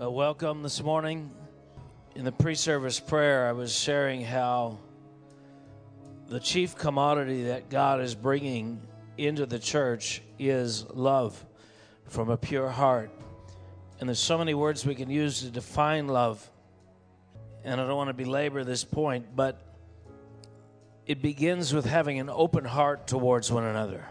Uh, 0.00 0.10
welcome 0.10 0.62
this 0.62 0.82
morning. 0.82 1.30
In 2.14 2.24
the 2.24 2.32
pre 2.32 2.54
service 2.54 2.98
prayer, 2.98 3.46
I 3.46 3.52
was 3.52 3.76
sharing 3.76 4.22
how 4.22 4.78
the 6.28 6.40
chief 6.40 6.74
commodity 6.74 7.42
that 7.48 7.68
God 7.68 8.00
is 8.00 8.14
bringing 8.14 8.80
into 9.18 9.44
the 9.44 9.58
church 9.58 10.22
is 10.38 10.88
love 10.88 11.44
from 12.06 12.30
a 12.30 12.36
pure 12.38 12.70
heart. 12.70 13.10
And 13.98 14.08
there's 14.08 14.18
so 14.18 14.38
many 14.38 14.54
words 14.54 14.86
we 14.86 14.94
can 14.94 15.10
use 15.10 15.40
to 15.40 15.50
define 15.50 16.08
love. 16.08 16.48
And 17.62 17.78
I 17.78 17.86
don't 17.86 17.96
want 17.96 18.08
to 18.08 18.14
belabor 18.14 18.64
this 18.64 18.84
point, 18.84 19.36
but 19.36 19.60
it 21.04 21.20
begins 21.20 21.74
with 21.74 21.84
having 21.84 22.18
an 22.18 22.30
open 22.30 22.64
heart 22.64 23.06
towards 23.06 23.52
one 23.52 23.64
another. 23.64 24.06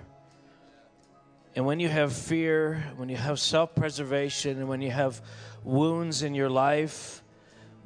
And 1.55 1.65
when 1.65 1.79
you 1.79 1.89
have 1.89 2.13
fear, 2.13 2.83
when 2.97 3.09
you 3.09 3.17
have 3.17 3.39
self 3.39 3.73
preservation, 3.73 4.59
and 4.59 4.69
when 4.69 4.81
you 4.81 4.91
have 4.91 5.19
wounds 5.63 6.23
in 6.23 6.33
your 6.33 6.49
life 6.49 7.23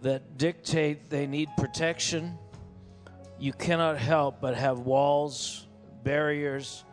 that 0.02 0.38
dictate 0.38 1.10
they 1.10 1.28
need 1.28 1.50
protection, 1.58 2.38
you 3.40 3.54
cannot 3.54 3.98
help 3.98 4.42
but 4.42 4.56
have 4.56 4.80
walls, 4.80 5.68
barriers, 6.04 6.84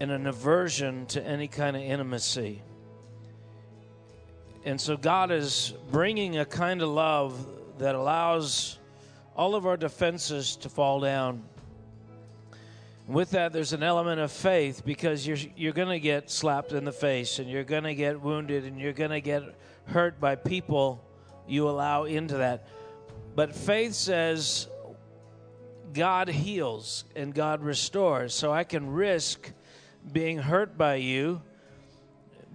and 0.00 0.10
an 0.10 0.26
aversion 0.26 1.06
to 1.06 1.24
any 1.24 1.48
kind 1.48 1.76
of 1.76 1.82
intimacy. 1.82 2.62
And 4.64 4.80
so 4.80 4.96
God 4.96 5.30
is 5.30 5.74
bringing 5.90 6.38
a 6.38 6.44
kind 6.44 6.82
of 6.82 6.88
love 6.88 7.46
that 7.78 7.94
allows 7.94 8.78
all 9.36 9.54
of 9.54 9.66
our 9.66 9.76
defenses 9.76 10.56
to 10.56 10.68
fall 10.68 11.00
down. 11.00 11.44
With 13.06 13.32
that, 13.32 13.52
there's 13.52 13.74
an 13.74 13.82
element 13.82 14.20
of 14.20 14.32
faith 14.32 14.82
because 14.84 15.26
you're, 15.26 15.36
you're 15.56 15.72
going 15.72 15.88
to 15.88 16.00
get 16.00 16.30
slapped 16.30 16.72
in 16.72 16.84
the 16.84 16.92
face 16.92 17.38
and 17.38 17.50
you're 17.50 17.64
going 17.64 17.84
to 17.84 17.94
get 17.94 18.20
wounded 18.20 18.64
and 18.64 18.80
you're 18.80 18.94
going 18.94 19.10
to 19.10 19.20
get 19.20 19.42
hurt 19.86 20.18
by 20.18 20.36
people 20.36 21.04
you 21.46 21.68
allow 21.68 22.04
into 22.04 22.38
that. 22.38 22.66
But 23.34 23.54
faith 23.54 23.92
says 23.92 24.68
God 25.92 26.28
heals 26.28 27.04
and 27.14 27.34
God 27.34 27.62
restores. 27.62 28.34
So 28.34 28.52
I 28.52 28.64
can 28.64 28.90
risk 28.90 29.52
being 30.10 30.38
hurt 30.38 30.78
by 30.78 30.96
you 30.96 31.42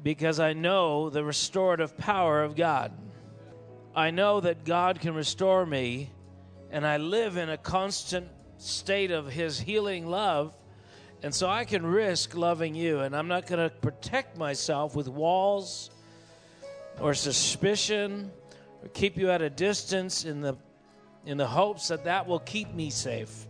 because 0.04 0.40
I 0.40 0.54
know 0.54 1.10
the 1.10 1.24
restorative 1.24 1.98
power 1.98 2.44
of 2.44 2.56
God. 2.56 2.92
I 3.96 4.12
know 4.12 4.40
that 4.40 4.66
God 4.66 5.00
can 5.02 5.14
restore 5.14 5.66
me, 5.66 6.12
and 6.72 6.86
I 6.86 6.98
live 6.98 7.38
in 7.38 7.50
a 7.50 7.58
constant 7.58 8.28
state 8.60 9.10
of 9.10 9.32
His 9.32 9.60
healing 9.60 10.08
love. 10.08 10.54
And 11.24 11.34
so 11.34 11.50
I 11.50 11.66
can 11.66 11.86
risk 11.86 12.36
loving 12.36 12.76
you, 12.76 13.00
and 13.00 13.16
I'm 13.16 13.28
not 13.28 13.48
going 13.48 13.68
to 13.68 13.76
protect 13.76 14.38
myself 14.38 14.96
with 14.96 15.08
walls 15.08 15.90
or 17.02 17.14
suspicion 17.14 18.32
or 18.82 18.90
keep 18.90 19.18
you 19.18 19.30
at 19.30 19.42
a 19.42 19.50
distance 19.50 20.24
in 20.24 20.40
the, 20.40 20.56
in 21.26 21.38
the 21.38 21.48
hopes 21.48 21.90
that 21.90 22.06
that 22.06 22.28
will 22.28 22.40
keep 22.40 22.74
me 22.74 22.90
safe. 22.90 23.48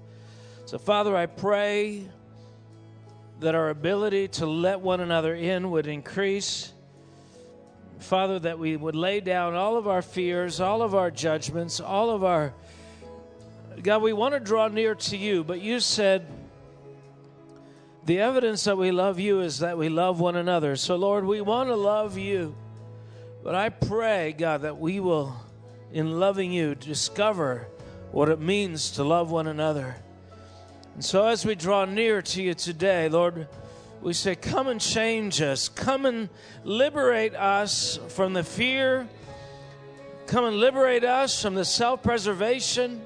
So, 0.66 0.78
Father, 0.78 1.16
I 1.16 1.26
pray 1.28 2.08
that 3.40 3.56
our 3.56 3.70
ability 3.70 4.28
to 4.28 4.46
let 4.46 4.82
one 4.82 5.00
another 5.00 5.34
in 5.34 5.72
would 5.72 5.88
increase. 5.88 6.74
Father, 8.00 8.40
that 8.40 8.60
we 8.60 8.76
would 8.76 8.96
lay 8.96 9.20
down 9.20 9.56
all 9.56 9.78
of 9.78 9.88
our 9.88 10.02
fears, 10.02 10.60
all 10.60 10.82
of 10.82 10.96
our 10.96 11.12
judgments, 11.12 11.80
all 11.80 12.10
of 12.10 12.24
our. 12.24 12.54
God, 13.82 14.02
we 14.02 14.12
want 14.12 14.34
to 14.34 14.40
draw 14.42 14.68
near 14.68 14.96
to 14.96 15.18
you, 15.18 15.44
but 15.44 15.62
you 15.62 15.80
said 15.80 16.28
the 18.06 18.20
evidence 18.20 18.66
that 18.66 18.78
we 18.78 18.92
love 18.92 19.20
you 19.20 19.40
is 19.40 19.60
that 19.60 19.78
we 19.78 19.88
love 19.88 20.20
one 20.20 20.36
another. 20.36 20.76
So, 20.76 20.96
Lord, 20.96 21.26
we 21.26 21.42
want 21.42 21.70
to 21.70 21.76
love 21.76 22.18
you. 22.18 22.56
But 23.44 23.56
I 23.56 23.70
pray, 23.70 24.34
God, 24.38 24.64
that 24.64 24.80
we 24.80 25.00
will, 25.00 25.34
in 25.94 26.20
loving 26.20 26.52
you, 26.52 26.76
discover 26.76 27.68
what 28.12 28.28
it 28.28 28.42
means 28.42 28.92
to 28.92 29.04
love 29.04 29.32
one 29.32 29.48
another. 29.48 29.96
And 30.96 31.06
so, 31.06 31.28
as 31.28 31.46
we 31.46 31.56
draw 31.56 31.86
near 31.86 32.22
to 32.22 32.44
you 32.44 32.54
today, 32.56 33.08
Lord, 33.08 33.48
we 34.02 34.12
say, 34.12 34.36
Come 34.36 34.68
and 34.68 34.82
change 34.82 35.42
us. 35.42 35.70
Come 35.70 36.06
and 36.06 36.30
liberate 36.66 37.36
us 37.36 37.98
from 38.10 38.34
the 38.34 38.44
fear. 38.44 39.08
Come 40.28 40.46
and 40.46 40.58
liberate 40.58 41.06
us 41.06 41.42
from 41.42 41.56
the 41.56 41.64
self 41.64 42.04
preservation. 42.04 43.06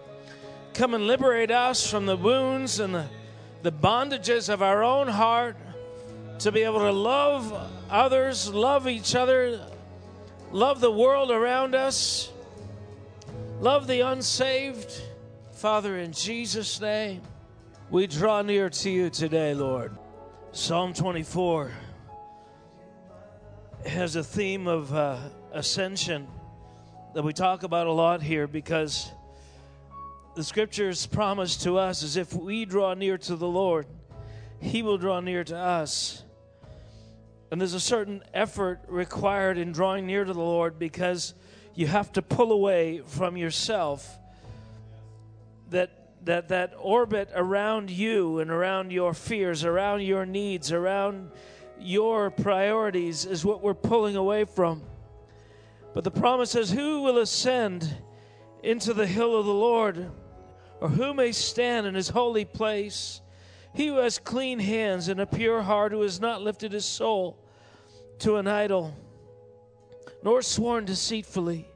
Come 0.74 0.96
and 0.96 1.06
liberate 1.06 1.52
us 1.52 1.88
from 1.90 2.08
the 2.08 2.18
wounds 2.18 2.80
and 2.80 2.96
the, 2.96 3.06
the 3.62 3.72
bondages 3.72 4.50
of 4.50 4.64
our 4.64 4.84
own 4.84 5.08
heart 5.08 5.56
to 6.40 6.52
be 6.52 6.64
able 6.64 6.80
to 6.80 6.92
love 6.92 7.72
others, 7.92 8.52
love 8.52 8.88
each 8.88 9.14
other, 9.14 9.62
love 10.52 10.80
the 10.80 10.92
world 10.92 11.30
around 11.30 11.76
us, 11.76 12.32
love 13.60 13.86
the 13.86 14.00
unsaved. 14.02 14.92
Father, 15.52 15.98
in 16.00 16.12
Jesus' 16.12 16.82
name. 16.82 17.22
We 17.92 18.08
draw 18.08 18.42
near 18.42 18.72
to 18.72 18.90
you 18.90 19.12
today, 19.12 19.54
Lord. 19.54 19.96
Psalm 20.52 20.94
24 20.94 21.72
has 23.86 24.16
a 24.16 24.24
theme 24.24 24.68
of 24.68 24.94
uh, 24.94 25.18
ascension 25.52 26.28
that 27.14 27.22
we 27.22 27.32
talk 27.32 27.62
about 27.62 27.86
a 27.86 27.92
lot 27.92 28.24
here 28.24 28.48
because 28.48 29.12
the 30.36 30.44
scriptures 30.44 31.06
promise 31.06 31.58
to 31.58 31.78
us 31.78 32.02
is 32.02 32.18
if 32.18 32.34
we 32.34 32.66
draw 32.66 32.94
near 32.96 33.18
to 33.20 33.36
the 33.36 33.48
Lord, 33.48 33.86
He 34.60 34.82
will 34.82 34.98
draw 34.98 35.20
near 35.20 35.44
to 35.44 35.56
us. 35.56 36.24
And 37.52 37.62
there's 37.62 37.76
a 37.76 37.80
certain 37.80 38.24
effort 38.34 38.82
required 38.88 39.60
in 39.60 39.72
drawing 39.72 40.08
near 40.08 40.24
to 40.26 40.34
the 40.34 40.40
Lord 40.40 40.80
because 40.80 41.36
you 41.76 41.86
have 41.86 42.12
to 42.14 42.22
pull 42.24 42.52
away 42.52 43.02
from 43.06 43.38
yourself 43.38 44.18
that 45.70 46.00
that 46.26 46.48
that 46.48 46.74
orbit 46.80 47.30
around 47.36 47.90
you 47.90 48.40
and 48.40 48.50
around 48.50 48.92
your 48.92 49.14
fears, 49.14 49.64
around 49.66 50.02
your 50.02 50.26
needs, 50.26 50.72
around 50.72 51.30
your 51.80 52.32
priorities 52.32 53.26
is 53.26 53.44
what 53.44 53.62
we're 53.62 53.74
pulling 53.74 54.16
away 54.16 54.46
from. 54.46 54.82
But 55.94 56.04
the 56.06 56.12
promise 56.12 56.52
says, 56.52 56.72
Who 56.72 57.02
will 57.02 57.20
ascend 57.20 57.98
into 58.64 58.94
the 58.94 59.06
hill 59.06 59.38
of 59.38 59.46
the 59.46 59.54
Lord? 59.54 60.10
Or 60.82 60.90
who 60.90 61.14
may 61.14 61.32
stand 61.32 61.88
in 61.88 61.96
his 61.96 62.10
holy 62.10 62.46
place? 62.46 63.22
He 63.74 63.88
who 63.88 63.98
has 63.98 64.20
clean 64.20 64.60
hands 64.60 65.08
and 65.08 65.20
a 65.20 65.26
pure 65.26 65.62
heart, 65.62 65.92
who 65.92 66.02
has 66.02 66.20
not 66.20 66.42
lifted 66.42 66.74
his 66.74 66.86
soul 66.86 67.38
to 68.20 68.36
an 68.36 68.48
idol, 68.48 68.96
nor 70.24 70.42
sworn 70.42 70.86
deceitfully 70.86 71.68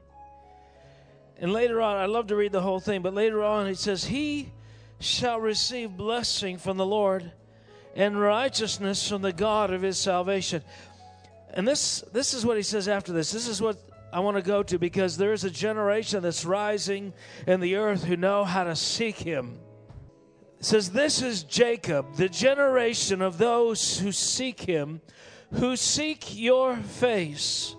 and 1.40 1.52
later 1.52 1.80
on, 1.80 1.96
I 1.96 2.06
love 2.06 2.28
to 2.28 2.36
read 2.36 2.52
the 2.52 2.60
whole 2.60 2.80
thing, 2.80 3.02
but 3.02 3.14
later 3.14 3.44
on 3.44 3.68
it 3.68 3.78
says, 3.78 4.04
He 4.04 4.52
shall 4.98 5.40
receive 5.40 5.96
blessing 5.96 6.58
from 6.58 6.76
the 6.76 6.86
Lord 6.86 7.30
and 7.94 8.20
righteousness 8.20 9.08
from 9.08 9.22
the 9.22 9.32
God 9.32 9.72
of 9.72 9.82
his 9.82 9.98
salvation. 9.98 10.62
And 11.54 11.66
this 11.66 12.02
this 12.12 12.34
is 12.34 12.44
what 12.44 12.56
he 12.56 12.62
says 12.62 12.88
after 12.88 13.12
this. 13.12 13.30
This 13.30 13.46
is 13.46 13.62
what 13.62 13.78
I 14.10 14.20
want 14.20 14.36
to 14.36 14.42
go 14.42 14.62
to 14.62 14.78
because 14.78 15.16
there 15.16 15.32
is 15.32 15.44
a 15.44 15.50
generation 15.50 16.22
that's 16.22 16.44
rising 16.44 17.12
in 17.46 17.60
the 17.60 17.76
earth 17.76 18.04
who 18.04 18.16
know 18.16 18.44
how 18.44 18.64
to 18.64 18.74
seek 18.74 19.18
him. 19.18 19.58
It 20.58 20.64
says, 20.64 20.90
This 20.90 21.20
is 21.20 21.42
Jacob, 21.42 22.14
the 22.16 22.28
generation 22.28 23.20
of 23.20 23.36
those 23.36 23.98
who 23.98 24.10
seek 24.10 24.60
him, 24.60 25.02
who 25.52 25.76
seek 25.76 26.34
your 26.36 26.76
face. 26.76 27.76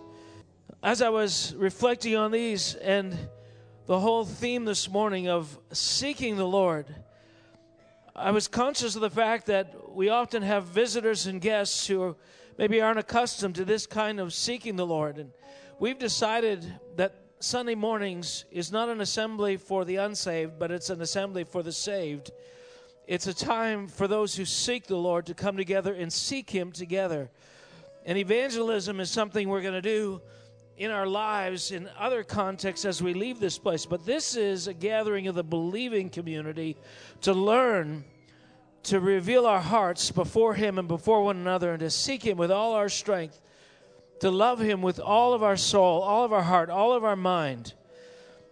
As 0.84 1.02
I 1.02 1.10
was 1.10 1.56
reflecting 1.58 2.16
on 2.16 2.32
these 2.32 2.76
and 2.76 3.18
the 3.88 4.00
whole 4.00 4.24
theme 4.24 4.66
this 4.66 4.88
morning 4.88 5.28
of 5.28 5.58
seeking 5.74 6.38
the 6.38 6.48
Lord, 6.48 6.86
I 8.16 8.32
was 8.32 8.48
conscious 8.48 8.96
of 8.96 9.02
the 9.02 9.10
fact 9.10 9.48
that 9.48 9.94
we 9.96 10.10
often 10.10 10.44
have 10.44 10.66
visitors 10.66 11.26
and 11.26 11.42
guests 11.42 11.88
who 11.88 12.16
maybe 12.58 12.82
aren't 12.82 13.00
accustomed 13.00 13.56
to 13.56 13.66
this 13.66 13.88
kind 13.88 14.20
of 14.20 14.34
seeking 14.34 14.76
the 14.76 14.86
Lord. 14.86 15.18
And 15.18 15.32
we've 15.80 15.98
decided 15.98 16.66
that 16.98 17.16
Sunday 17.40 17.76
mornings 17.76 18.46
is 18.52 18.72
not 18.72 18.90
an 18.90 19.00
assembly 19.00 19.56
for 19.58 19.86
the 19.86 19.96
unsaved, 19.96 20.60
but 20.60 20.72
it's 20.72 20.90
an 20.90 21.02
assembly 21.02 21.46
for 21.46 21.64
the 21.64 21.72
saved. 21.72 22.32
It's 23.08 23.28
a 23.28 23.34
time 23.34 23.88
for 23.88 24.08
those 24.08 24.36
who 24.36 24.46
seek 24.46 24.88
the 24.88 24.98
Lord 24.98 25.26
to 25.28 25.34
come 25.34 25.58
together 25.58 25.94
and 25.94 26.12
seek 26.12 26.50
Him 26.50 26.72
together. 26.72 27.30
And 28.06 28.18
evangelism 28.18 29.00
is 29.00 29.10
something 29.10 29.48
we're 29.48 29.62
going 29.62 29.74
to 29.74 29.82
do 29.82 30.22
in 30.78 30.92
our 30.92 31.08
lives 31.08 31.72
in 31.72 31.90
other 31.98 32.24
contexts 32.24 32.86
as 32.86 33.02
we 33.02 33.14
leave 33.14 33.40
this 33.40 33.58
place. 33.58 33.86
But 33.86 34.06
this 34.06 34.36
is 34.36 34.68
a 34.68 34.74
gathering 34.74 35.28
of 35.28 35.36
the 35.36 35.44
believing 35.44 36.10
community 36.10 36.78
to 37.22 37.34
learn 37.34 38.04
to 38.84 39.00
reveal 39.00 39.46
our 39.46 39.60
hearts 39.60 40.12
before 40.12 40.54
Him 40.54 40.78
and 40.78 40.88
before 40.88 41.24
one 41.24 41.38
another 41.38 41.72
and 41.72 41.80
to 41.80 41.90
seek 41.90 42.24
Him 42.24 42.38
with 42.38 42.52
all 42.52 42.74
our 42.74 42.90
strength, 42.90 43.42
to 44.20 44.32
love 44.32 44.60
Him 44.60 44.82
with 44.82 45.00
all 45.00 45.34
of 45.34 45.44
our 45.44 45.58
soul, 45.58 46.02
all 46.02 46.24
of 46.24 46.34
our 46.34 46.44
heart, 46.44 46.70
all 46.70 46.94
of 46.94 47.04
our 47.04 47.16
mind. 47.16 47.74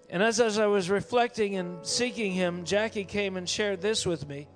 And 0.10 0.24
as, 0.24 0.40
as 0.40 0.58
I 0.58 0.68
was 0.68 0.90
reflecting 0.90 1.56
and 1.56 1.86
seeking 1.86 2.32
Him, 2.32 2.64
Jackie 2.64 3.04
came 3.04 3.38
and 3.38 3.48
shared 3.48 3.82
this 3.82 4.06
with 4.06 4.28
me. 4.28 4.48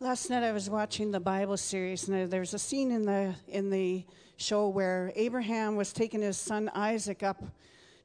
Last 0.00 0.30
night 0.30 0.44
I 0.44 0.52
was 0.52 0.70
watching 0.70 1.10
the 1.10 1.18
Bible 1.18 1.56
series, 1.56 2.06
and 2.06 2.30
there 2.30 2.38
was 2.38 2.54
a 2.54 2.58
scene 2.58 2.92
in 2.92 3.02
the 3.02 3.34
in 3.48 3.68
the 3.68 4.04
show 4.36 4.68
where 4.68 5.12
Abraham 5.16 5.74
was 5.74 5.92
taking 5.92 6.22
his 6.22 6.36
son 6.36 6.70
Isaac 6.72 7.24
up 7.24 7.42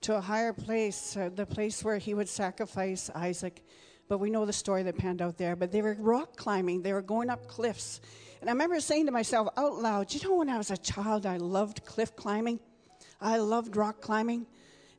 to 0.02 0.16
a 0.16 0.22
higher 0.22 0.54
place, 0.54 1.16
uh, 1.16 1.30
the 1.34 1.46
place 1.46 1.84
where 1.84 2.00
he 2.00 2.16
would 2.16 2.28
sacrifice 2.28 3.12
Isaac. 3.14 3.64
But 4.10 4.18
we 4.18 4.32
know 4.32 4.46
the 4.46 4.54
story 4.54 4.82
that 4.84 4.98
panned 4.98 5.22
out 5.22 5.38
there. 5.38 5.56
But 5.56 5.72
they 5.72 5.84
were 5.84 5.96
rock 6.00 6.36
climbing, 6.36 6.82
they 6.82 6.94
were 6.94 7.04
going 7.04 7.30
up 7.30 7.48
cliffs. 7.48 8.02
And 8.44 8.50
I 8.50 8.52
remember 8.52 8.82
saying 8.82 9.06
to 9.06 9.12
myself 9.14 9.48
out 9.56 9.76
loud, 9.76 10.14
you 10.14 10.20
know, 10.28 10.36
when 10.36 10.50
I 10.50 10.58
was 10.58 10.70
a 10.70 10.76
child, 10.76 11.26
I 11.26 11.38
loved 11.38 11.86
cliff 11.86 12.14
climbing, 12.14 12.60
I 13.22 13.38
loved 13.38 13.78
rock 13.78 14.02
climbing. 14.02 14.48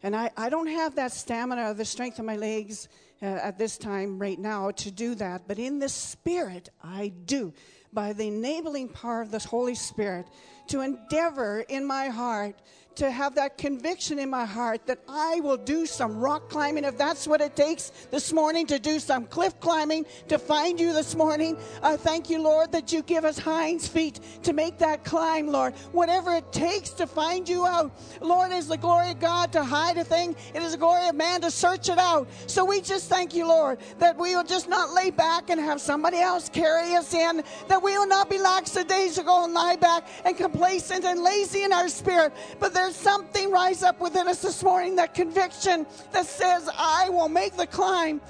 And 0.02 0.16
I, 0.16 0.30
I 0.34 0.48
don't 0.48 0.66
have 0.66 0.94
that 0.94 1.12
stamina 1.12 1.68
or 1.68 1.74
the 1.74 1.84
strength 1.84 2.18
of 2.18 2.24
my 2.24 2.36
legs 2.36 2.88
uh, 3.20 3.26
at 3.26 3.58
this 3.58 3.76
time 3.76 4.18
right 4.18 4.38
now 4.38 4.70
to 4.70 4.90
do 4.90 5.14
that. 5.16 5.42
But 5.46 5.58
in 5.58 5.78
the 5.78 5.90
spirit, 5.90 6.70
I 6.82 7.12
do. 7.26 7.52
By 7.92 8.14
the 8.14 8.28
enabling 8.28 8.88
power 8.88 9.20
of 9.20 9.30
the 9.30 9.40
Holy 9.40 9.74
Spirit, 9.74 10.26
to 10.68 10.80
endeavor 10.80 11.66
in 11.68 11.84
my 11.84 12.06
heart 12.06 12.56
to 12.96 13.10
have 13.10 13.34
that 13.36 13.56
conviction 13.56 14.18
in 14.18 14.28
my 14.28 14.44
heart 14.44 14.86
that 14.86 14.98
I 15.08 15.40
will 15.40 15.56
do 15.56 15.86
some 15.86 16.18
rock 16.18 16.48
climbing 16.48 16.84
if 16.84 16.98
that's 16.98 17.26
what 17.26 17.40
it 17.40 17.56
takes 17.56 17.90
this 18.10 18.32
morning 18.32 18.66
to 18.66 18.78
do 18.78 18.98
some 18.98 19.26
cliff 19.26 19.58
climbing 19.60 20.06
to 20.28 20.38
find 20.38 20.80
you 20.80 20.92
this 20.92 21.14
morning. 21.14 21.56
I 21.82 21.96
thank 21.96 22.28
you, 22.28 22.40
Lord, 22.40 22.72
that 22.72 22.92
you 22.92 23.02
give 23.02 23.24
us 23.24 23.38
hinds 23.38 23.86
feet 23.86 24.20
to 24.42 24.52
make 24.52 24.78
that 24.78 25.04
climb, 25.04 25.46
Lord. 25.46 25.74
Whatever 25.92 26.34
it 26.34 26.52
takes 26.52 26.90
to 26.90 27.06
find 27.06 27.48
you 27.48 27.66
out. 27.66 27.96
Lord, 28.20 28.52
is 28.52 28.68
the 28.68 28.76
glory 28.76 29.12
of 29.12 29.20
God 29.20 29.52
to 29.52 29.64
hide 29.64 29.96
a 29.98 30.04
thing, 30.04 30.36
it 30.54 30.62
is 30.62 30.72
the 30.72 30.78
glory 30.78 31.08
of 31.08 31.14
man 31.14 31.40
to 31.42 31.50
search 31.50 31.88
it 31.88 31.98
out. 31.98 32.28
So 32.46 32.64
we 32.64 32.80
just 32.80 33.08
thank 33.08 33.34
you, 33.34 33.46
Lord, 33.46 33.78
that 33.98 34.16
we 34.16 34.34
will 34.34 34.44
just 34.44 34.68
not 34.68 34.90
lay 34.90 35.10
back 35.10 35.50
and 35.50 35.60
have 35.60 35.80
somebody 35.80 36.18
else 36.18 36.48
carry 36.48 36.94
us 36.94 37.14
in, 37.14 37.42
that 37.68 37.82
we 37.82 37.96
will 37.96 38.08
not 38.08 38.28
be 38.28 38.38
lax 38.38 38.70
the 38.70 38.84
days 38.84 39.04
lackadaisical 39.04 39.44
and 39.44 39.54
lie 39.54 39.76
back 39.76 40.06
and 40.24 40.36
complacent 40.36 41.04
and 41.04 41.22
lazy 41.22 41.62
in 41.62 41.72
our 41.72 41.88
spirit, 41.88 42.32
but 42.58 42.72
there 42.72 42.83
there's 42.84 42.96
something 42.96 43.50
rise 43.50 43.82
up 43.82 43.98
within 43.98 44.28
us 44.28 44.42
this 44.42 44.62
morning, 44.62 44.96
that 44.96 45.14
conviction 45.14 45.86
that 46.12 46.26
says, 46.26 46.68
I 46.76 47.08
will 47.08 47.30
make 47.30 47.56
the 47.56 47.66
climb. 47.66 48.20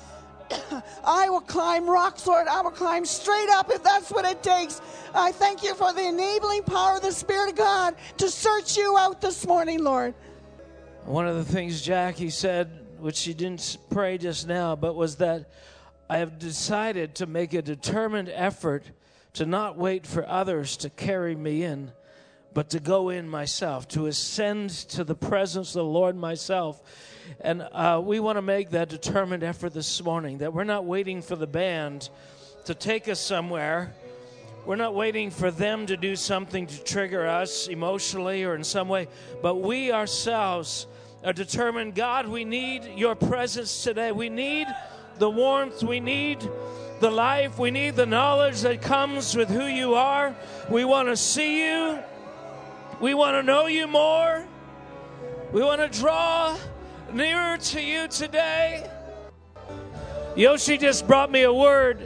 I 1.05 1.29
will 1.29 1.41
climb 1.41 1.91
rocks, 1.91 2.25
Lord. 2.25 2.47
I 2.47 2.61
will 2.61 2.71
climb 2.71 3.05
straight 3.05 3.49
up 3.51 3.69
if 3.69 3.83
that's 3.83 4.13
what 4.13 4.25
it 4.25 4.45
takes. 4.45 4.81
I 5.13 5.33
thank 5.33 5.65
you 5.65 5.75
for 5.75 5.93
the 5.93 6.07
enabling 6.07 6.63
power 6.63 6.97
of 6.97 7.03
the 7.03 7.11
Spirit 7.11 7.51
of 7.51 7.57
God 7.57 7.97
to 8.19 8.31
search 8.31 8.77
you 8.77 8.97
out 8.97 9.21
this 9.21 9.45
morning, 9.45 9.83
Lord. 9.83 10.15
One 11.05 11.27
of 11.27 11.35
the 11.35 11.45
things 11.45 11.83
Jackie 11.83 12.31
said, 12.31 12.87
which 13.01 13.17
she 13.17 13.35
didn't 13.35 13.79
pray 13.91 14.19
just 14.19 14.47
now, 14.47 14.77
but 14.77 14.95
was 14.95 15.17
that 15.17 15.51
I 16.09 16.19
have 16.19 16.39
decided 16.39 17.17
to 17.17 17.27
make 17.27 17.55
a 17.55 17.63
determined 17.63 18.29
effort 18.29 18.85
to 19.33 19.47
not 19.47 19.77
wait 19.77 20.07
for 20.07 20.25
others 20.29 20.77
to 20.77 20.91
carry 20.91 21.35
me 21.35 21.65
in 21.65 21.91
but 22.55 22.71
to 22.71 22.81
go 22.81 23.11
in 23.11 23.29
myself, 23.29 23.89
to 23.89 24.07
ascend 24.07 24.71
to 24.71 25.05
the 25.05 25.15
presence 25.15 25.71
of 25.71 25.75
the 25.75 25.85
Lord 25.85 26.17
myself. 26.17 26.81
And 27.41 27.63
uh, 27.73 28.01
we 28.03 28.21
want 28.21 28.37
to 28.39 28.43
make 28.43 28.71
that 28.71 28.89
determined 28.89 29.43
effort 29.43 29.75
this 29.75 30.03
morning 30.03 30.39
that 30.39 30.55
we're 30.55 30.65
not 30.65 30.85
waiting 30.85 31.21
for 31.21 31.37
the 31.37 31.47
band 31.47 32.09
to 32.67 32.75
take 32.75 33.09
us 33.09 33.21
somewhere. 33.21 33.93
We're 34.65 34.77
not 34.77 34.95
waiting 34.95 35.31
for 35.31 35.51
them 35.51 35.87
to 35.87 35.97
do 35.97 36.17
something 36.17 36.67
to 36.69 36.85
trigger 36.85 37.27
us 37.27 37.67
emotionally 37.67 38.45
or 38.45 38.55
in 38.55 38.65
some 38.65 38.89
way, 38.89 39.09
but 39.43 39.57
we 39.57 39.93
ourselves 39.93 40.87
are 41.25 41.33
determined 41.33 41.95
God, 41.95 42.29
we 42.29 42.45
need 42.45 42.85
your 42.97 43.15
presence 43.15 43.83
today. 43.83 44.13
We 44.13 44.29
need 44.29 44.67
the 45.19 45.31
warmth, 45.31 45.83
we 45.83 46.01
need 46.01 46.41
the 47.01 47.11
life, 47.11 47.59
we 47.59 47.71
need 47.71 47.97
the 47.97 48.07
knowledge 48.07 48.61
that 48.61 48.83
comes 48.83 49.35
with 49.35 49.49
who 49.49 49.67
you 49.67 49.95
are. 49.95 50.35
We 50.71 50.85
want 50.85 51.09
to 51.09 51.17
see 51.17 51.67
you. 51.67 51.99
We 53.01 53.15
want 53.15 53.35
to 53.35 53.43
know 53.43 53.67
you 53.67 53.87
more. 53.87 54.47
We 55.53 55.63
want 55.63 55.81
to 55.81 56.01
draw 56.01 56.57
nearer 57.13 57.59
to 57.59 57.81
you 57.81 58.09
today. 58.09 58.89
Yoshi 60.37 60.79
just 60.79 61.07
brought 61.07 61.31
me 61.31 61.43
a 61.43 61.53
word, 61.53 62.03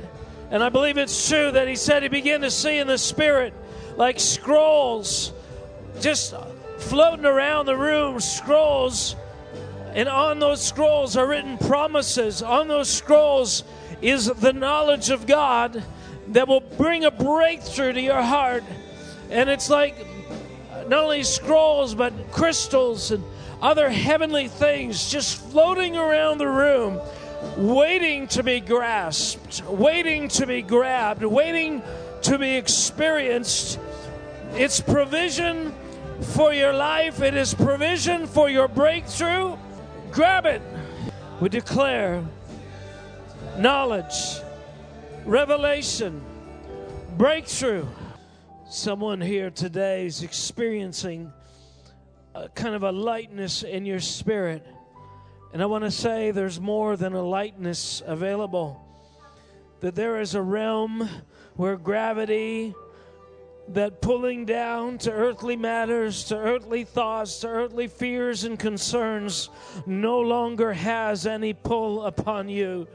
and 0.50 0.62
I 0.62 0.68
believe 0.68 0.98
it's 0.98 1.28
true 1.28 1.50
that 1.52 1.68
he 1.68 1.76
said 1.76 2.02
he 2.02 2.08
began 2.08 2.42
to 2.42 2.50
see 2.50 2.78
in 2.78 2.86
the 2.86 2.98
spirit 2.98 3.54
like 3.96 4.20
scrolls 4.20 5.32
just 6.00 6.34
floating 6.78 7.24
around 7.24 7.66
the 7.66 7.76
room, 7.76 8.20
scrolls. 8.20 9.16
And 9.94 10.08
on 10.08 10.38
those 10.38 10.64
scrolls 10.64 11.16
are 11.16 11.26
written 11.26 11.58
promises. 11.58 12.42
On 12.42 12.68
those 12.68 12.88
scrolls 12.88 13.64
is 14.00 14.26
the 14.26 14.52
knowledge 14.52 15.10
of 15.10 15.26
God 15.26 15.82
that 16.28 16.46
will 16.46 16.60
bring 16.60 17.04
a 17.04 17.10
breakthrough 17.10 17.92
to 17.92 18.00
your 18.00 18.22
heart. 18.22 18.62
And 19.30 19.48
it's 19.50 19.68
like 19.68 19.96
not 20.88 21.04
only 21.04 21.22
scrolls, 21.22 21.94
but 21.94 22.12
crystals 22.32 23.10
and 23.10 23.22
other 23.60 23.90
heavenly 23.90 24.48
things 24.48 25.10
just 25.10 25.40
floating 25.50 25.96
around 25.96 26.38
the 26.38 26.48
room, 26.48 27.00
waiting 27.56 28.26
to 28.28 28.42
be 28.42 28.60
grasped, 28.60 29.62
waiting 29.66 30.28
to 30.28 30.46
be 30.46 30.62
grabbed, 30.62 31.22
waiting 31.22 31.82
to 32.22 32.38
be 32.38 32.56
experienced. 32.56 33.78
It's 34.54 34.80
provision 34.80 35.74
for 36.20 36.52
your 36.52 36.72
life, 36.72 37.20
it 37.20 37.34
is 37.34 37.52
provision 37.52 38.26
for 38.26 38.48
your 38.48 38.68
breakthrough. 38.68 39.56
Grab 40.10 40.46
it. 40.46 40.62
We 41.40 41.48
declare 41.48 42.24
knowledge, 43.58 44.40
revelation, 45.24 46.22
breakthrough 47.16 47.86
Someone 48.70 49.22
here 49.22 49.48
today 49.48 50.04
is 50.04 50.22
experiencing 50.22 51.32
a 52.34 52.50
kind 52.50 52.74
of 52.74 52.82
a 52.82 52.92
lightness 52.92 53.62
in 53.62 53.86
your 53.86 53.98
spirit. 53.98 54.62
And 55.54 55.62
I 55.62 55.66
want 55.66 55.84
to 55.84 55.90
say 55.90 56.32
there's 56.32 56.60
more 56.60 56.94
than 56.94 57.14
a 57.14 57.22
lightness 57.22 58.02
available. 58.04 58.78
That 59.80 59.94
there 59.94 60.20
is 60.20 60.34
a 60.34 60.42
realm 60.42 61.08
where 61.56 61.78
gravity, 61.78 62.74
that 63.68 64.02
pulling 64.02 64.44
down 64.44 64.98
to 64.98 65.12
earthly 65.12 65.56
matters, 65.56 66.24
to 66.24 66.36
earthly 66.36 66.84
thoughts, 66.84 67.38
to 67.40 67.48
earthly 67.48 67.88
fears 67.88 68.44
and 68.44 68.58
concerns, 68.58 69.48
no 69.86 70.20
longer 70.20 70.74
has 70.74 71.26
any 71.26 71.54
pull 71.54 72.02
upon 72.02 72.50
you. 72.50 72.86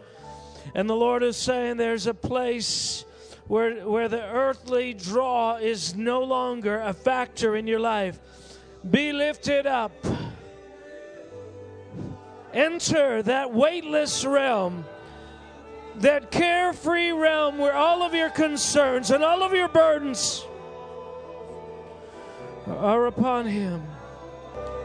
And 0.76 0.88
the 0.88 0.96
Lord 0.96 1.24
is 1.24 1.36
saying 1.36 1.78
there's 1.78 2.06
a 2.06 2.14
place 2.14 3.06
where, 3.48 3.88
where 3.88 4.08
the 4.08 4.24
earthly 4.24 4.94
draw 4.94 5.58
is 5.58 5.96
no 5.96 6.24
longer 6.24 6.80
a 6.80 6.94
factor 6.94 7.56
in 7.56 7.68
your 7.68 7.80
life. 7.80 8.20
Be 8.90 9.12
lifted 9.12 9.66
up. 9.66 9.92
Enter 12.54 13.24
that 13.24 13.52
weightless 13.52 14.26
realm, 14.26 14.86
that 15.96 16.30
carefree 16.30 17.12
realm 17.12 17.58
where 17.58 17.76
all 17.76 18.04
of 18.04 18.14
your 18.14 18.30
concerns 18.30 19.10
and 19.10 19.24
all 19.24 19.42
of 19.42 19.54
your 19.54 19.68
burdens 19.68 20.46
are 22.68 23.08
upon 23.08 23.46
Him. 23.46 23.82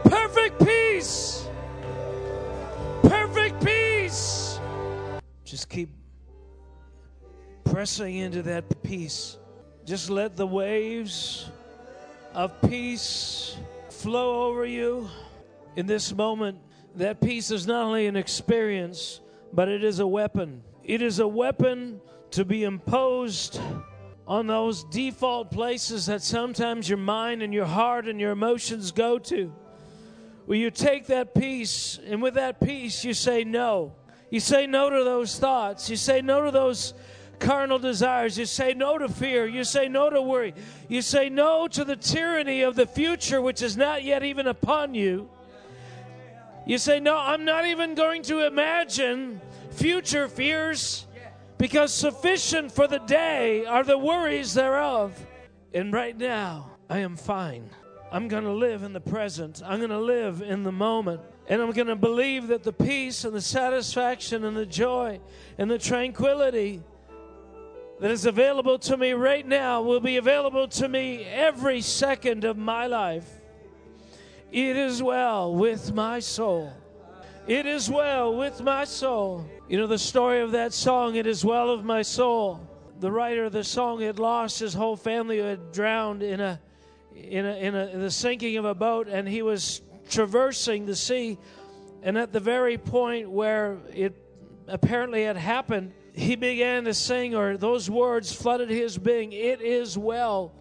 Perfect 0.05 0.65
peace. 0.65 1.47
Perfect 3.03 3.63
peace. 3.65 4.59
Just 5.45 5.69
keep 5.69 5.91
pressing 7.71 8.17
into 8.17 8.43
that 8.43 8.83
peace. 8.83 9.37
Just 9.85 10.11
let 10.11 10.37
the 10.37 10.47
waves 10.47 11.51
of 12.35 12.61
peace 12.63 13.57
flow 13.91 14.47
over 14.49 14.65
you. 14.65 15.09
In 15.77 15.87
this 15.87 16.15
moment, 16.15 16.59
that 16.97 17.21
peace 17.21 17.51
is 17.51 17.67
not 17.67 17.85
only 17.85 18.07
an 18.07 18.17
experience, 18.17 19.21
but 19.53 19.69
it 19.69 19.85
is 19.85 19.99
a 19.99 20.07
weapon. 20.07 20.63
It 20.83 21.03
is 21.03 21.19
a 21.19 21.29
weapon 21.29 22.01
to 22.33 22.45
be 22.45 22.65
imposed 22.65 23.61
on 24.27 24.47
those 24.47 24.85
default 24.85 25.51
places 25.51 26.07
that 26.07 26.23
sometimes 26.23 26.89
your 26.89 26.99
mind 26.99 27.43
and 27.43 27.55
your 27.55 27.67
heart 27.67 28.09
and 28.09 28.21
your 28.21 28.33
emotions 28.33 28.93
go 28.93 29.19
to. 29.19 29.53
Where 30.47 30.59
you 30.59 30.71
take 30.71 31.07
that 31.07 31.35
peace, 31.35 31.99
and 32.07 32.23
with 32.23 32.35
that 32.35 32.61
peace, 32.61 33.05
you 33.05 33.15
say 33.15 33.45
no. 33.45 33.95
You 34.31 34.41
say 34.41 34.67
no 34.67 34.91
to 34.91 35.05
those 35.05 35.39
thoughts. 35.39 35.89
You 35.89 35.97
say 35.97 36.21
no 36.21 36.45
to 36.45 36.51
those 36.51 36.95
carnal 37.39 37.79
desires. 37.79 38.39
You 38.39 38.47
say 38.47 38.75
no 38.75 38.99
to 38.99 39.09
fear. 39.09 39.47
You 39.47 39.65
say 39.65 39.89
no 39.89 40.11
to 40.11 40.21
worry. 40.21 40.55
You 40.89 41.03
say 41.03 41.29
no 41.29 41.69
to 41.69 41.85
the 41.85 41.97
tyranny 41.97 42.63
of 42.63 42.77
the 42.77 42.87
future, 42.87 43.41
which 43.41 43.63
is 43.63 43.77
not 43.77 44.05
yet 44.05 44.23
even 44.23 44.47
upon 44.47 44.95
you. 44.95 45.29
You 46.69 46.77
say, 46.77 47.01
No, 47.01 47.17
I'm 47.17 47.47
not 47.47 47.67
even 47.67 47.95
going 47.95 48.23
to 48.25 48.47
imagine 48.47 49.41
future 49.71 50.29
fears 50.29 51.07
because 51.57 51.93
sufficient 51.93 52.71
for 52.71 52.87
the 52.87 52.99
day 52.99 53.65
are 53.65 53.83
the 53.83 53.97
worries 53.97 54.53
thereof. 54.55 55.19
And 55.73 55.93
right 55.93 56.17
now, 56.17 56.71
I 56.91 56.99
am 56.99 57.17
fine. 57.17 57.71
I'm 58.13 58.29
going 58.29 58.45
to 58.45 58.53
live 58.53 58.83
in 58.83 58.93
the 58.93 59.01
present. 59.01 59.63
I'm 59.65 59.79
going 59.79 59.91
to 59.91 59.99
live 59.99 60.43
in 60.43 60.63
the 60.63 60.73
moment. 60.73 61.21
And 61.49 61.63
I'm 61.63 61.73
going 61.73 61.89
to 61.89 61.97
believe 61.97 62.49
that 62.49 62.63
the 62.63 62.73
peace 62.73 63.25
and 63.25 63.35
the 63.35 63.41
satisfaction 63.41 64.45
and 64.45 64.57
the 64.57 64.67
joy 64.67 65.21
and 65.57 65.71
the 65.71 65.79
tranquility 65.79 66.83
that 68.01 68.11
is 68.11 68.27
available 68.27 68.79
to 68.79 68.97
me 68.97 69.13
right 69.13 69.47
now 69.47 69.83
will 69.83 70.01
be 70.01 70.17
available 70.17 70.69
to 70.69 70.89
me 70.89 71.25
every 71.25 71.81
second 71.81 72.45
of 72.45 72.57
my 72.57 72.87
life. 72.87 73.29
It 74.53 74.77
is 74.77 75.03
well 75.03 75.55
with 75.55 75.93
my 75.93 76.21
soul. 76.21 76.73
It 77.47 77.67
is 77.67 77.91
well 77.91 78.37
with 78.37 78.61
my 78.61 78.85
soul. 78.85 79.47
You 79.69 79.79
know 79.79 79.87
the 79.87 79.99
story 79.99 80.41
of 80.41 80.53
that 80.53 80.73
song, 80.73 81.17
It 81.17 81.27
is 81.27 81.45
Well 81.45 81.77
with 81.77 81.85
My 81.85 82.03
Soul. 82.03 82.67
The 83.01 83.11
writer 83.11 83.45
of 83.45 83.53
the 83.53 83.65
song 83.65 84.01
had 84.01 84.19
lost 84.19 84.59
his 84.61 84.75
whole 84.75 84.97
family, 84.97 85.39
who 85.39 85.45
had 85.45 85.73
drowned 85.73 86.23
in 86.23 86.41
a 86.41 86.61
in, 87.15 87.45
a, 87.45 87.55
in, 87.55 87.75
a, 87.75 87.87
in 87.87 88.01
the 88.01 88.11
sinking 88.11 88.57
of 88.57 88.65
a 88.65 88.75
boat, 88.75 89.09
and 89.09 89.29
he 89.29 89.43
was 89.43 89.83
traversing 90.09 90.87
the 90.87 90.97
sea. 90.97 91.37
And 92.03 92.17
at 92.17 92.33
the 92.33 92.41
very 92.41 92.79
point 92.79 93.31
where 93.31 93.79
it 93.93 94.15
apparently 94.67 95.25
had 95.25 95.37
happened, 95.37 95.93
he 96.19 96.35
began 96.35 96.85
to 96.85 96.95
sing, 96.95 97.35
or 97.35 97.57
those 97.57 97.89
words 97.89 98.33
flooded 98.33 98.69
his 98.69 98.99
being 98.99 99.33
It 99.33 99.61
is 99.61 99.97
well 99.97 100.53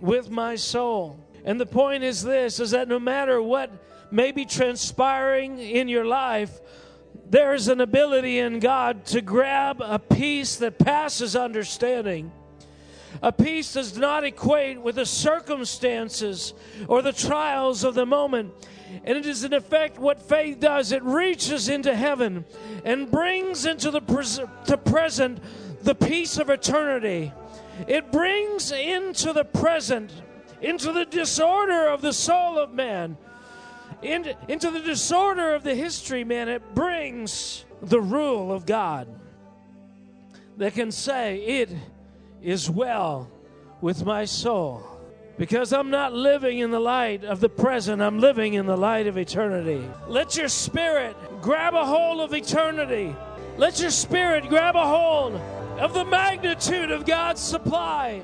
with 0.00 0.30
my 0.30 0.56
soul. 0.56 1.18
And 1.44 1.58
the 1.58 1.66
point 1.66 2.04
is 2.04 2.22
this 2.22 2.60
is 2.60 2.72
that 2.72 2.88
no 2.88 2.98
matter 2.98 3.40
what 3.40 3.70
may 4.10 4.30
be 4.30 4.44
transpiring 4.44 5.58
in 5.58 5.88
your 5.88 6.04
life, 6.04 6.60
there 7.30 7.54
is 7.54 7.68
an 7.68 7.80
ability 7.80 8.38
in 8.38 8.60
God 8.60 9.06
to 9.06 9.22
grab 9.22 9.80
a 9.80 9.98
peace 9.98 10.56
that 10.56 10.78
passes 10.78 11.34
understanding. 11.34 12.30
A 13.22 13.32
peace 13.32 13.72
does 13.72 13.96
not 13.96 14.24
equate 14.24 14.80
with 14.80 14.96
the 14.96 15.06
circumstances 15.06 16.52
or 16.88 17.00
the 17.00 17.12
trials 17.12 17.84
of 17.84 17.94
the 17.94 18.04
moment. 18.04 18.52
And 19.04 19.18
it 19.18 19.26
is 19.26 19.44
in 19.44 19.52
effect 19.52 19.98
what 19.98 20.20
faith 20.20 20.60
does. 20.60 20.92
It 20.92 21.02
reaches 21.02 21.68
into 21.68 21.94
heaven 21.94 22.44
and 22.84 23.10
brings 23.10 23.66
into 23.66 23.90
the 23.90 24.00
pres- 24.00 24.40
to 24.66 24.76
present 24.76 25.40
the 25.82 25.94
peace 25.94 26.38
of 26.38 26.50
eternity. 26.50 27.32
It 27.88 28.12
brings 28.12 28.72
into 28.72 29.32
the 29.32 29.44
present, 29.44 30.12
into 30.60 30.92
the 30.92 31.04
disorder 31.04 31.88
of 31.88 32.00
the 32.00 32.12
soul 32.12 32.58
of 32.58 32.72
man, 32.72 33.16
into, 34.02 34.36
into 34.48 34.70
the 34.70 34.80
disorder 34.80 35.54
of 35.54 35.62
the 35.62 35.74
history, 35.74 36.24
man, 36.24 36.48
it 36.48 36.74
brings 36.74 37.64
the 37.82 38.00
rule 38.00 38.52
of 38.52 38.66
God 38.66 39.08
that 40.56 40.74
can 40.74 40.90
say, 40.90 41.38
It 41.38 41.70
is 42.42 42.70
well 42.70 43.30
with 43.80 44.04
my 44.04 44.24
soul. 44.24 44.93
Because 45.36 45.72
I'm 45.72 45.90
not 45.90 46.12
living 46.12 46.60
in 46.60 46.70
the 46.70 46.80
light 46.80 47.24
of 47.24 47.40
the 47.40 47.48
present, 47.48 48.00
I'm 48.00 48.20
living 48.20 48.54
in 48.54 48.66
the 48.66 48.76
light 48.76 49.08
of 49.08 49.18
eternity. 49.18 49.84
Let 50.06 50.36
your 50.36 50.48
spirit 50.48 51.16
grab 51.42 51.74
a 51.74 51.84
hold 51.84 52.20
of 52.20 52.32
eternity. 52.32 53.14
Let 53.56 53.80
your 53.80 53.90
spirit 53.90 54.48
grab 54.48 54.76
a 54.76 54.86
hold 54.86 55.34
of 55.80 55.92
the 55.92 56.04
magnitude 56.04 56.92
of 56.92 57.04
God's 57.04 57.40
supply. 57.40 58.22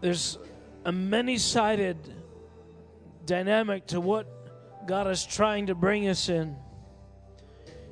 There's 0.00 0.38
a 0.84 0.92
many 0.92 1.36
sided 1.36 1.96
dynamic 3.26 3.86
to 3.88 4.00
what 4.00 4.26
God 4.86 5.06
is 5.08 5.24
trying 5.24 5.66
to 5.66 5.74
bring 5.74 6.08
us 6.08 6.28
in. 6.28 6.56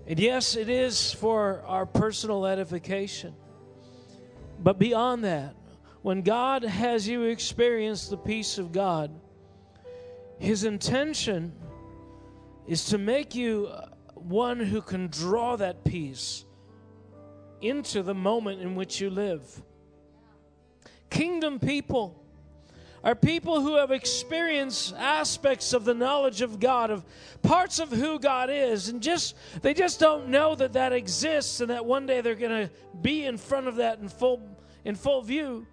And 0.07 0.19
yes, 0.19 0.57
it 0.57 0.69
is 0.69 1.13
for 1.13 1.63
our 1.67 1.87
personal 1.87 2.45
edification. 2.47 3.35
But 4.59 4.79
beyond 4.79 5.25
that, 5.25 5.55
when 6.03 6.23
God 6.23 6.65
has 6.65 7.07
you 7.07 7.23
experience 7.23 8.09
the 8.09 8.17
peace 8.17 8.59
of 8.59 8.73
God, 8.73 9.11
His 10.39 10.65
intention 10.65 11.53
is 12.67 12.87
to 12.87 12.99
make 12.99 13.35
you 13.35 13.71
one 14.15 14.61
who 14.61 14.83
can 14.83 15.09
draw 15.09 15.57
that 15.57 15.85
peace 15.85 16.45
into 17.61 18.03
the 18.03 18.15
moment 18.15 18.61
in 18.61 18.75
which 18.75 19.01
you 19.01 19.11
live. 19.11 19.63
Kingdom 21.11 21.61
people 21.61 22.19
are 23.05 23.15
people 23.15 23.61
who 23.61 23.77
have 23.77 23.91
experienced 23.91 24.95
aspects 24.97 25.73
of 25.73 25.85
the 25.85 25.95
knowledge 25.95 26.41
of 26.41 26.61
God, 26.61 26.91
of 26.91 27.05
parts 27.43 27.81
of 27.81 27.91
who 27.91 28.19
God 28.19 28.49
is, 28.51 28.89
and 28.89 29.03
just 29.03 29.35
they 29.61 29.75
just 29.75 29.99
don't 29.99 30.29
know 30.29 30.55
that 30.55 30.73
that 30.75 30.93
exists, 30.93 31.61
and 31.61 31.71
that 31.71 31.85
one 31.85 32.07
day 32.07 32.21
they're 32.21 32.35
going 32.35 32.69
to 32.69 32.73
be 33.01 33.25
in 33.25 33.37
front 33.37 33.67
of 33.67 33.77
that 33.77 33.99
in 33.99 34.09
full 34.09 34.41
in 34.85 34.95
full 34.95 35.23
view. 35.23 35.67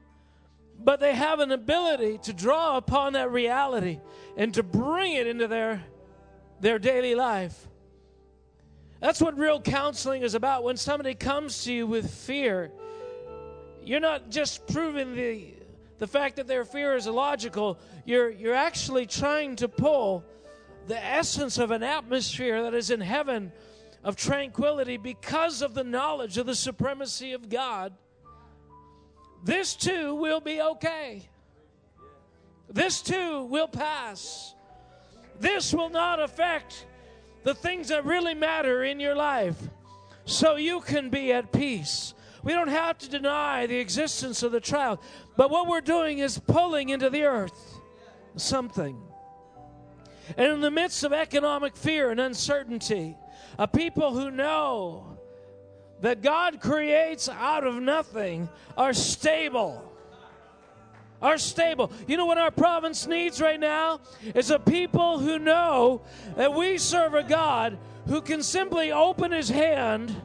But 0.81 0.99
they 0.99 1.13
have 1.13 1.39
an 1.39 1.51
ability 1.51 2.19
to 2.23 2.33
draw 2.33 2.77
upon 2.77 3.13
that 3.13 3.31
reality 3.31 3.99
and 4.37 4.53
to 4.53 4.63
bring 4.63 5.13
it 5.13 5.27
into 5.27 5.47
their 5.47 5.83
their 6.61 6.79
daily 6.79 7.15
life. 7.15 7.67
That's 8.99 9.21
what 9.21 9.37
real 9.37 9.61
counseling 9.61 10.23
is 10.23 10.35
about. 10.35 10.63
When 10.63 10.75
somebody 10.75 11.15
comes 11.15 11.63
to 11.63 11.73
you 11.73 11.87
with 11.87 12.09
fear, 12.09 12.71
you're 13.83 14.01
not 14.01 14.29
just 14.29 14.67
proving 14.67 15.15
the 15.15 15.53
the 15.99 16.07
fact 16.07 16.37
that 16.37 16.47
their 16.47 16.65
fear 16.65 16.95
is 16.95 17.07
illogical, 17.07 17.77
you're, 18.05 18.29
you're 18.29 18.55
actually 18.55 19.05
trying 19.05 19.57
to 19.57 19.67
pull 19.67 20.23
the 20.87 21.05
essence 21.05 21.57
of 21.57 21.71
an 21.71 21.83
atmosphere 21.83 22.63
that 22.63 22.73
is 22.73 22.89
in 22.89 23.01
heaven 23.01 23.51
of 24.03 24.15
tranquility 24.15 24.95
because 24.95 25.61
of 25.61 25.73
the 25.73 25.83
knowledge 25.83 26.37
of 26.37 26.45
the 26.45 26.55
supremacy 26.55 27.33
of 27.33 27.49
God. 27.49 27.93
This 29.43 29.75
too 29.75 30.15
will 30.15 30.41
be 30.41 30.61
okay. 30.61 31.29
This 32.69 33.01
too 33.01 33.43
will 33.43 33.67
pass. 33.67 34.53
This 35.39 35.73
will 35.73 35.89
not 35.89 36.19
affect 36.19 36.85
the 37.43 37.55
things 37.55 37.87
that 37.87 38.05
really 38.05 38.33
matter 38.33 38.83
in 38.83 38.99
your 38.99 39.15
life. 39.15 39.57
So 40.25 40.57
you 40.57 40.81
can 40.81 41.09
be 41.09 41.31
at 41.31 41.51
peace. 41.51 42.13
We 42.43 42.53
don't 42.53 42.67
have 42.67 42.97
to 42.99 43.09
deny 43.09 43.65
the 43.65 43.77
existence 43.77 44.43
of 44.43 44.51
the 44.51 44.59
trial. 44.59 45.01
But 45.35 45.49
what 45.49 45.67
we're 45.67 45.81
doing 45.81 46.19
is 46.19 46.37
pulling 46.37 46.89
into 46.89 47.09
the 47.09 47.23
earth 47.23 47.79
something. 48.35 48.97
And 50.37 50.53
in 50.53 50.61
the 50.61 50.71
midst 50.71 51.03
of 51.03 51.13
economic 51.13 51.75
fear 51.75 52.11
and 52.11 52.19
uncertainty, 52.19 53.17
a 53.57 53.67
people 53.67 54.13
who 54.13 54.29
know 54.29 55.08
that 56.01 56.21
God 56.21 56.61
creates 56.61 57.29
out 57.29 57.65
of 57.65 57.75
nothing 57.75 58.49
are 58.77 58.93
stable. 58.93 59.85
Are 61.21 61.37
stable. 61.37 61.91
You 62.07 62.15
know 62.15 62.25
what 62.25 62.37
our 62.37 62.51
province 62.51 63.05
needs 63.05 63.41
right 63.41 63.59
now? 63.59 63.99
Is 64.35 64.51
a 64.51 64.59
people 64.59 65.19
who 65.19 65.37
know 65.37 66.01
that 66.37 66.53
we 66.53 66.77
serve 66.77 67.13
a 67.13 67.23
God 67.23 67.77
who 68.07 68.21
can 68.21 68.41
simply 68.41 68.91
open 68.91 69.31
his 69.31 69.49
hand 69.49 70.15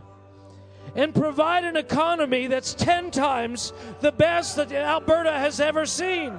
and 0.94 1.12
provide 1.12 1.64
an 1.64 1.76
economy 1.76 2.46
that's 2.46 2.74
10 2.74 3.10
times 3.10 3.72
the 4.00 4.12
best 4.12 4.56
that 4.56 4.70
Alberta 4.70 5.32
has 5.32 5.58
ever 5.58 5.84
seen. 5.84 6.38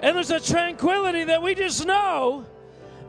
And 0.00 0.16
there's 0.16 0.30
a 0.30 0.40
tranquility 0.40 1.24
that 1.24 1.42
we 1.42 1.54
just 1.54 1.86
know 1.86 2.44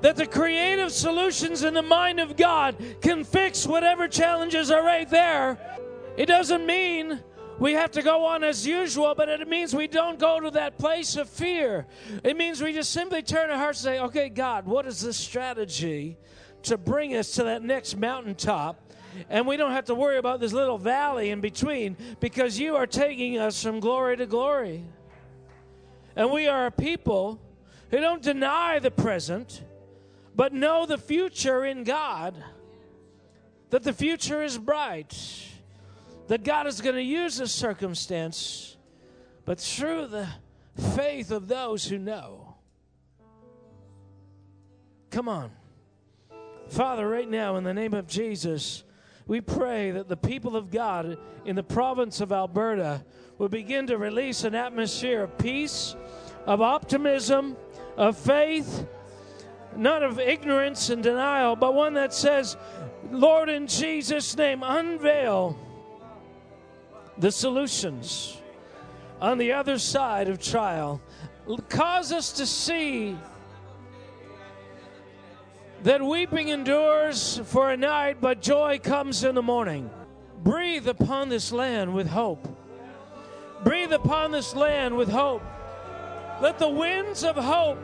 that 0.02 0.16
the 0.16 0.26
creative 0.26 0.92
solutions 0.92 1.64
in 1.64 1.74
the 1.74 1.82
mind 1.82 2.20
of 2.20 2.36
God 2.36 2.76
can 3.02 3.24
fix 3.24 3.66
whatever 3.66 4.08
challenges 4.08 4.72
are 4.72 4.84
right 4.84 5.10
there. 5.10 5.58
It 6.18 6.28
doesn't 6.28 6.66
mean 6.66 7.22
we 7.60 7.74
have 7.74 7.92
to 7.92 8.02
go 8.02 8.26
on 8.26 8.44
as 8.44 8.68
usual, 8.68 9.16
but 9.16 9.30
it 9.30 9.48
means 9.48 9.74
we 9.74 9.88
don't 9.88 10.20
go 10.20 10.40
to 10.40 10.52
that 10.52 10.78
place 10.78 11.16
of 11.16 11.30
fear. 11.30 11.88
It 12.24 12.36
means 12.36 12.62
we 12.62 12.74
just 12.74 12.92
simply 12.92 13.22
turn 13.22 13.50
our 13.50 13.58
hearts 13.58 13.86
and 13.86 13.96
say, 13.96 14.00
okay, 14.02 14.30
God, 14.30 14.66
what 14.66 14.86
is 14.86 15.02
the 15.02 15.14
strategy 15.14 16.18
to 16.66 16.78
bring 16.78 17.16
us 17.16 17.32
to 17.32 17.44
that 17.44 17.64
next 17.64 17.96
mountaintop. 17.96 18.82
And 19.30 19.48
we 19.48 19.56
don't 19.56 19.72
have 19.72 19.86
to 19.86 19.96
worry 19.96 20.18
about 20.18 20.40
this 20.40 20.52
little 20.52 20.78
valley 20.78 21.30
in 21.30 21.40
between 21.40 21.96
because 22.20 22.60
you 22.60 22.76
are 22.76 22.88
taking 22.88 23.38
us 23.38 23.62
from 23.64 23.80
glory 23.80 24.18
to 24.18 24.26
glory. 24.26 24.84
And 26.16 26.32
we 26.32 26.48
are 26.48 26.66
a 26.66 26.72
people 26.72 27.40
who 27.92 28.00
don't 28.00 28.22
deny 28.22 28.80
the 28.80 28.92
present, 28.92 29.62
but 30.36 30.54
know 30.54 30.86
the 30.86 30.98
future 30.98 31.64
in 31.66 31.84
God. 31.84 32.36
That 33.70 33.84
the 33.84 33.94
future 33.94 34.44
is 34.44 34.58
bright. 34.58 35.18
That 36.28 36.44
God 36.44 36.68
is 36.68 36.82
going 36.82 36.96
to 36.96 37.02
use 37.02 37.38
this 37.38 37.52
circumstance, 37.52 38.78
but 39.46 39.60
through 39.60 40.08
the 40.08 40.28
faith 40.96 41.32
of 41.32 41.48
those 41.48 41.86
who 41.86 41.98
know. 41.98 42.56
Come 45.12 45.30
on. 45.30 45.52
Father, 46.68 47.08
right 47.08 47.30
now, 47.30 47.58
in 47.58 47.64
the 47.64 47.74
name 47.74 47.94
of 47.94 48.08
Jesus, 48.08 48.84
we 49.28 49.40
pray 49.40 49.92
that 49.92 50.10
the 50.10 50.18
people 50.18 50.56
of 50.56 50.72
God 50.72 51.18
in 51.46 51.56
the 51.56 51.64
province 51.64 52.22
of 52.22 52.32
Alberta 52.32 53.06
will 53.38 53.50
begin 53.50 53.88
to 53.88 53.98
release 53.98 54.44
an 54.44 54.56
atmosphere 54.56 55.24
of 55.24 55.38
peace, 55.38 55.96
of 56.46 56.62
optimism, 56.62 57.56
of 57.98 58.18
faith, 58.18 58.86
not 59.78 60.04
of 60.04 60.20
ignorance 60.20 60.90
and 60.90 61.04
denial, 61.04 61.56
but 61.56 61.74
one 61.74 61.94
that 61.96 62.14
says, 62.14 62.58
Lord, 63.12 63.50
in 63.50 63.68
Jesus' 63.68 64.36
name, 64.36 64.64
unveil 64.64 65.58
the 67.18 67.32
solutions 67.32 68.42
on 69.22 69.38
the 69.38 69.54
other 69.54 69.78
side 69.78 70.28
of 70.28 70.42
trial. 70.42 71.02
Cause 71.70 72.12
us 72.12 72.34
to 72.34 72.46
see 72.46 73.18
that 75.84 76.02
weeping 76.02 76.50
endures 76.50 77.40
for 77.46 77.72
a 77.72 77.78
night, 77.78 78.18
but 78.20 78.42
joy 78.42 78.80
comes 78.80 79.24
in 79.24 79.36
the 79.36 79.42
morning. 79.42 79.90
Breathe 80.44 80.88
upon 80.88 81.30
this 81.30 81.52
land 81.52 81.94
with 81.94 82.08
hope. 82.08 82.48
Breathe 83.64 83.94
upon 83.94 84.32
this 84.32 84.56
land 84.56 84.96
with 84.96 85.10
hope. 85.10 85.44
Let 86.42 86.60
the 86.60 86.70
winds 86.70 87.24
of 87.24 87.36
hope. 87.36 87.80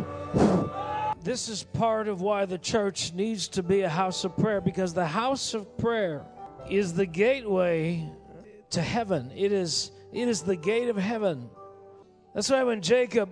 This 1.23 1.49
is 1.49 1.63
part 1.63 2.07
of 2.07 2.21
why 2.21 2.45
the 2.45 2.57
church 2.57 3.13
needs 3.13 3.47
to 3.49 3.63
be 3.63 3.81
a 3.81 3.89
house 3.89 4.23
of 4.23 4.35
prayer 4.37 4.59
because 4.59 4.93
the 4.93 5.05
house 5.05 5.53
of 5.53 5.77
prayer 5.77 6.25
is 6.69 6.93
the 6.93 7.05
gateway 7.05 8.09
to 8.71 8.81
heaven. 8.81 9.31
It 9.35 9.51
is 9.51 9.91
it 10.11 10.27
is 10.27 10.41
the 10.41 10.55
gate 10.55 10.89
of 10.89 10.97
heaven. 10.97 11.49
That's 12.33 12.49
why 12.49 12.63
when 12.63 12.81
Jacob 12.81 13.29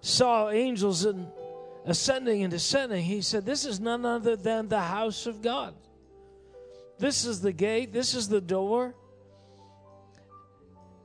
saw 0.00 0.50
angels 0.50 1.04
and 1.04 1.28
ascending 1.84 2.42
and 2.42 2.50
descending, 2.50 3.04
he 3.04 3.22
said, 3.22 3.44
This 3.44 3.64
is 3.64 3.80
none 3.80 4.04
other 4.04 4.36
than 4.36 4.68
the 4.68 4.80
house 4.80 5.26
of 5.26 5.42
God. 5.42 5.74
This 6.98 7.24
is 7.24 7.40
the 7.40 7.52
gate, 7.52 7.92
this 7.92 8.14
is 8.14 8.28
the 8.28 8.40
door. 8.40 8.94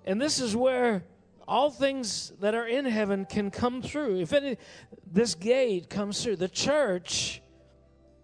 And 0.06 0.20
this 0.20 0.40
is 0.40 0.56
where 0.56 1.04
all 1.52 1.70
things 1.70 2.32
that 2.40 2.56
are 2.56 2.66
in 2.66 2.86
heaven 2.86 3.26
can 3.26 3.52
come 3.52 3.82
through. 3.82 4.22
If 4.22 4.32
any, 4.32 4.58
this 5.06 5.36
gate 5.36 5.90
comes 5.90 6.24
through, 6.24 6.38
the 6.38 6.48
church, 6.48 7.42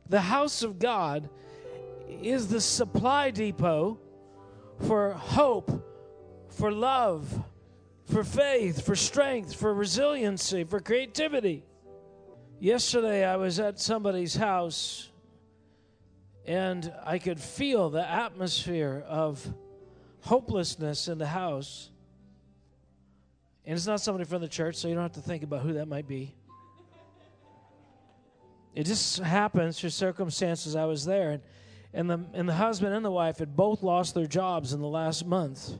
the 0.07 0.21
house 0.21 0.63
of 0.63 0.79
God, 0.79 1.29
is 2.07 2.47
the 2.47 2.61
supply 2.61 3.31
depot 3.31 3.99
for 4.79 5.11
hope, 5.11 5.85
for 6.47 6.71
love, 6.71 7.43
for 8.05 8.23
faith, 8.23 8.85
for 8.85 8.95
strength, 8.95 9.53
for 9.53 9.73
resiliency, 9.73 10.63
for 10.63 10.79
creativity. 10.79 11.65
Yesterday, 12.61 13.25
I 13.25 13.35
was 13.35 13.59
at 13.59 13.77
somebody's 13.77 14.37
house 14.37 15.09
and 16.45 16.93
I 17.03 17.19
could 17.19 17.41
feel 17.41 17.89
the 17.89 18.09
atmosphere 18.09 19.03
of 19.05 19.45
hopelessness 20.21 21.09
in 21.09 21.17
the 21.17 21.27
house. 21.27 21.91
And 23.67 23.75
it's 23.75 23.85
not 23.85 23.99
somebody 23.99 24.23
from 24.23 24.41
the 24.41 24.47
church, 24.47 24.77
so 24.77 24.87
you 24.87 24.93
don't 24.93 25.03
have 25.03 25.11
to 25.11 25.21
think 25.21 25.43
about 25.43 25.61
who 25.61 25.73
that 25.73 25.89
might 25.89 26.07
be. 26.07 26.33
It 28.73 28.85
just 28.85 29.19
happens 29.19 29.77
through 29.77 29.89
circumstances 29.89 30.73
I 30.73 30.85
was 30.85 31.03
there. 31.03 31.31
And, 31.31 31.41
and, 31.93 32.09
the, 32.09 32.25
and 32.33 32.47
the 32.47 32.53
husband 32.53 32.93
and 32.93 33.03
the 33.03 33.11
wife 33.11 33.39
had 33.39 33.57
both 33.57 33.83
lost 33.83 34.15
their 34.15 34.25
jobs 34.25 34.71
in 34.71 34.79
the 34.79 34.87
last 34.87 35.25
month. 35.25 35.73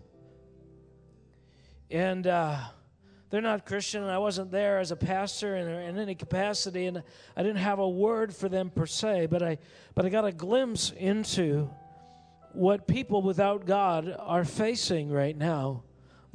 And 1.90 2.28
uh, 2.28 2.60
they're 3.30 3.40
not 3.40 3.66
Christian, 3.66 4.04
and 4.04 4.12
I 4.12 4.18
wasn't 4.18 4.52
there 4.52 4.80
as 4.80 4.92
a 4.92 4.98
pastor 4.98 5.56
in, 5.56 5.70
in 5.70 5.98
any 5.98 6.16
capacity, 6.16 6.88
and 6.88 7.02
I 7.38 7.42
didn't 7.42 7.60
have 7.60 7.80
a 7.80 7.88
word 7.88 8.36
for 8.36 8.50
them 8.50 8.70
per 8.70 8.86
se, 8.86 9.28
but 9.28 9.42
I, 9.42 9.60
but 9.96 10.06
I 10.06 10.10
got 10.10 10.26
a 10.26 10.34
glimpse 10.34 10.92
into 10.92 11.70
what 12.52 12.86
people 12.86 13.22
without 13.22 13.66
God 13.66 14.14
are 14.20 14.44
facing 14.44 15.10
right 15.10 15.38
now, 15.38 15.84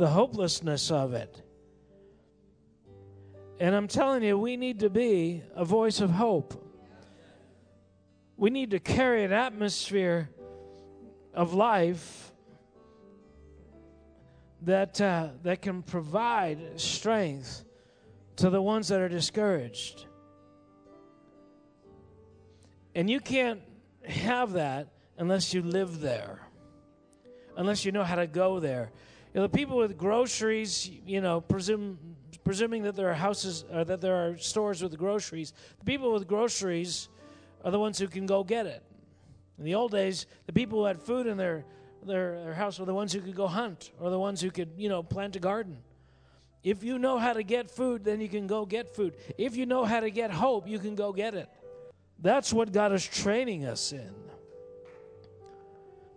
the 0.02 0.08
hopelessness 0.08 0.90
of 0.90 1.14
it. 1.14 1.40
And 3.60 3.72
I'm 3.72 3.86
telling 3.86 4.24
you, 4.24 4.36
we 4.36 4.56
need 4.56 4.80
to 4.80 4.90
be 4.90 5.44
a 5.54 5.64
voice 5.64 6.00
of 6.00 6.10
hope. 6.10 6.60
We 8.36 8.50
need 8.50 8.72
to 8.72 8.80
carry 8.80 9.22
an 9.22 9.32
atmosphere 9.32 10.28
of 11.32 11.54
life 11.54 12.32
that, 14.62 15.00
uh, 15.00 15.28
that 15.44 15.62
can 15.62 15.84
provide 15.84 16.80
strength 16.80 17.64
to 18.38 18.50
the 18.50 18.60
ones 18.60 18.88
that 18.88 19.00
are 19.00 19.08
discouraged. 19.08 20.06
And 22.96 23.08
you 23.08 23.20
can't 23.20 23.60
have 24.04 24.54
that 24.54 24.88
unless 25.16 25.54
you 25.54 25.62
live 25.62 26.00
there, 26.00 26.40
unless 27.56 27.84
you 27.84 27.92
know 27.92 28.02
how 28.02 28.16
to 28.16 28.26
go 28.26 28.58
there. 28.58 28.90
You 29.32 29.40
know, 29.40 29.46
the 29.46 29.56
people 29.56 29.76
with 29.76 29.96
groceries, 29.96 30.90
you 31.06 31.20
know, 31.20 31.40
presume, 31.40 31.98
presuming 32.44 32.82
that 32.82 32.96
there 32.96 33.08
are 33.08 33.14
houses 33.14 33.64
or 33.72 33.84
that 33.84 34.00
there 34.00 34.14
are 34.14 34.36
stores 34.36 34.82
with 34.82 34.96
groceries, 34.98 35.52
the 35.78 35.84
people 35.84 36.12
with 36.12 36.26
groceries 36.26 37.08
are 37.64 37.70
the 37.70 37.78
ones 37.78 37.98
who 37.98 38.08
can 38.08 38.26
go 38.26 38.44
get 38.44 38.66
it. 38.66 38.82
In 39.58 39.64
the 39.64 39.74
old 39.74 39.92
days, 39.92 40.26
the 40.46 40.52
people 40.52 40.80
who 40.80 40.84
had 40.84 41.00
food 41.00 41.26
in 41.26 41.36
their 41.36 41.64
their, 42.04 42.42
their 42.44 42.54
house 42.54 42.78
were 42.78 42.84
the 42.84 42.94
ones 42.94 43.12
who 43.12 43.20
could 43.20 43.36
go 43.36 43.46
hunt 43.46 43.92
or 44.00 44.10
the 44.10 44.18
ones 44.18 44.40
who 44.40 44.50
could, 44.50 44.70
you 44.76 44.88
know, 44.88 45.02
plant 45.02 45.36
a 45.36 45.38
garden. 45.38 45.78
If 46.62 46.84
you 46.84 46.98
know 46.98 47.18
how 47.18 47.32
to 47.32 47.42
get 47.42 47.70
food, 47.70 48.04
then 48.04 48.20
you 48.20 48.28
can 48.28 48.46
go 48.46 48.64
get 48.64 48.94
food. 48.94 49.16
If 49.36 49.56
you 49.56 49.66
know 49.66 49.84
how 49.84 50.00
to 50.00 50.10
get 50.10 50.30
hope, 50.30 50.68
you 50.68 50.78
can 50.78 50.94
go 50.94 51.12
get 51.12 51.34
it. 51.34 51.48
That's 52.20 52.52
what 52.52 52.72
God 52.72 52.92
is 52.92 53.04
training 53.04 53.64
us 53.64 53.92
in. 53.92 54.14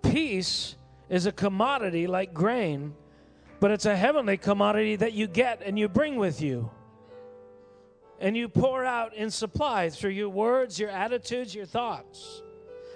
Peace 0.03 0.75
is 1.09 1.25
a 1.25 1.31
commodity 1.31 2.05
like 2.05 2.33
grain, 2.33 2.93
but 3.59 3.71
it's 3.71 3.85
a 3.85 3.95
heavenly 3.95 4.37
commodity 4.37 4.95
that 4.97 5.13
you 5.13 5.27
get 5.27 5.61
and 5.63 5.77
you 5.77 5.87
bring 5.87 6.17
with 6.17 6.41
you. 6.41 6.69
And 8.19 8.35
you 8.35 8.47
pour 8.47 8.85
out 8.85 9.13
in 9.13 9.29
supply 9.29 9.89
through 9.89 10.11
your 10.11 10.29
words, 10.29 10.79
your 10.79 10.89
attitudes, 10.89 11.53
your 11.53 11.65
thoughts. 11.65 12.41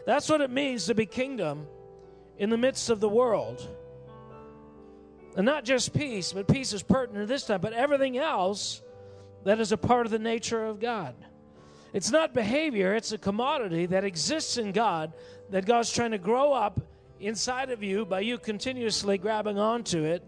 That's 0.05 0.29
what 0.29 0.41
it 0.41 0.49
means 0.49 0.85
to 0.85 0.95
be 0.95 1.05
kingdom 1.05 1.67
in 2.37 2.49
the 2.49 2.57
midst 2.57 2.89
of 2.89 2.99
the 2.99 3.09
world. 3.09 3.67
And 5.35 5.45
not 5.45 5.65
just 5.65 5.93
peace, 5.93 6.33
but 6.33 6.47
peace 6.47 6.73
is 6.73 6.81
pertinent 6.81 7.27
this 7.27 7.45
time, 7.45 7.61
but 7.61 7.73
everything 7.73 8.17
else 8.17 8.81
that 9.43 9.59
is 9.59 9.71
a 9.71 9.77
part 9.77 10.05
of 10.05 10.11
the 10.11 10.19
nature 10.19 10.65
of 10.65 10.79
God. 10.79 11.15
It's 11.93 12.11
not 12.11 12.33
behavior, 12.33 12.95
it's 12.95 13.11
a 13.11 13.17
commodity 13.17 13.87
that 13.87 14.03
exists 14.03 14.57
in 14.57 14.71
God 14.71 15.13
that 15.49 15.65
God's 15.65 15.91
trying 15.91 16.11
to 16.11 16.17
grow 16.17 16.53
up 16.53 16.79
inside 17.19 17.71
of 17.71 17.83
you 17.83 18.05
by 18.05 18.21
you 18.21 18.37
continuously 18.37 19.17
grabbing 19.17 19.57
onto 19.57 20.03
it 20.03 20.23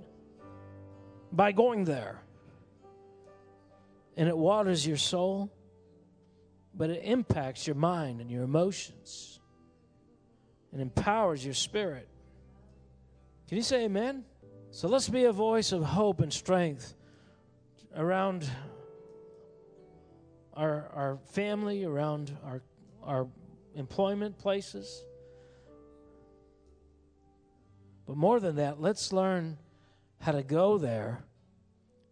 by 1.32 1.52
going 1.52 1.86
there. 1.86 2.22
And 4.18 4.28
it 4.28 4.38
waters 4.38 4.86
your 4.86 4.98
soul, 4.98 5.52
but 6.74 6.90
it 6.90 7.02
impacts 7.04 7.66
your 7.66 7.76
mind 7.76 8.22
and 8.22 8.30
your 8.30 8.44
emotions 8.44 9.40
and 10.72 10.82
empowers 10.82 11.44
your 11.44 11.54
spirit. 11.54 12.08
Can 13.48 13.58
you 13.58 13.64
say 13.64 13.86
amen? 13.86 14.24
So 14.72 14.88
let's 14.88 15.10
be 15.10 15.26
a 15.26 15.34
voice 15.34 15.72
of 15.72 15.84
hope 15.84 16.22
and 16.22 16.32
strength 16.32 16.94
around 17.96 18.50
our, 20.54 20.90
our 20.94 21.20
family, 21.32 21.84
around 21.84 22.38
our, 22.46 22.62
our 23.04 23.28
employment 23.76 24.38
places. 24.38 25.04
But 28.08 28.16
more 28.18 28.40
than 28.40 28.56
that, 28.58 28.82
let's 28.82 29.12
learn 29.12 29.58
how 30.22 30.32
to 30.32 30.44
go 30.44 30.78
there 30.78 31.24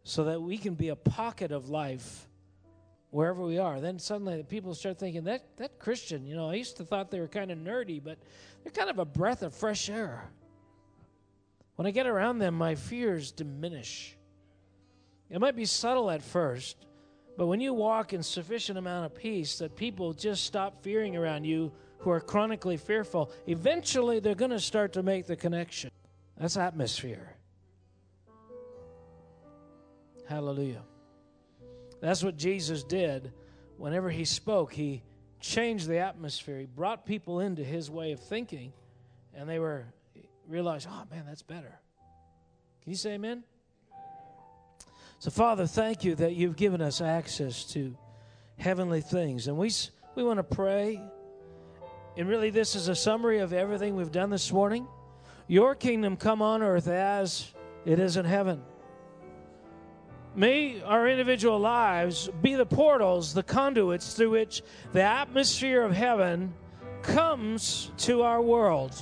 so 0.03 0.25
that 0.25 0.41
we 0.41 0.57
can 0.57 0.73
be 0.73 0.89
a 0.89 0.95
pocket 0.95 1.51
of 1.51 1.69
life 1.69 2.27
wherever 3.11 3.41
we 3.41 3.57
are. 3.57 3.79
Then 3.79 3.99
suddenly 3.99 4.43
people 4.43 4.73
start 4.73 4.99
thinking 4.99 5.23
that 5.25 5.57
that 5.57 5.79
Christian, 5.79 6.25
you 6.25 6.35
know, 6.35 6.49
I 6.49 6.55
used 6.55 6.77
to 6.77 6.83
thought 6.83 7.11
they 7.11 7.19
were 7.19 7.27
kind 7.27 7.51
of 7.51 7.57
nerdy, 7.57 8.03
but 8.03 8.17
they're 8.63 8.71
kind 8.71 8.89
of 8.89 8.99
a 8.99 9.05
breath 9.05 9.43
of 9.43 9.53
fresh 9.53 9.89
air. 9.89 10.23
When 11.75 11.85
I 11.85 11.91
get 11.91 12.07
around 12.07 12.39
them, 12.39 12.55
my 12.55 12.75
fears 12.75 13.31
diminish. 13.31 14.17
It 15.29 15.39
might 15.39 15.55
be 15.55 15.65
subtle 15.65 16.09
at 16.09 16.23
first, 16.23 16.87
but 17.37 17.45
when 17.45 17.61
you 17.61 17.73
walk 17.73 18.13
in 18.13 18.23
sufficient 18.23 18.77
amount 18.77 19.05
of 19.05 19.15
peace 19.15 19.59
that 19.59 19.75
people 19.75 20.11
just 20.13 20.43
stop 20.43 20.81
fearing 20.81 21.15
around 21.15 21.45
you 21.45 21.71
who 21.99 22.09
are 22.09 22.19
chronically 22.19 22.77
fearful, 22.77 23.31
eventually 23.47 24.19
they're 24.19 24.33
going 24.33 24.51
to 24.51 24.59
start 24.59 24.93
to 24.93 25.03
make 25.03 25.27
the 25.27 25.35
connection. 25.35 25.91
That's 26.37 26.57
atmosphere. 26.57 27.35
Hallelujah. 30.29 30.83
That's 32.01 32.23
what 32.23 32.37
Jesus 32.37 32.83
did. 32.83 33.33
Whenever 33.77 34.11
he 34.11 34.25
spoke, 34.25 34.71
he 34.71 35.01
changed 35.39 35.87
the 35.87 35.97
atmosphere. 35.97 36.59
He 36.59 36.67
brought 36.67 37.03
people 37.03 37.39
into 37.39 37.63
his 37.63 37.89
way 37.89 38.11
of 38.11 38.19
thinking, 38.19 38.71
and 39.33 39.49
they 39.49 39.57
were 39.57 39.85
realized, 40.47 40.87
oh 40.87 41.03
man, 41.09 41.23
that's 41.25 41.41
better. 41.41 41.79
Can 42.83 42.91
you 42.91 42.95
say 42.95 43.13
amen? 43.13 43.43
So, 45.17 45.31
Father, 45.31 45.65
thank 45.65 46.03
you 46.03 46.13
that 46.15 46.35
you've 46.35 46.55
given 46.55 46.79
us 46.79 47.01
access 47.01 47.65
to 47.73 47.97
heavenly 48.57 49.01
things. 49.01 49.47
And 49.47 49.57
we, 49.57 49.71
we 50.13 50.23
want 50.23 50.37
to 50.37 50.43
pray. 50.43 51.01
And 52.17 52.29
really, 52.29 52.51
this 52.51 52.75
is 52.75 52.87
a 52.87 52.95
summary 52.95 53.39
of 53.39 53.51
everything 53.51 53.95
we've 53.95 54.11
done 54.11 54.29
this 54.29 54.51
morning. 54.51 54.87
Your 55.47 55.73
kingdom 55.73 56.17
come 56.17 56.43
on 56.43 56.61
earth 56.61 56.87
as 56.87 57.51
it 57.83 57.97
is 57.97 58.15
in 58.15 58.25
heaven. 58.25 58.61
May 60.35 60.81
our 60.83 61.07
individual 61.07 61.59
lives 61.59 62.29
be 62.41 62.55
the 62.55 62.65
portals, 62.65 63.33
the 63.33 63.43
conduits 63.43 64.13
through 64.13 64.31
which 64.31 64.61
the 64.93 65.01
atmosphere 65.01 65.81
of 65.81 65.91
heaven 65.91 66.53
comes 67.01 67.91
to 67.97 68.21
our 68.21 68.41
world. 68.41 68.93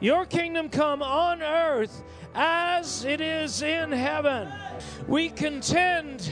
Your 0.00 0.26
kingdom 0.26 0.68
come 0.68 1.02
on 1.02 1.42
earth 1.42 2.02
as 2.34 3.04
it 3.04 3.20
is 3.20 3.62
in 3.62 3.92
heaven. 3.92 4.48
We 5.06 5.30
contend, 5.30 6.30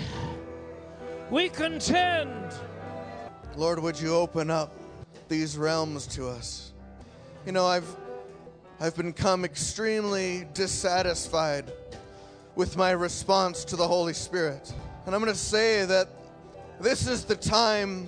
we 1.31 1.49
contend 1.49 2.55
Lord, 3.57 3.79
would 3.79 4.01
you 4.01 4.13
open 4.13 4.51
up 4.51 4.75
these 5.29 5.57
realms 5.57 6.09
to 6.09 6.27
us? 6.27 6.73
You 7.47 7.53
know, 7.53 7.67
I've 7.67 7.87
I've 8.81 8.97
become 8.97 9.45
extremely 9.45 10.49
dissatisfied 10.55 11.71
with 12.57 12.77
my 12.77 12.93
response 12.93 13.65
to 13.67 13.77
the 13.77 13.87
Holy 13.87 14.15
Spirit. 14.15 14.73
And 15.07 15.15
I'm 15.15 15.21
going 15.21 15.33
to 15.33 15.39
say 15.39 15.85
that 15.85 16.09
this 16.81 17.07
is 17.07 17.25
the 17.25 17.37
time 17.37 18.07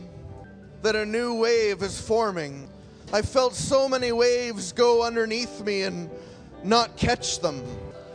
that 0.82 0.94
a 0.94 1.04
new 1.04 1.34
wave 1.34 1.82
is 1.82 2.00
forming. 2.00 2.68
I 3.12 3.22
felt 3.22 3.54
so 3.54 3.88
many 3.88 4.12
waves 4.12 4.72
go 4.72 5.02
underneath 5.02 5.64
me 5.64 5.82
and 5.82 6.10
not 6.62 6.96
catch 6.96 7.40
them. 7.40 7.62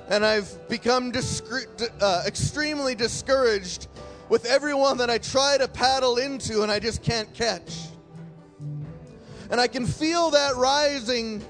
And 0.10 0.26
I've 0.26 0.68
become 0.68 1.12
discre- 1.12 1.90
uh, 2.02 2.24
extremely 2.26 2.96
discouraged 2.96 3.88
with 4.30 4.46
everyone 4.46 4.98
that 4.98 5.10
I 5.10 5.18
try 5.18 5.58
to 5.58 5.68
paddle 5.68 6.18
into 6.18 6.64
and 6.64 6.72
I 6.72 6.80
just 6.80 7.04
can't 7.04 7.34
catch. 7.34 7.88
And 9.50 9.60
I 9.60 9.68
can 9.68 9.86
feel 9.86 10.30
that 10.32 10.56
rising, 10.56 11.44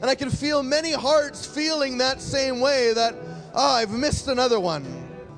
and 0.00 0.10
I 0.10 0.14
can 0.14 0.30
feel 0.30 0.62
many 0.62 0.92
hearts 0.92 1.44
feeling 1.44 1.98
that 1.98 2.22
same 2.22 2.60
way 2.60 2.94
that, 2.94 3.14
oh, 3.54 3.74
I've 3.74 3.90
missed 3.90 4.28
another 4.28 4.60
one. 4.60 4.84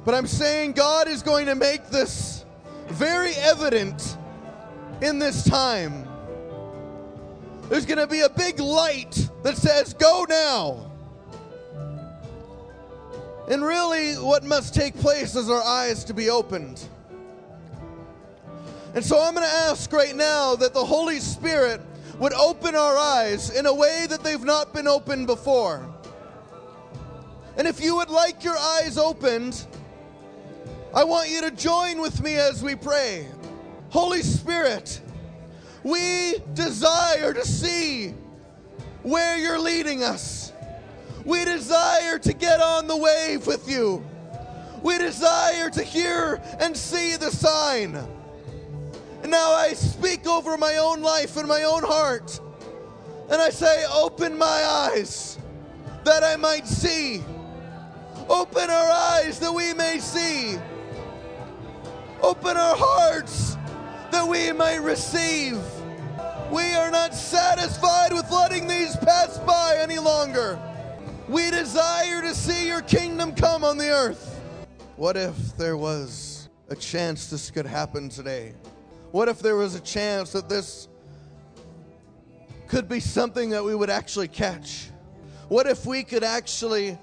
But 0.05 0.15
I'm 0.15 0.27
saying 0.27 0.73
God 0.73 1.09
is 1.09 1.23
going 1.23 1.47
to 1.47 1.55
make 1.55 1.89
this 1.89 2.45
very 2.89 3.35
evident 3.35 4.17
in 5.03 5.19
this 5.19 5.45
time. 5.45 6.07
There's 7.69 7.85
going 7.85 7.99
to 7.99 8.07
be 8.07 8.21
a 8.21 8.29
big 8.29 8.61
light 8.61 9.29
that 9.43 9.57
says, 9.57 9.93
Go 9.95 10.25
now. 10.29 10.91
And 13.49 13.65
really, 13.65 14.15
what 14.15 14.45
must 14.45 14.75
take 14.75 14.97
place 14.97 15.37
is 15.37 15.51
our 15.51 15.63
eyes 15.63 16.05
to 16.05 16.15
be 16.15 16.31
opened. 16.31 16.85
And 18.95 19.05
so 19.05 19.23
I'm 19.23 19.35
going 19.35 19.47
to 19.47 19.53
ask 19.53 19.93
right 19.93 20.17
now 20.17 20.57
that 20.57 20.73
the 20.73 20.85
Holy 20.85 21.21
Spirit 21.21 21.81
would 22.19 22.33
open 22.33 22.75
our 22.75 22.97
eyes 22.97 23.51
in 23.51 23.67
a 23.67 23.75
way 23.75 24.07
that 24.09 24.25
they've 24.25 24.43
not 24.43 24.73
been 24.73 24.89
opened 24.89 25.27
before. 25.27 25.87
And 27.57 27.67
if 27.67 27.81
you 27.81 27.97
would 27.97 28.11
like 28.11 28.45
your 28.45 28.57
eyes 28.57 28.99
opened, 28.99 29.67
I 30.95 31.05
want 31.05 31.31
you 31.31 31.41
to 31.43 31.51
join 31.51 32.01
with 32.01 32.23
me 32.23 32.35
as 32.37 32.63
we 32.63 32.75
pray. 32.75 33.27
Holy 33.91 34.23
Spirit, 34.23 35.01
we 35.83 36.37
desire 36.55 37.33
to 37.33 37.45
see 37.45 38.15
where 39.03 39.39
you're 39.39 39.59
leading 39.59 40.03
us. 40.03 40.53
We 41.25 41.45
desire 41.45 42.19
to 42.19 42.33
get 42.33 42.61
on 42.61 42.87
the 42.87 42.97
wave 42.97 43.47
with 43.47 43.69
you. 43.69 44.05
We 44.83 44.99
desire 44.99 45.71
to 45.71 45.83
hear 45.83 46.41
and 46.61 46.77
see 46.77 47.17
the 47.17 47.31
sign. 47.31 47.93
Now 49.25 49.53
I 49.53 49.73
speak 49.73 50.27
over 50.27 50.57
my 50.57 50.77
own 50.77 51.03
life 51.03 51.37
and 51.37 51.49
my 51.49 51.63
own 51.63 51.83
heart. 51.83 52.39
And 53.31 53.41
I 53.41 53.51
say, 53.51 53.85
Open 53.93 54.39
my 54.39 54.47
eyes 54.47 55.39
that 56.05 56.23
I 56.23 56.37
might 56.37 56.67
see. 56.67 57.25
Open 58.29 58.71
our 58.71 58.91
eyes 58.91 59.39
that 59.39 59.53
we 59.53 59.73
may 59.75 59.99
see. 59.99 60.59
Open 62.23 62.57
our 62.57 62.75
hearts 62.77 63.57
that 64.11 64.27
we 64.27 64.53
may 64.53 64.81
receive. 64.81 65.59
We 66.51 66.73
are 66.73 66.91
not 66.91 67.15
satisfied 67.15 68.13
with 68.13 68.31
letting 68.31 68.67
these 68.67 68.97
pass 68.97 69.39
by 69.39 69.77
any 69.79 69.99
longer. 69.99 70.59
We 71.29 71.51
desire 71.51 72.23
to 72.23 72.35
see 72.35 72.67
your 72.67 72.83
kingdom 72.83 73.35
come 73.35 73.65
on 73.65 73.79
the 73.79 73.91
earth. 73.91 74.41
What 74.97 75.17
if 75.17 75.57
there 75.57 75.77
was 75.77 76.49
a 76.69 76.77
chance 76.77 77.29
this 77.29 77.51
could 77.51 77.67
happen 77.67 78.09
today? 78.09 78.55
What 79.13 79.29
if 79.29 79.39
there 79.41 79.57
was 79.57 79.75
a 79.75 79.81
chance 79.81 80.33
that 80.33 80.49
this 80.49 80.89
could 82.67 82.89
be 82.89 82.99
something 82.99 83.51
that 83.51 83.63
we 83.65 83.75
would 83.75 83.91
actually 83.91 84.29
catch? 84.29 84.91
What 85.49 85.67
if 85.67 85.87
we 85.87 86.03
could 86.03 86.25
actually 86.25 86.99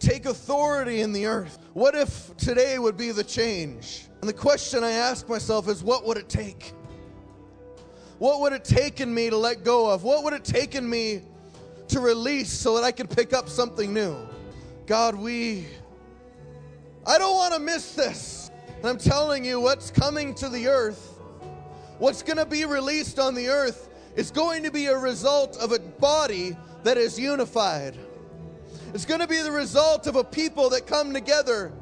take 0.00 0.26
authority 0.26 1.02
in 1.02 1.12
the 1.12 1.26
earth? 1.26 1.58
What 1.74 1.94
if 1.94 2.36
today 2.36 2.78
would 2.78 2.96
be 2.96 3.12
the 3.12 3.24
change? 3.24 4.06
And 4.20 4.28
the 4.28 4.34
question 4.34 4.82
I 4.82 4.92
ask 4.92 5.28
myself 5.28 5.68
is 5.68 5.84
what 5.84 6.04
would 6.06 6.16
it 6.16 6.28
take? 6.28 6.72
What 8.18 8.40
would 8.40 8.52
it 8.52 8.64
taken 8.64 9.14
me 9.14 9.30
to 9.30 9.36
let 9.36 9.62
go 9.62 9.88
of? 9.88 10.02
What 10.02 10.24
would 10.24 10.32
it 10.32 10.44
taken 10.44 10.88
me 10.88 11.22
to 11.90 12.00
release 12.00 12.50
so 12.50 12.76
that 12.76 12.84
I 12.84 12.92
could 12.92 13.10
pick 13.10 13.32
up 13.32 13.48
something 13.48 13.92
new. 13.92 14.16
God, 14.86 15.16
we, 15.16 15.66
I 17.04 17.18
don't 17.18 17.34
want 17.34 17.52
to 17.54 17.60
miss 17.60 17.94
this. 17.94 18.50
And 18.76 18.86
I'm 18.86 18.98
telling 18.98 19.44
you, 19.44 19.60
what's 19.60 19.90
coming 19.90 20.34
to 20.36 20.48
the 20.48 20.68
earth, 20.68 21.18
what's 21.98 22.22
going 22.22 22.36
to 22.36 22.46
be 22.46 22.64
released 22.64 23.18
on 23.18 23.34
the 23.34 23.48
earth, 23.48 23.88
is 24.14 24.30
going 24.30 24.62
to 24.62 24.70
be 24.70 24.86
a 24.86 24.96
result 24.96 25.56
of 25.58 25.72
a 25.72 25.80
body 25.80 26.56
that 26.84 26.96
is 26.96 27.18
unified. 27.18 27.96
It's 28.92 29.04
going 29.04 29.20
to 29.20 29.28
be 29.28 29.40
the 29.40 29.52
result 29.52 30.06
of 30.06 30.16
a 30.16 30.24
people 30.24 30.70
that 30.70 30.86
come 30.86 31.12
together 31.12 31.72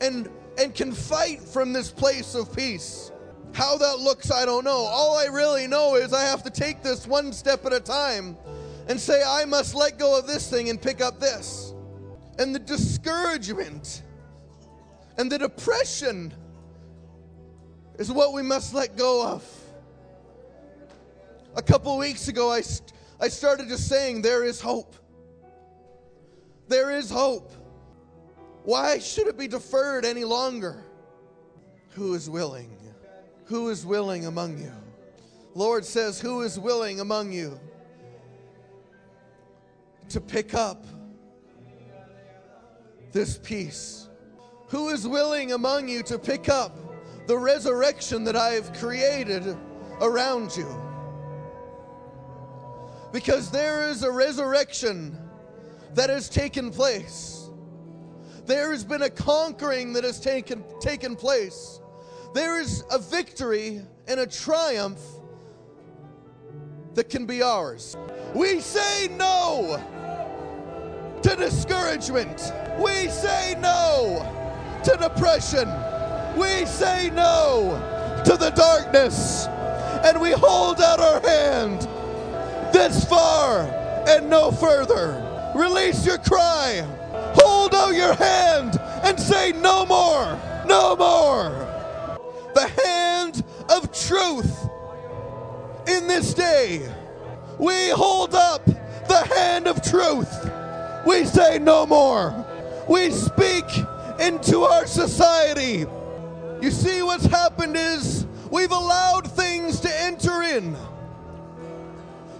and, 0.00 0.28
and 0.56 0.74
can 0.74 0.92
fight 0.92 1.40
from 1.40 1.72
this 1.72 1.90
place 1.90 2.34
of 2.34 2.54
peace. 2.54 3.10
How 3.54 3.76
that 3.76 3.98
looks, 3.98 4.30
I 4.30 4.44
don't 4.44 4.64
know. 4.64 4.70
All 4.70 5.18
I 5.18 5.26
really 5.26 5.66
know 5.66 5.96
is 5.96 6.12
I 6.12 6.22
have 6.22 6.44
to 6.44 6.50
take 6.50 6.82
this 6.82 7.06
one 7.06 7.32
step 7.32 7.64
at 7.66 7.72
a 7.72 7.80
time 7.80 8.36
and 8.88 9.00
say, 9.00 9.22
I 9.26 9.44
must 9.44 9.74
let 9.74 9.98
go 9.98 10.16
of 10.18 10.26
this 10.26 10.48
thing 10.48 10.68
and 10.68 10.80
pick 10.80 11.00
up 11.00 11.18
this. 11.18 11.74
And 12.38 12.54
the 12.54 12.60
discouragement 12.60 14.02
and 15.16 15.30
the 15.30 15.38
depression 15.38 16.34
is 17.98 18.10
what 18.10 18.32
we 18.32 18.42
must 18.42 18.74
let 18.74 18.96
go 18.96 19.26
of. 19.26 19.44
A 21.56 21.62
couple 21.62 21.96
weeks 21.96 22.28
ago, 22.28 22.50
I, 22.50 22.60
st- 22.60 22.92
I 23.20 23.28
started 23.28 23.68
just 23.68 23.88
saying, 23.88 24.22
There 24.22 24.44
is 24.44 24.60
hope. 24.60 24.96
There 26.68 26.90
is 26.90 27.10
hope. 27.10 27.52
Why 28.64 28.98
should 28.98 29.26
it 29.26 29.36
be 29.36 29.48
deferred 29.48 30.04
any 30.04 30.24
longer? 30.24 30.82
Who 31.90 32.14
is 32.14 32.30
willing? 32.30 32.76
Who 33.46 33.68
is 33.68 33.84
willing 33.84 34.26
among 34.26 34.58
you? 34.58 34.72
Lord 35.54 35.84
says, 35.84 36.20
Who 36.20 36.40
is 36.40 36.58
willing 36.58 37.00
among 37.00 37.32
you? 37.32 37.60
to 40.08 40.20
pick 40.20 40.54
up 40.54 40.84
this 43.12 43.38
peace? 43.38 44.08
Who 44.68 44.88
is 44.88 45.06
willing 45.06 45.52
among 45.52 45.88
you 45.88 46.02
to 46.04 46.18
pick 46.18 46.48
up 46.48 46.76
the 47.26 47.38
resurrection 47.38 48.24
that 48.24 48.36
I 48.36 48.50
have 48.50 48.72
created 48.74 49.56
around 50.00 50.56
you? 50.56 50.68
Because 53.12 53.50
there 53.50 53.88
is 53.88 54.02
a 54.02 54.10
resurrection 54.10 55.18
that 55.94 56.10
has 56.10 56.28
taken 56.28 56.70
place. 56.70 57.50
There 58.46 58.72
has 58.72 58.84
been 58.84 59.02
a 59.02 59.10
conquering 59.10 59.92
that 59.94 60.04
has 60.04 60.20
taken, 60.20 60.64
taken 60.80 61.16
place. 61.16 61.80
There 62.34 62.60
is 62.60 62.84
a 62.90 62.98
victory 62.98 63.80
and 64.06 64.20
a 64.20 64.26
triumph 64.26 65.00
that 66.94 67.08
can 67.08 67.26
be 67.26 67.42
ours. 67.42 67.96
We 68.34 68.60
say 68.60 69.08
no 69.16 69.80
to 71.22 71.36
discouragement. 71.36 72.52
We 72.78 73.08
say 73.08 73.56
no 73.60 74.30
to 74.84 74.96
depression. 74.96 75.68
We 76.36 76.66
say 76.66 77.10
no 77.10 78.22
to 78.26 78.36
the 78.36 78.50
darkness. 78.50 79.46
And 80.04 80.20
we 80.20 80.32
hold 80.32 80.80
out 80.80 81.00
our 81.00 81.20
hand 81.20 81.82
this 82.74 83.04
far 83.08 83.62
and 84.06 84.28
no 84.28 84.50
further. 84.50 85.23
Release 85.54 86.04
your 86.04 86.18
cry. 86.18 86.82
Hold 87.36 87.74
out 87.74 87.94
your 87.94 88.14
hand 88.14 88.78
and 89.04 89.18
say, 89.18 89.52
No 89.52 89.86
more, 89.86 90.38
no 90.66 90.96
more. 90.96 91.50
The 92.54 92.68
hand 92.84 93.44
of 93.68 93.92
truth 93.92 94.68
in 95.86 96.06
this 96.06 96.34
day. 96.34 96.82
We 97.58 97.90
hold 97.90 98.34
up 98.34 98.64
the 98.66 99.26
hand 99.36 99.68
of 99.68 99.82
truth. 99.82 100.50
We 101.06 101.24
say 101.24 101.58
no 101.58 101.86
more. 101.86 102.44
We 102.88 103.10
speak 103.10 103.64
into 104.18 104.62
our 104.62 104.86
society. 104.86 105.86
You 106.60 106.70
see, 106.70 107.02
what's 107.02 107.26
happened 107.26 107.76
is 107.76 108.26
we've 108.50 108.72
allowed 108.72 109.30
things 109.30 109.80
to 109.80 110.00
enter 110.02 110.42
in. 110.42 110.76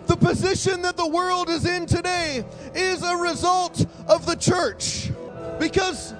The 0.06 0.16
position 0.16 0.82
that 0.82 0.96
the 0.96 1.08
world 1.08 1.48
is 1.48 1.66
in 1.66 1.86
today 1.86 2.44
is 2.74 3.02
a 3.02 3.16
result 3.16 3.86
of 4.06 4.26
the 4.26 4.36
church. 4.36 5.10
Because 5.58 6.14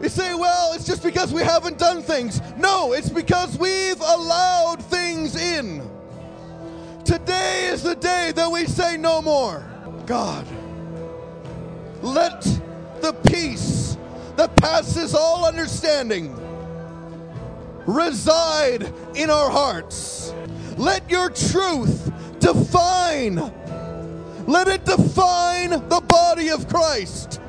you 0.00 0.08
say, 0.08 0.34
well, 0.34 0.74
it's 0.74 0.86
just 0.86 1.02
because 1.02 1.32
we 1.32 1.42
haven't 1.42 1.78
done 1.78 2.02
things. 2.02 2.40
No, 2.56 2.92
it's 2.92 3.10
because 3.10 3.58
we've 3.58 4.00
allowed 4.00 4.82
things 4.82 5.36
in. 5.36 5.88
Today 7.04 7.66
is 7.66 7.82
the 7.82 7.94
day 7.94 8.32
that 8.34 8.50
we 8.50 8.66
say 8.66 8.96
no 8.96 9.22
more. 9.22 9.64
God. 10.06 10.46
Let 12.02 12.42
the 13.00 13.12
peace 13.28 13.96
that 14.36 14.56
passes 14.56 15.14
all 15.14 15.46
understanding 15.46 16.34
reside 17.86 18.92
in 19.14 19.30
our 19.30 19.50
hearts. 19.50 20.34
Let 20.76 21.08
your 21.10 21.30
truth 21.30 22.12
define, 22.40 23.36
let 24.46 24.68
it 24.68 24.84
define 24.84 25.70
the 25.70 26.02
body 26.06 26.50
of 26.50 26.68
Christ. 26.68 27.40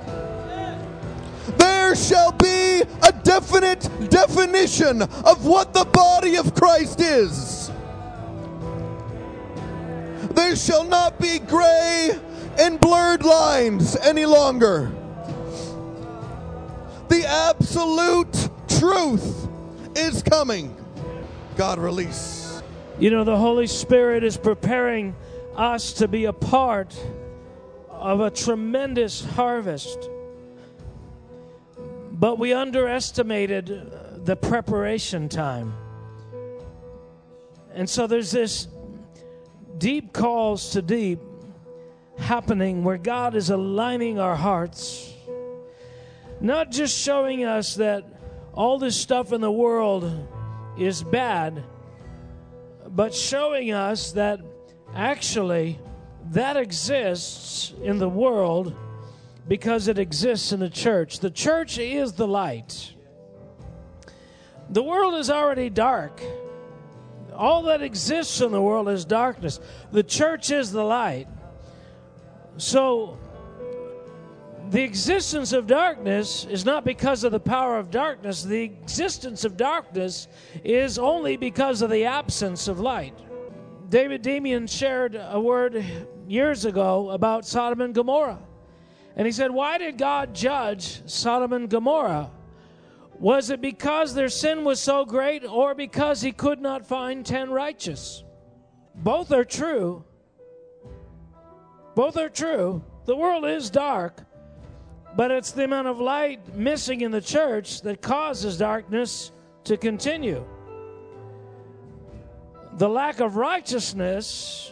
There 1.58 1.96
shall 1.96 2.32
be 2.34 2.82
a 2.82 3.12
definite 3.24 3.90
definition 4.10 5.02
of 5.02 5.46
what 5.46 5.74
the 5.74 5.86
body 5.86 6.36
of 6.36 6.54
Christ 6.54 7.00
is. 7.02 7.72
There 10.32 10.56
shall 10.56 10.84
not 10.84 11.20
be 11.20 11.40
gray 11.40 12.12
and 12.60 12.80
blurred 12.80 13.24
lines 13.24 13.96
any 13.98 14.26
longer. 14.26 14.92
The 17.10 17.26
absolute 17.26 18.50
truth 18.68 19.48
is 19.96 20.22
coming. 20.22 20.76
God 21.56 21.80
release. 21.80 22.37
You 23.00 23.12
know, 23.12 23.24
the 23.24 23.38
Holy 23.38 23.68
Spirit 23.68 24.24
is 24.24 24.38
preparing 24.38 25.16
us 25.56 25.94
to 25.94 26.08
be 26.08 26.26
a 26.26 26.34
part 26.34 27.00
of 27.90 28.22
a 28.22 28.32
tremendous 28.32 29.24
harvest. 29.24 30.10
But 32.12 32.40
we 32.40 32.54
underestimated 32.54 33.70
uh, 33.70 34.18
the 34.24 34.36
preparation 34.36 35.30
time. 35.30 35.76
And 37.76 37.88
so 37.88 38.08
there's 38.08 38.32
this 38.32 38.68
deep 39.78 40.12
calls 40.12 40.72
to 40.72 40.82
deep 40.82 41.20
happening 42.18 42.84
where 42.84 42.98
God 42.98 43.36
is 43.36 43.52
aligning 43.52 44.18
our 44.18 44.36
hearts, 44.36 45.14
not 46.42 46.72
just 46.72 46.98
showing 46.98 47.46
us 47.46 47.76
that 47.76 48.06
all 48.56 48.80
this 48.80 49.00
stuff 49.00 49.34
in 49.34 49.42
the 49.42 49.52
world 49.52 50.12
is 50.80 51.04
bad, 51.04 51.64
but 52.98 53.14
showing 53.14 53.72
us 53.72 54.14
that 54.14 54.40
actually 54.96 55.78
that 56.32 56.58
exists 56.58 57.72
in 57.84 58.00
the 58.00 58.10
world 58.10 58.76
because 59.48 59.88
it 59.88 60.00
exists 60.00 60.52
in 60.52 60.60
the 60.60 60.70
church. 60.70 61.20
The 61.20 61.30
church 61.30 61.78
is 61.78 62.14
the 62.14 62.28
light. 62.28 62.96
The 64.72 64.82
world 64.82 65.14
is 65.14 65.30
already 65.30 65.70
dark. 65.70 66.24
All 67.36 67.62
that 67.64 67.84
exists 67.84 68.42
in 68.42 68.52
the 68.52 68.62
world 68.64 68.90
is 68.90 69.06
darkness. 69.06 69.60
The 69.92 70.02
church 70.02 70.50
is 70.50 70.72
the 70.72 70.84
light. 70.84 71.28
So, 72.58 73.20
the 74.70 74.84
existence 74.84 75.54
of 75.54 75.66
darkness 75.66 76.46
is 76.46 76.66
not 76.66 76.84
because 76.84 77.24
of 77.24 77.32
the 77.32 77.40
power 77.40 77.78
of 77.78 77.90
darkness. 77.90 78.44
The 78.44 78.64
existence 78.64 79.46
of 79.46 79.56
darkness 79.56 80.28
is 80.64 81.00
only 81.00 81.38
because 81.38 81.82
of 81.82 81.90
the 81.90 82.06
absence 82.06 82.68
of 82.68 82.80
light. 82.80 83.18
David 83.90 84.24
Demian 84.24 84.70
shared 84.70 85.16
a 85.16 85.40
word 85.40 85.86
years 86.28 86.66
ago 86.66 87.12
about 87.12 87.46
Sodom 87.46 87.80
and 87.82 87.96
Gomorrah. 87.96 88.40
And 89.16 89.26
he 89.26 89.32
said, 89.32 89.52
Why 89.52 89.78
did 89.78 89.98
God 89.98 90.36
judge 90.36 91.10
Sodom 91.10 91.54
and 91.54 91.70
Gomorrah? 91.70 92.30
Was 93.20 93.50
it 93.50 93.62
because 93.62 94.14
their 94.14 94.30
sin 94.30 94.64
was 94.64 94.80
so 94.80 95.06
great 95.06 95.46
or 95.46 95.74
because 95.74 96.22
he 96.22 96.32
could 96.32 96.60
not 96.60 96.86
find 96.86 97.26
ten 97.26 97.50
righteous? 97.50 98.24
Both 98.94 99.32
are 99.32 99.46
true. 99.46 100.04
Both 101.96 102.18
are 102.18 102.30
true. 102.30 102.84
The 103.06 103.16
world 103.16 103.46
is 103.46 103.70
dark, 103.70 104.22
but 105.18 105.32
it's 105.32 105.52
the 105.52 105.64
amount 105.64 105.88
of 105.88 106.00
light 106.00 106.56
missing 106.56 107.02
in 107.02 107.10
the 107.10 107.20
church 107.20 107.82
that 107.82 108.04
causes 108.04 108.56
darkness 108.56 109.32
to 109.64 109.76
continue. 109.76 110.46
The 112.74 112.88
lack 112.88 113.20
of 113.20 113.36
righteousness, 113.36 114.72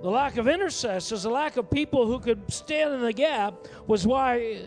the 0.00 0.10
lack 0.10 0.36
of 0.36 0.46
intercessors, 0.46 1.24
the 1.24 1.30
lack 1.30 1.56
of 1.56 1.68
people 1.68 2.06
who 2.06 2.20
could 2.20 2.52
stand 2.52 2.94
in 2.94 3.00
the 3.00 3.12
gap 3.12 3.66
was 3.88 4.06
why 4.06 4.60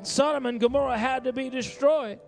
Sodom 0.00 0.46
and 0.46 0.58
Gomorrah 0.58 0.96
had 0.96 1.24
to 1.24 1.32
be 1.34 1.50
destroyed. 1.50 2.18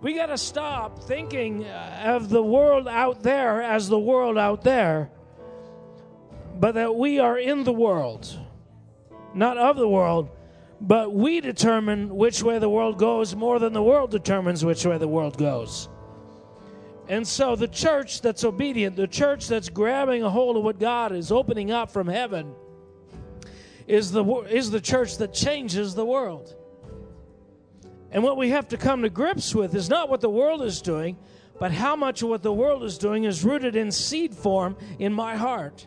We 0.00 0.14
got 0.14 0.26
to 0.26 0.38
stop 0.38 1.04
thinking 1.04 1.66
of 1.68 2.30
the 2.30 2.42
world 2.42 2.88
out 2.88 3.22
there 3.22 3.60
as 3.60 3.90
the 3.90 3.98
world 3.98 4.38
out 4.38 4.62
there, 4.62 5.10
but 6.58 6.72
that 6.76 6.94
we 6.94 7.18
are 7.18 7.38
in 7.38 7.64
the 7.64 7.72
world, 7.72 8.34
not 9.34 9.58
of 9.58 9.76
the 9.76 9.86
world, 9.86 10.30
but 10.80 11.12
we 11.12 11.40
determine 11.40 12.14
which 12.14 12.42
way 12.42 12.58
the 12.58 12.70
world 12.70 12.98
goes 12.98 13.34
more 13.36 13.58
than 13.58 13.72
the 13.72 13.82
world 13.82 14.10
determines 14.10 14.64
which 14.64 14.86
way 14.86 14.96
the 14.96 15.08
world 15.08 15.36
goes. 15.36 15.88
And 17.08 17.26
so 17.26 17.56
the 17.56 17.68
church 17.68 18.22
that's 18.22 18.44
obedient, 18.44 18.96
the 18.96 19.08
church 19.08 19.48
that's 19.48 19.68
grabbing 19.68 20.22
a 20.22 20.30
hold 20.30 20.56
of 20.56 20.62
what 20.62 20.78
God 20.78 21.12
is 21.12 21.32
opening 21.32 21.70
up 21.70 21.90
from 21.90 22.06
heaven, 22.06 22.54
is 23.86 24.12
the, 24.12 24.24
is 24.48 24.70
the 24.70 24.80
church 24.80 25.18
that 25.18 25.34
changes 25.34 25.94
the 25.94 26.06
world. 26.06 26.54
And 28.12 28.22
what 28.22 28.36
we 28.36 28.50
have 28.50 28.68
to 28.68 28.76
come 28.76 29.02
to 29.02 29.10
grips 29.10 29.54
with 29.54 29.74
is 29.74 29.90
not 29.90 30.08
what 30.08 30.20
the 30.20 30.30
world 30.30 30.62
is 30.62 30.80
doing, 30.80 31.18
but 31.58 31.72
how 31.72 31.94
much 31.94 32.22
of 32.22 32.28
what 32.28 32.42
the 32.42 32.52
world 32.52 32.84
is 32.84 32.96
doing 32.96 33.24
is 33.24 33.44
rooted 33.44 33.76
in 33.76 33.92
seed 33.92 34.34
form 34.34 34.76
in 34.98 35.12
my 35.12 35.36
heart. 35.36 35.86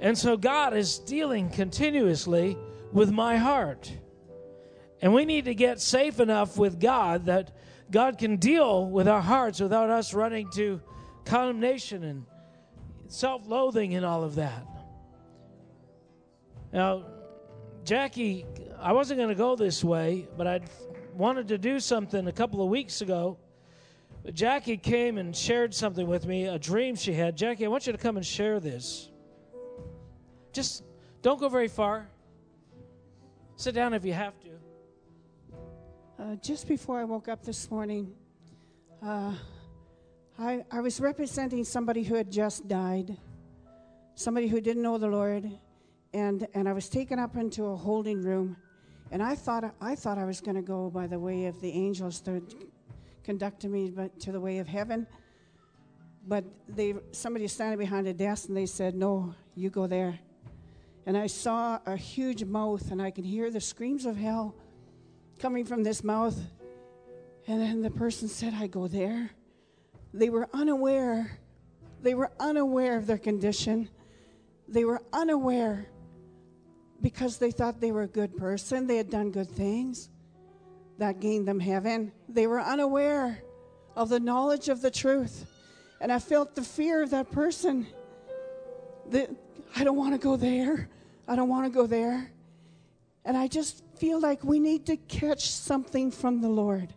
And 0.00 0.16
so 0.16 0.36
God 0.36 0.74
is 0.74 0.98
dealing 0.98 1.50
continuously 1.50 2.56
with 2.92 3.10
my 3.10 3.36
heart. 3.36 3.92
And 5.02 5.14
we 5.14 5.24
need 5.24 5.46
to 5.46 5.54
get 5.54 5.80
safe 5.80 6.20
enough 6.20 6.58
with 6.58 6.78
God 6.78 7.26
that 7.26 7.56
God 7.90 8.18
can 8.18 8.36
deal 8.36 8.86
with 8.86 9.08
our 9.08 9.20
hearts 9.20 9.60
without 9.60 9.90
us 9.90 10.14
running 10.14 10.50
to 10.52 10.80
condemnation 11.24 12.04
and 12.04 12.26
self 13.08 13.46
loathing 13.46 13.94
and 13.94 14.04
all 14.04 14.22
of 14.22 14.36
that. 14.36 14.66
Now, 16.72 17.04
Jackie, 17.84 18.46
I 18.78 18.92
wasn't 18.92 19.18
going 19.18 19.30
to 19.30 19.34
go 19.34 19.56
this 19.56 19.82
way, 19.82 20.28
but 20.36 20.46
I 20.46 20.60
wanted 21.14 21.48
to 21.48 21.58
do 21.58 21.80
something 21.80 22.28
a 22.28 22.32
couple 22.32 22.62
of 22.62 22.68
weeks 22.68 23.00
ago. 23.00 23.38
Jackie 24.34 24.76
came 24.76 25.18
and 25.18 25.34
shared 25.34 25.74
something 25.74 26.06
with 26.06 26.26
me, 26.26 26.44
a 26.44 26.58
dream 26.58 26.94
she 26.94 27.12
had. 27.12 27.36
Jackie, 27.36 27.64
I 27.64 27.68
want 27.68 27.86
you 27.86 27.92
to 27.92 27.98
come 27.98 28.16
and 28.16 28.24
share 28.24 28.60
this. 28.60 29.10
Just 30.52 30.84
don't 31.22 31.40
go 31.40 31.48
very 31.48 31.68
far. 31.68 32.08
Sit 33.60 33.74
down 33.74 33.92
if 33.92 34.06
you 34.06 34.14
have 34.14 34.32
to. 34.40 34.48
Uh, 36.18 36.36
just 36.36 36.66
before 36.66 36.98
I 36.98 37.04
woke 37.04 37.28
up 37.28 37.44
this 37.44 37.70
morning, 37.70 38.10
uh, 39.02 39.34
I, 40.38 40.64
I 40.70 40.80
was 40.80 40.98
representing 40.98 41.64
somebody 41.64 42.02
who 42.02 42.14
had 42.14 42.32
just 42.32 42.68
died, 42.68 43.18
somebody 44.14 44.48
who 44.48 44.62
didn't 44.62 44.82
know 44.82 44.96
the 44.96 45.08
Lord, 45.08 45.50
and, 46.14 46.48
and 46.54 46.66
I 46.66 46.72
was 46.72 46.88
taken 46.88 47.18
up 47.18 47.36
into 47.36 47.66
a 47.66 47.76
holding 47.76 48.22
room, 48.22 48.56
and 49.10 49.22
I 49.22 49.34
thought 49.34 49.74
I 49.78 49.94
thought 49.94 50.16
I 50.16 50.24
was 50.24 50.40
going 50.40 50.56
to 50.56 50.62
go 50.62 50.88
by 50.88 51.06
the 51.06 51.18
way 51.18 51.44
of 51.44 51.60
the 51.60 51.70
angels 51.70 52.22
that 52.22 52.42
conducted 53.24 53.70
me 53.70 53.92
to 54.20 54.32
the 54.32 54.40
way 54.40 54.56
of 54.56 54.68
heaven. 54.68 55.06
But 56.26 56.46
they 56.66 56.94
somebody 57.12 57.46
standing 57.46 57.78
behind 57.78 58.06
a 58.06 58.14
desk, 58.14 58.48
and 58.48 58.56
they 58.56 58.64
said, 58.64 58.94
"No, 58.94 59.34
you 59.54 59.68
go 59.68 59.86
there." 59.86 60.18
And 61.06 61.16
I 61.16 61.26
saw 61.26 61.78
a 61.86 61.96
huge 61.96 62.44
mouth, 62.44 62.90
and 62.90 63.00
I 63.00 63.10
could 63.10 63.24
hear 63.24 63.50
the 63.50 63.60
screams 63.60 64.04
of 64.04 64.16
hell 64.16 64.54
coming 65.38 65.64
from 65.64 65.82
this 65.82 66.04
mouth. 66.04 66.38
And 67.46 67.60
then 67.60 67.82
the 67.82 67.90
person 67.90 68.28
said, 68.28 68.54
I 68.54 68.66
go 68.66 68.86
there. 68.86 69.30
They 70.12 70.28
were 70.28 70.48
unaware. 70.52 71.38
They 72.02 72.14
were 72.14 72.30
unaware 72.38 72.96
of 72.96 73.06
their 73.06 73.18
condition. 73.18 73.88
They 74.68 74.84
were 74.84 75.02
unaware 75.12 75.86
because 77.00 77.38
they 77.38 77.50
thought 77.50 77.80
they 77.80 77.92
were 77.92 78.02
a 78.02 78.08
good 78.08 78.36
person. 78.36 78.86
They 78.86 78.96
had 78.96 79.10
done 79.10 79.30
good 79.30 79.50
things 79.50 80.10
that 80.98 81.20
gained 81.20 81.48
them 81.48 81.60
heaven. 81.60 82.12
They 82.28 82.46
were 82.46 82.60
unaware 82.60 83.42
of 83.96 84.10
the 84.10 84.20
knowledge 84.20 84.68
of 84.68 84.82
the 84.82 84.90
truth. 84.90 85.46
And 86.00 86.12
I 86.12 86.18
felt 86.18 86.54
the 86.54 86.62
fear 86.62 87.02
of 87.02 87.10
that 87.10 87.30
person. 87.30 87.86
That 89.08 89.30
I 89.76 89.84
don't 89.84 89.96
want 89.96 90.12
to 90.12 90.18
go 90.18 90.36
there. 90.36 90.88
I 91.28 91.36
don't 91.36 91.48
want 91.48 91.64
to 91.64 91.70
go 91.70 91.86
there. 91.86 92.30
And 93.24 93.36
I 93.36 93.48
just 93.48 93.84
feel 93.96 94.20
like 94.20 94.42
we 94.42 94.58
need 94.58 94.86
to 94.86 94.96
catch 94.96 95.50
something 95.50 96.10
from 96.10 96.40
the 96.40 96.48
Lord 96.48 96.94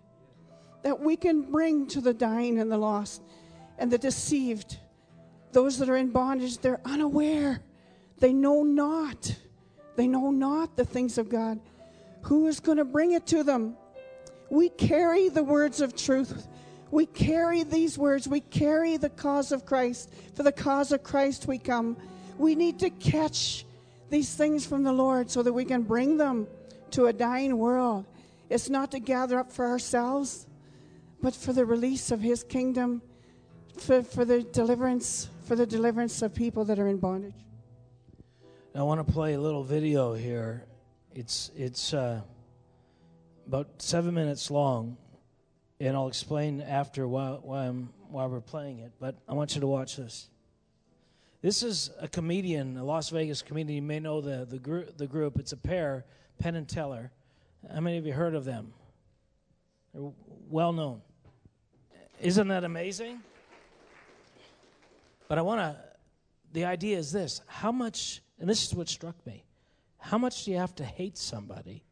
that 0.83 0.99
we 0.99 1.15
can 1.15 1.41
bring 1.41 1.87
to 1.87 2.01
the 2.01 2.13
dying 2.13 2.59
and 2.59 2.71
the 2.71 2.77
lost 2.77 3.21
and 3.77 3.91
the 3.91 3.97
deceived. 3.97 4.77
Those 5.51 5.77
that 5.79 5.89
are 5.89 5.97
in 5.97 6.11
bondage, 6.11 6.57
they're 6.57 6.81
unaware. 6.85 7.61
They 8.19 8.33
know 8.33 8.63
not. 8.63 9.35
They 9.95 10.07
know 10.07 10.31
not 10.31 10.75
the 10.75 10.85
things 10.85 11.17
of 11.17 11.29
God. 11.29 11.59
Who 12.23 12.47
is 12.47 12.59
going 12.59 12.77
to 12.77 12.85
bring 12.85 13.11
it 13.11 13.25
to 13.27 13.43
them? 13.43 13.75
We 14.49 14.69
carry 14.69 15.29
the 15.29 15.43
words 15.43 15.81
of 15.81 15.95
truth. 15.95 16.47
We 16.91 17.05
carry 17.05 17.63
these 17.63 17.97
words. 17.97 18.27
We 18.27 18.39
carry 18.39 18.97
the 18.97 19.09
cause 19.09 19.51
of 19.51 19.65
Christ. 19.65 20.13
For 20.35 20.43
the 20.43 20.51
cause 20.51 20.91
of 20.91 21.03
Christ 21.03 21.47
we 21.47 21.57
come. 21.57 21.97
We 22.37 22.55
need 22.55 22.79
to 22.79 22.89
catch 22.89 23.65
these 24.09 24.33
things 24.35 24.65
from 24.65 24.83
the 24.83 24.93
Lord 24.93 25.29
so 25.29 25.43
that 25.43 25.53
we 25.53 25.65
can 25.65 25.83
bring 25.83 26.17
them 26.17 26.47
to 26.91 27.05
a 27.07 27.13
dying 27.13 27.57
world. 27.57 28.05
It's 28.49 28.69
not 28.69 28.91
to 28.91 28.99
gather 28.99 29.39
up 29.39 29.51
for 29.51 29.65
ourselves, 29.65 30.47
but 31.21 31.35
for 31.35 31.53
the 31.53 31.65
release 31.65 32.11
of 32.11 32.21
His 32.21 32.43
kingdom, 32.43 33.01
for, 33.77 34.03
for 34.03 34.25
the 34.25 34.43
deliverance, 34.43 35.29
for 35.45 35.55
the 35.55 35.65
deliverance 35.65 36.21
of 36.21 36.35
people 36.35 36.65
that 36.65 36.79
are 36.79 36.87
in 36.87 36.97
bondage. 36.97 37.33
I 38.75 38.81
want 38.81 39.05
to 39.05 39.13
play 39.13 39.33
a 39.33 39.39
little 39.39 39.63
video 39.63 40.13
here. 40.13 40.65
It's 41.13 41.51
it's 41.55 41.93
uh, 41.93 42.21
about 43.47 43.67
seven 43.77 44.15
minutes 44.15 44.49
long, 44.49 44.97
and 45.79 45.95
I'll 45.95 46.07
explain 46.07 46.59
after 46.61 47.07
why 47.07 47.37
why, 47.41 47.67
why 48.09 48.25
we're 48.25 48.41
playing 48.41 48.79
it. 48.79 48.91
But 48.99 49.15
I 49.29 49.33
want 49.33 49.53
you 49.53 49.61
to 49.61 49.67
watch 49.67 49.97
this. 49.97 50.27
This 51.43 51.61
is 51.61 51.91
a 51.99 52.07
comedian, 52.07 52.77
a 52.77 52.85
Las 52.85 53.09
Vegas 53.09 53.41
comedian. 53.41 53.75
You 53.75 53.81
may 53.81 53.99
know 53.99 54.21
the 54.21 54.45
the, 54.45 54.59
gr- 54.59 54.89
the 54.95 55.07
group. 55.07 55.37
It's 55.37 55.51
a 55.51 55.57
pair, 55.57 56.05
Penn 56.39 56.55
and 56.55 56.67
Teller. 56.67 57.11
How 57.69 57.81
many 57.81 57.97
of 57.97 58.05
you 58.05 58.13
heard 58.13 58.33
of 58.33 58.45
them? 58.45 58.71
They're 59.93 60.09
well 60.49 60.71
known. 60.71 61.01
Isn't 62.21 62.47
that 62.47 62.63
amazing? 62.63 63.19
But 65.27 65.37
I 65.37 65.41
want 65.41 65.59
to. 65.59 65.77
The 66.53 66.63
idea 66.63 66.97
is 66.97 67.11
this: 67.11 67.41
how 67.47 67.73
much 67.73 68.21
and 68.39 68.49
this 68.49 68.65
is 68.65 68.73
what 68.73 68.87
struck 68.87 69.15
me. 69.25 69.43
How 69.97 70.17
much 70.17 70.45
do 70.45 70.51
you 70.51 70.57
have 70.57 70.73
to 70.75 70.85
hate 70.85 71.17
somebody 71.17 71.83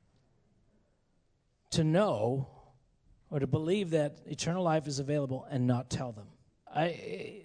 to 1.72 1.84
know 1.84 2.48
or 3.30 3.40
to 3.42 3.48
believe 3.48 3.90
that 3.90 4.20
eternal 4.28 4.64
life 4.64 4.88
is 4.88 5.00
available 5.00 5.46
and 5.52 5.68
not 5.68 5.90
tell 5.90 6.14
them? 6.14 6.28
I, 6.74 7.44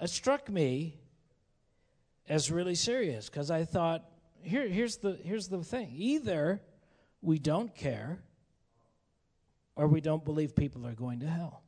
it 0.00 0.08
struck 0.08 0.48
me 0.48 0.96
as 2.28 2.50
really 2.50 2.74
serious 2.74 3.28
because 3.28 3.50
I 3.50 3.64
thought, 3.64 4.04
here, 4.42 4.68
here's, 4.68 4.98
the, 4.98 5.18
here's 5.24 5.48
the 5.48 5.62
thing 5.62 5.92
either 5.96 6.60
we 7.22 7.38
don't 7.38 7.74
care 7.74 8.20
or 9.74 9.86
we 9.86 10.00
don't 10.00 10.24
believe 10.24 10.54
people 10.54 10.86
are 10.86 10.94
going 10.94 11.20
to 11.20 11.26
hell. 11.26 11.62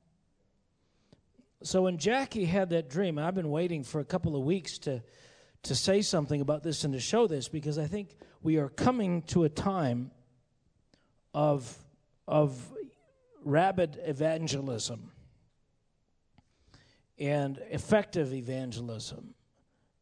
So 1.63 1.83
when 1.83 1.99
Jackie 1.99 2.45
had 2.45 2.71
that 2.71 2.89
dream, 2.89 3.19
I've 3.19 3.35
been 3.35 3.51
waiting 3.51 3.85
for 3.85 4.01
a 4.01 4.05
couple 4.05 4.37
of 4.37 4.43
weeks 4.43 4.79
to 4.79 5.03
to 5.63 5.75
say 5.75 6.03
something 6.03 6.41
about 6.41 6.63
this 6.63 6.85
and 6.85 6.95
to 6.95 7.01
show 7.01 7.27
this 7.27 7.49
because 7.49 7.79
I 7.79 7.87
think 7.87 8.17
we 8.43 8.57
are 8.57 8.69
coming 8.69 9.23
to 9.23 9.45
a 9.45 9.49
time 9.49 10.11
of, 11.35 11.77
of 12.27 12.59
rabid 13.45 13.99
evangelism 14.05 15.13
and 17.19 17.59
effective 17.71 18.33
evangelism. 18.33 19.35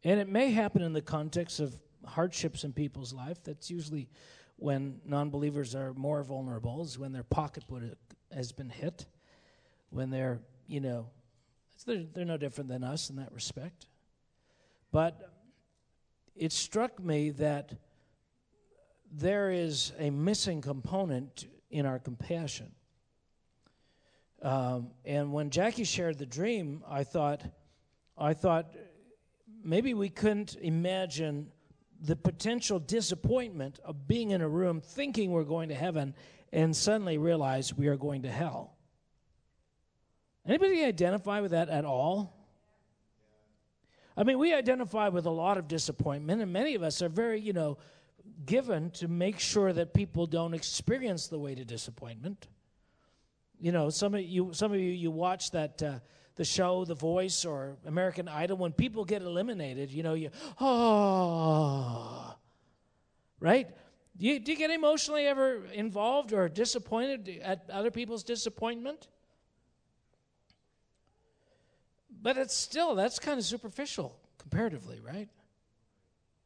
And 0.08 0.18
it 0.18 0.26
may 0.26 0.52
happen 0.52 0.80
in 0.80 0.94
the 0.94 1.02
context 1.02 1.60
of 1.60 1.78
hardships 2.06 2.64
in 2.64 2.72
people's 2.72 3.12
life. 3.12 3.44
That's 3.44 3.70
usually 3.70 4.08
when 4.56 5.02
non 5.04 5.28
believers 5.28 5.74
are 5.74 5.92
more 5.92 6.22
vulnerable, 6.22 6.80
is 6.80 6.98
when 6.98 7.12
their 7.12 7.24
pocketbook 7.24 7.82
has 8.32 8.50
been 8.50 8.70
hit, 8.70 9.04
when 9.90 10.08
they're, 10.08 10.40
you 10.66 10.80
know, 10.80 11.10
they're, 11.84 12.04
they're 12.14 12.24
no 12.24 12.38
different 12.38 12.70
than 12.70 12.84
us 12.84 13.10
in 13.10 13.16
that 13.16 13.30
respect. 13.34 13.84
But 14.92 15.30
it 16.34 16.52
struck 16.52 16.98
me 16.98 17.28
that 17.32 17.74
there 19.12 19.50
is 19.50 19.92
a 19.98 20.08
missing 20.08 20.62
component 20.62 21.48
in 21.70 21.84
our 21.84 21.98
compassion. 21.98 22.72
Um, 24.40 24.92
and 25.04 25.34
when 25.34 25.50
Jackie 25.50 25.84
shared 25.84 26.16
the 26.16 26.24
dream, 26.24 26.82
I 26.88 27.04
thought, 27.04 27.42
I 28.16 28.32
thought 28.32 28.74
maybe 29.68 29.94
we 29.94 30.08
couldn't 30.08 30.56
imagine 30.60 31.48
the 32.00 32.16
potential 32.16 32.78
disappointment 32.78 33.78
of 33.84 34.06
being 34.08 34.30
in 34.30 34.40
a 34.40 34.48
room 34.48 34.80
thinking 34.80 35.30
we're 35.30 35.44
going 35.44 35.68
to 35.68 35.74
heaven 35.74 36.14
and 36.52 36.74
suddenly 36.74 37.18
realize 37.18 37.74
we 37.74 37.88
are 37.88 37.96
going 37.96 38.22
to 38.22 38.30
hell. 38.30 38.74
Anybody 40.46 40.84
identify 40.84 41.40
with 41.40 41.50
that 41.50 41.68
at 41.68 41.84
all? 41.84 42.34
I 44.16 44.24
mean, 44.24 44.38
we 44.38 44.54
identify 44.54 45.08
with 45.08 45.26
a 45.26 45.30
lot 45.30 45.58
of 45.58 45.68
disappointment, 45.68 46.40
and 46.40 46.52
many 46.52 46.74
of 46.74 46.82
us 46.82 47.02
are 47.02 47.08
very, 47.08 47.40
you 47.40 47.52
know, 47.52 47.78
given 48.46 48.90
to 48.92 49.06
make 49.06 49.38
sure 49.38 49.72
that 49.72 49.92
people 49.92 50.26
don't 50.26 50.54
experience 50.54 51.26
the 51.26 51.38
weight 51.38 51.60
of 51.60 51.66
disappointment. 51.66 52.48
You 53.60 53.72
know, 53.72 53.90
some 53.90 54.14
of 54.14 54.22
you, 54.22 54.50
some 54.52 54.72
of 54.72 54.80
you, 54.80 54.90
you 54.90 55.10
watch 55.10 55.50
that 55.50 55.82
uh, 55.82 55.98
the 56.38 56.44
show, 56.44 56.84
The 56.84 56.94
Voice, 56.94 57.44
or 57.44 57.76
American 57.84 58.28
Idol. 58.28 58.56
When 58.56 58.72
people 58.72 59.04
get 59.04 59.22
eliminated, 59.22 59.90
you 59.90 60.04
know, 60.04 60.14
you 60.14 60.30
oh, 60.60 62.34
right? 63.40 63.68
Do 64.16 64.26
you, 64.26 64.38
do 64.38 64.52
you 64.52 64.58
get 64.58 64.70
emotionally 64.70 65.26
ever 65.26 65.64
involved 65.74 66.32
or 66.32 66.48
disappointed 66.48 67.40
at 67.42 67.68
other 67.70 67.90
people's 67.90 68.22
disappointment? 68.22 69.08
But 72.22 72.36
it's 72.36 72.56
still, 72.56 72.94
that's 72.94 73.18
kind 73.18 73.38
of 73.38 73.44
superficial 73.44 74.16
comparatively, 74.38 75.00
right? 75.00 75.28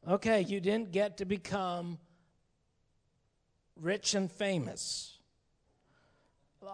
Okay, 0.09 0.41
you 0.41 0.61
didn't 0.61 0.91
get 0.91 1.19
to 1.19 1.27
become 1.27 1.99
rich 3.77 4.15
and 4.15 4.31
famous. 4.33 5.19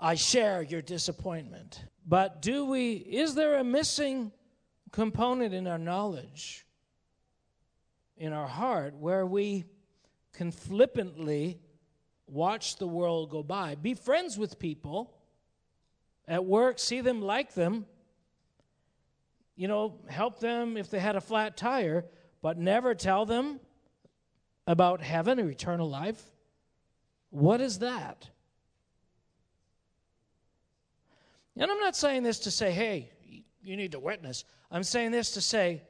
I 0.01 0.15
share 0.15 0.63
your 0.63 0.83
disappointment. 0.83 1.85
But 2.09 2.41
do 2.41 2.65
we, 2.65 2.95
is 2.95 3.35
there 3.35 3.57
a 3.59 3.65
missing 3.65 4.33
component 4.93 5.53
in 5.53 5.67
our 5.67 5.77
knowledge, 5.77 6.65
in 8.17 8.33
our 8.33 8.47
heart, 8.47 8.95
where 8.97 9.27
we 9.27 9.67
can 10.33 10.51
flippantly 10.51 11.61
watch 12.27 12.77
the 12.77 12.87
world 12.87 13.29
go 13.29 13.43
by, 13.43 13.75
be 13.75 13.93
friends 13.93 14.39
with 14.39 14.59
people 14.59 15.13
at 16.27 16.47
work, 16.47 16.79
see 16.79 17.03
them, 17.03 17.21
like 17.21 17.53
them, 17.53 17.85
you 19.55 19.69
know, 19.69 19.99
help 20.09 20.41
them 20.41 20.79
if 20.79 20.89
they 20.89 21.01
had 21.01 21.15
a 21.15 21.21
flat 21.21 21.59
tire, 21.59 22.07
but 22.41 22.57
never 22.57 22.95
tell 22.95 23.27
them 23.27 23.61
about 24.67 25.03
heaven 25.03 25.39
or 25.39 25.51
eternal 25.51 25.91
life? 25.91 26.23
What 27.29 27.61
is 27.61 27.81
that? 27.81 28.31
And 31.59 31.71
I'm 31.71 31.81
not 31.81 31.97
saying 31.97 32.23
this 32.23 32.39
to 32.41 32.51
say, 32.51 32.71
hey, 32.71 33.11
you 33.63 33.77
need 33.77 33.93
to 33.93 33.99
witness. 33.99 34.45
I'm 34.71 34.85
saying 34.85 35.11
this 35.11 35.33
to 35.33 35.41
say, 35.41 35.83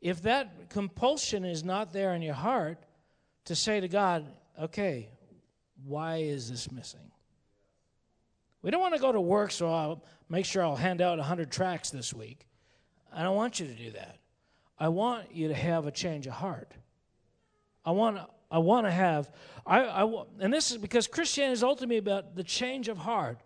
if 0.00 0.22
that 0.22 0.70
compulsion 0.70 1.44
is 1.44 1.64
not 1.64 1.92
there 1.92 2.14
in 2.14 2.22
your 2.22 2.34
heart, 2.34 2.78
to 3.46 3.54
say 3.54 3.80
to 3.80 3.88
God, 3.88 4.26
okay, 4.58 5.08
why 5.84 6.18
is 6.18 6.48
this 6.48 6.70
missing? 6.70 7.10
We 8.62 8.70
don't 8.70 8.80
want 8.80 8.94
to 8.94 9.00
go 9.00 9.10
to 9.10 9.20
work, 9.20 9.50
so 9.50 9.72
I'll 9.72 10.04
make 10.28 10.44
sure 10.44 10.62
I'll 10.62 10.76
hand 10.76 11.00
out 11.00 11.18
100 11.18 11.50
tracts 11.50 11.90
this 11.90 12.14
week. 12.14 12.46
I 13.12 13.22
don't 13.22 13.36
want 13.36 13.58
you 13.58 13.66
to 13.66 13.74
do 13.74 13.90
that. 13.92 14.18
I 14.78 14.88
want 14.88 15.34
you 15.34 15.48
to 15.48 15.54
have 15.54 15.86
a 15.86 15.90
change 15.90 16.26
of 16.26 16.34
heart. 16.34 16.72
I 17.84 17.90
want 17.90 18.18
I 18.50 18.58
want 18.58 18.86
to 18.86 18.90
have 18.90 19.30
I, 19.66 19.80
I 19.80 20.24
and 20.38 20.52
this 20.52 20.70
is 20.70 20.78
because 20.78 21.06
Christianity 21.06 21.52
is 21.52 21.62
ultimately 21.62 21.98
about 21.98 22.34
the 22.34 22.44
change 22.44 22.88
of 22.88 22.98
heart. 22.98 23.38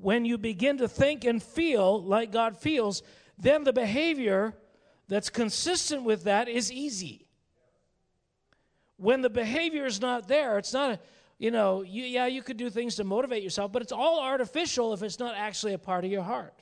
When 0.00 0.24
you 0.24 0.38
begin 0.38 0.78
to 0.78 0.88
think 0.88 1.24
and 1.24 1.42
feel 1.42 2.02
like 2.02 2.32
God 2.32 2.56
feels, 2.56 3.02
then 3.38 3.64
the 3.64 3.72
behavior 3.72 4.54
that's 5.08 5.30
consistent 5.30 6.02
with 6.04 6.24
that 6.24 6.48
is 6.48 6.70
easy. 6.70 7.26
When 8.96 9.22
the 9.22 9.30
behavior 9.30 9.86
is 9.86 10.00
not 10.00 10.28
there, 10.28 10.58
it's 10.58 10.72
not 10.72 10.92
a, 10.92 11.00
you 11.38 11.50
know, 11.50 11.82
you, 11.82 12.04
yeah, 12.04 12.26
you 12.26 12.42
could 12.42 12.56
do 12.56 12.68
things 12.68 12.96
to 12.96 13.04
motivate 13.04 13.42
yourself, 13.42 13.70
but 13.72 13.80
it's 13.80 13.92
all 13.92 14.20
artificial 14.20 14.92
if 14.92 15.02
it's 15.02 15.18
not 15.18 15.36
actually 15.36 15.72
a 15.72 15.78
part 15.78 16.04
of 16.04 16.10
your 16.10 16.22
heart. 16.22 16.54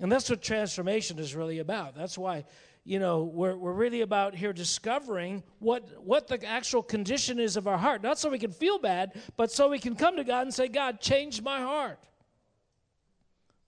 And 0.00 0.10
that's 0.10 0.30
what 0.30 0.42
transformation 0.42 1.18
is 1.18 1.34
really 1.34 1.58
about. 1.58 1.94
That's 1.94 2.16
why, 2.16 2.44
you 2.84 2.98
know, 2.98 3.22
we're, 3.22 3.56
we're 3.56 3.72
really 3.72 4.00
about 4.00 4.34
here 4.34 4.52
discovering 4.52 5.44
what, 5.60 6.02
what 6.02 6.26
the 6.26 6.44
actual 6.44 6.82
condition 6.82 7.38
is 7.38 7.56
of 7.56 7.68
our 7.68 7.78
heart. 7.78 8.02
Not 8.02 8.18
so 8.18 8.28
we 8.28 8.40
can 8.40 8.50
feel 8.50 8.78
bad, 8.78 9.20
but 9.36 9.52
so 9.52 9.68
we 9.68 9.78
can 9.78 9.94
come 9.94 10.16
to 10.16 10.24
God 10.24 10.42
and 10.42 10.54
say, 10.54 10.66
God, 10.66 11.00
change 11.00 11.42
my 11.42 11.60
heart. 11.60 12.00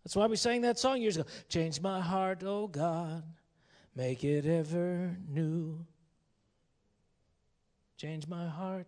That's 0.02 0.16
why 0.16 0.26
we 0.26 0.36
sang 0.36 0.62
that 0.62 0.78
song 0.78 1.00
years 1.00 1.16
ago. 1.16 1.28
Change 1.48 1.80
my 1.80 2.00
heart, 2.00 2.42
oh 2.44 2.66
God, 2.66 3.22
make 3.94 4.24
it 4.24 4.46
ever 4.46 5.16
new. 5.28 5.86
Change 7.96 8.26
my 8.26 8.48
heart, 8.48 8.86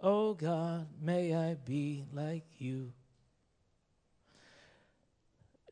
oh 0.00 0.34
God, 0.34 0.86
may 1.02 1.34
I 1.34 1.54
be 1.54 2.04
like 2.12 2.44
you. 2.58 2.92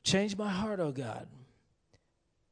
Change 0.03 0.37
my 0.37 0.51
heart, 0.51 0.81
oh 0.81 0.91
God. 0.91 1.29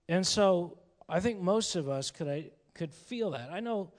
And 0.08 0.24
so 0.24 0.78
I 1.10 1.20
think 1.20 1.40
most 1.40 1.74
of 1.74 1.88
us 1.88 2.10
could 2.10 2.28
I 2.28 2.50
could 2.74 2.94
feel 2.94 3.32
that. 3.32 3.50
I 3.52 3.60
know 3.60 3.92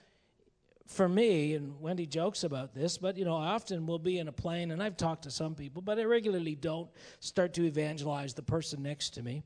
for 0.87 1.07
me, 1.07 1.53
and 1.53 1.79
Wendy 1.79 2.05
jokes 2.05 2.43
about 2.43 2.73
this, 2.73 2.97
but 2.97 3.17
you 3.17 3.25
know, 3.25 3.35
I 3.35 3.47
often 3.47 3.85
will 3.85 3.99
be 3.99 4.17
in 4.17 4.27
a 4.27 4.31
plane, 4.31 4.71
and 4.71 4.81
I've 4.81 4.97
talked 4.97 5.23
to 5.23 5.31
some 5.31 5.53
people, 5.53 5.81
but 5.81 5.99
I 5.99 6.03
regularly 6.03 6.55
don't 6.55 6.89
start 7.19 7.53
to 7.55 7.65
evangelize 7.65 8.33
the 8.33 8.41
person 8.41 8.81
next 8.81 9.11
to 9.11 9.23
me. 9.23 9.43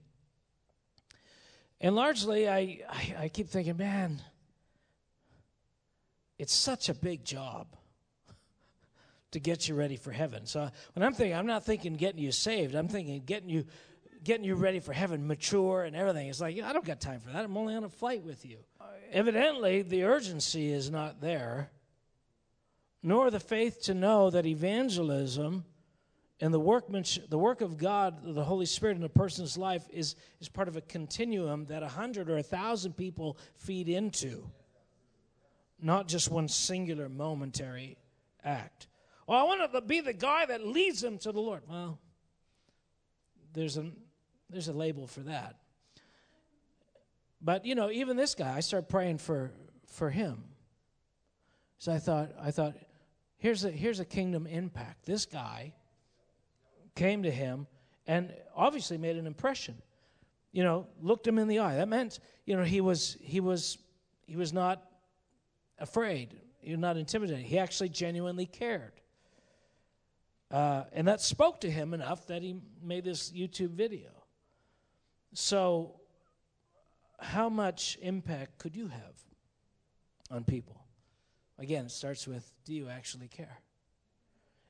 And 1.81 1.95
largely, 1.95 2.47
I, 2.47 2.81
I, 2.89 3.15
I 3.19 3.29
keep 3.29 3.49
thinking, 3.49 3.77
man, 3.77 4.21
it's 6.39 6.53
such 6.53 6.89
a 6.89 6.93
big 6.93 7.25
job 7.25 7.67
to 9.31 9.39
get 9.39 9.67
you 9.67 9.75
ready 9.75 9.97
for 9.97 10.11
heaven. 10.11 10.45
So 10.45 10.69
when 10.93 11.03
I'm 11.03 11.13
thinking, 11.13 11.35
I'm 11.35 11.45
not 11.45 11.65
thinking 11.65 11.95
getting 11.95 12.21
you 12.21 12.31
saved. 12.31 12.73
I'm 12.73 12.87
thinking 12.87 13.21
getting 13.25 13.49
you 13.49 13.65
getting 14.25 14.43
you 14.43 14.55
ready 14.55 14.79
for 14.79 14.91
heaven, 14.91 15.25
mature 15.25 15.83
and 15.83 15.95
everything. 15.95 16.27
It's 16.27 16.41
like, 16.41 16.59
I 16.59 16.73
don't 16.73 16.83
got 16.83 16.99
time 16.99 17.21
for 17.21 17.29
that. 17.31 17.45
I'm 17.45 17.55
only 17.55 17.75
on 17.75 17.85
a 17.85 17.89
flight 17.89 18.23
with 18.23 18.45
you. 18.45 18.57
Evidently, 19.11 19.83
the 19.83 20.03
urgency 20.03 20.71
is 20.71 20.89
not 20.89 21.21
there, 21.21 21.69
nor 23.01 23.29
the 23.29 23.39
faith 23.39 23.83
to 23.83 23.93
know 23.93 24.29
that 24.31 24.45
evangelism 24.45 25.63
and 26.41 26.53
the 26.53 26.59
workmanship, 26.59 27.29
the 27.29 27.37
work 27.37 27.61
of 27.61 27.77
God, 27.77 28.35
the 28.35 28.43
Holy 28.43 28.65
Spirit 28.65 28.97
in 28.97 29.03
a 29.03 29.09
person's 29.09 29.57
life 29.57 29.85
is, 29.93 30.15
is 30.41 30.49
part 30.49 30.67
of 30.67 30.75
a 30.75 30.81
continuum 30.81 31.65
that 31.67 31.83
a 31.83 31.87
hundred 31.87 32.29
or 32.29 32.37
a 32.37 32.43
thousand 32.43 32.97
people 32.97 33.37
feed 33.55 33.87
into, 33.87 34.43
not 35.79 36.07
just 36.07 36.29
one 36.29 36.49
singular 36.49 37.07
momentary 37.07 37.95
act. 38.43 38.87
Well, 39.27 39.39
I 39.39 39.43
want 39.43 39.71
to 39.71 39.81
be 39.81 40.01
the 40.01 40.13
guy 40.13 40.45
that 40.47 40.65
leads 40.65 40.99
them 40.99 41.19
to 41.19 41.31
the 41.31 41.39
Lord. 41.39 41.61
Well, 41.69 41.99
there's 43.53 43.77
a 43.77 43.91
there's 44.49 44.67
a 44.67 44.73
label 44.73 45.07
for 45.07 45.21
that. 45.21 45.55
But 47.41 47.65
you 47.65 47.75
know, 47.75 47.91
even 47.91 48.17
this 48.17 48.35
guy, 48.35 48.55
I 48.55 48.59
started 48.59 48.89
praying 48.89 49.19
for 49.19 49.51
for 49.87 50.09
him. 50.09 50.43
So 51.77 51.91
I 51.91 51.99
thought, 51.99 52.31
I 52.41 52.51
thought, 52.51 52.75
here's 53.37 53.63
a 53.65 53.71
here's 53.71 53.99
a 53.99 54.05
kingdom 54.05 54.47
impact. 54.47 55.05
This 55.05 55.25
guy 55.25 55.73
came 56.95 57.23
to 57.23 57.31
him 57.31 57.67
and 58.07 58.33
obviously 58.55 58.97
made 58.97 59.17
an 59.17 59.27
impression. 59.27 59.75
You 60.51 60.63
know, 60.63 60.87
looked 61.01 61.27
him 61.27 61.37
in 61.37 61.47
the 61.47 61.59
eye. 61.59 61.75
That 61.75 61.89
meant, 61.89 62.19
you 62.45 62.55
know, 62.55 62.63
he 62.63 62.81
was 62.81 63.17
he 63.21 63.39
was 63.39 63.77
he 64.25 64.35
was 64.35 64.53
not 64.53 64.81
afraid. 65.77 66.39
He 66.59 66.71
was 66.71 66.79
not 66.79 66.97
intimidated. 66.97 67.45
He 67.45 67.59
actually 67.59 67.89
genuinely 67.89 68.45
cared. 68.45 68.93
Uh, 70.49 70.85
and 70.93 71.07
that 71.07 71.21
spoke 71.21 71.61
to 71.61 71.69
him 71.69 71.93
enough 71.93 72.27
that 72.27 72.41
he 72.41 72.55
made 72.81 73.03
this 73.03 73.31
YouTube 73.31 73.71
video. 73.71 74.14
So, 75.35 75.99
how 77.19 77.49
much 77.49 77.97
impact 78.01 78.57
could 78.57 78.73
you 78.73 78.87
have 78.87 79.13
on 80.31 80.45
people? 80.45 80.81
Again, 81.59 81.85
it 81.85 81.91
starts 81.91 82.25
with 82.25 82.49
do 82.63 82.73
you 82.73 82.87
actually 82.87 83.27
care? 83.27 83.59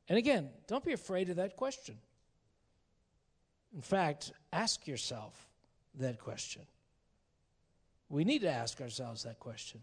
And 0.10 0.18
again, 0.18 0.50
don't 0.68 0.84
be 0.84 0.94
afraid 0.94 1.30
of 1.30 1.36
that 1.36 1.56
question. 1.56 1.98
In 3.76 3.82
fact, 3.82 4.32
ask 4.52 4.88
yourself 4.88 5.48
that 6.00 6.20
question. 6.20 6.64
We 8.10 8.24
need 8.24 8.42
to 8.42 8.50
ask 8.50 8.82
ourselves 8.82 9.24
that 9.24 9.40
question. 9.40 9.82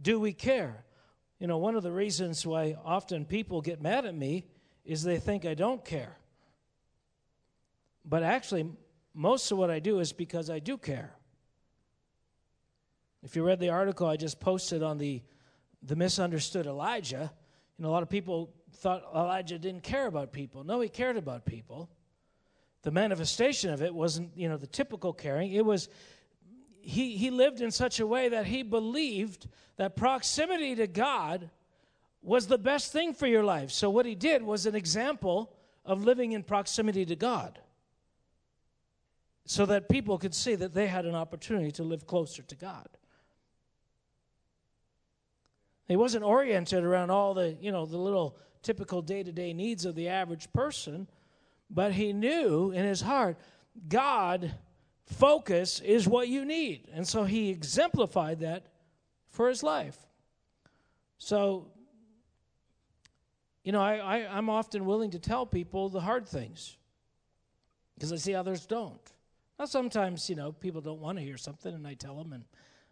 Do 0.00 0.20
we 0.20 0.34
care? 0.34 0.84
You 1.38 1.46
know, 1.46 1.58
one 1.58 1.74
of 1.74 1.82
the 1.82 1.92
reasons 1.92 2.46
why 2.46 2.76
often 2.84 3.24
people 3.24 3.62
get 3.62 3.80
mad 3.80 4.04
at 4.04 4.14
me 4.14 4.44
is 4.84 5.02
they 5.02 5.18
think 5.18 5.46
I 5.46 5.54
don't 5.54 5.82
care. 5.82 6.18
But 8.04 8.22
actually, 8.22 8.66
most 9.14 9.50
of 9.50 9.58
what 9.58 9.70
I 9.70 9.78
do 9.78 9.98
is 9.98 10.12
because 10.12 10.50
I 10.50 10.58
do 10.58 10.78
care. 10.78 11.14
If 13.22 13.36
you 13.36 13.44
read 13.44 13.60
the 13.60 13.68
article 13.68 14.06
I 14.06 14.16
just 14.16 14.40
posted 14.40 14.82
on 14.82 14.98
the, 14.98 15.22
the 15.82 15.96
misunderstood 15.96 16.66
Elijah, 16.66 17.30
you 17.78 17.82
know, 17.82 17.90
a 17.90 17.92
lot 17.92 18.02
of 18.02 18.08
people 18.08 18.52
thought 18.76 19.04
Elijah 19.14 19.58
didn't 19.58 19.82
care 19.82 20.06
about 20.06 20.32
people. 20.32 20.64
No, 20.64 20.80
he 20.80 20.88
cared 20.88 21.16
about 21.16 21.44
people. 21.44 21.88
The 22.82 22.90
manifestation 22.90 23.70
of 23.70 23.82
it 23.82 23.94
wasn't, 23.94 24.36
you 24.36 24.48
know, 24.48 24.56
the 24.56 24.66
typical 24.66 25.12
caring. 25.12 25.52
It 25.52 25.64
was 25.64 25.88
he, 26.80 27.16
he 27.16 27.30
lived 27.30 27.60
in 27.60 27.70
such 27.70 28.00
a 28.00 28.06
way 28.06 28.28
that 28.30 28.46
he 28.46 28.64
believed 28.64 29.46
that 29.76 29.94
proximity 29.94 30.74
to 30.74 30.88
God 30.88 31.48
was 32.22 32.48
the 32.48 32.58
best 32.58 32.92
thing 32.92 33.14
for 33.14 33.28
your 33.28 33.44
life. 33.44 33.70
So, 33.70 33.88
what 33.88 34.04
he 34.04 34.16
did 34.16 34.42
was 34.42 34.66
an 34.66 34.74
example 34.74 35.54
of 35.84 36.04
living 36.04 36.32
in 36.32 36.42
proximity 36.42 37.06
to 37.06 37.14
God 37.14 37.60
so 39.44 39.66
that 39.66 39.88
people 39.88 40.18
could 40.18 40.34
see 40.34 40.54
that 40.54 40.74
they 40.74 40.86
had 40.86 41.04
an 41.04 41.14
opportunity 41.14 41.70
to 41.72 41.82
live 41.82 42.06
closer 42.06 42.42
to 42.42 42.54
God. 42.54 42.88
He 45.88 45.96
wasn't 45.96 46.24
oriented 46.24 46.84
around 46.84 47.10
all 47.10 47.34
the, 47.34 47.56
you 47.60 47.72
know, 47.72 47.84
the 47.84 47.98
little 47.98 48.36
typical 48.62 49.02
day-to-day 49.02 49.52
needs 49.52 49.84
of 49.84 49.94
the 49.94 50.08
average 50.08 50.52
person, 50.52 51.08
but 51.68 51.92
he 51.92 52.12
knew 52.12 52.70
in 52.70 52.84
his 52.84 53.00
heart 53.00 53.36
God 53.88 54.54
focus 55.06 55.80
is 55.80 56.06
what 56.06 56.28
you 56.28 56.44
need. 56.44 56.88
And 56.94 57.06
so 57.06 57.24
he 57.24 57.50
exemplified 57.50 58.40
that 58.40 58.66
for 59.28 59.48
his 59.48 59.62
life. 59.62 59.98
So 61.18 61.72
you 63.64 63.72
know, 63.72 63.80
I, 63.80 63.96
I, 63.96 64.36
I'm 64.36 64.50
often 64.50 64.84
willing 64.84 65.10
to 65.10 65.18
tell 65.18 65.46
people 65.46 65.88
the 65.88 66.00
hard 66.00 66.26
things 66.26 66.76
because 67.94 68.12
I 68.12 68.16
see 68.16 68.34
others 68.34 68.66
don't. 68.66 69.11
Now, 69.62 69.66
sometimes, 69.66 70.28
you 70.28 70.34
know, 70.34 70.50
people 70.50 70.80
don't 70.80 70.98
want 70.98 71.18
to 71.18 71.24
hear 71.24 71.36
something, 71.36 71.72
and 71.72 71.86
I 71.86 71.94
tell 71.94 72.16
them, 72.16 72.32
and 72.32 72.42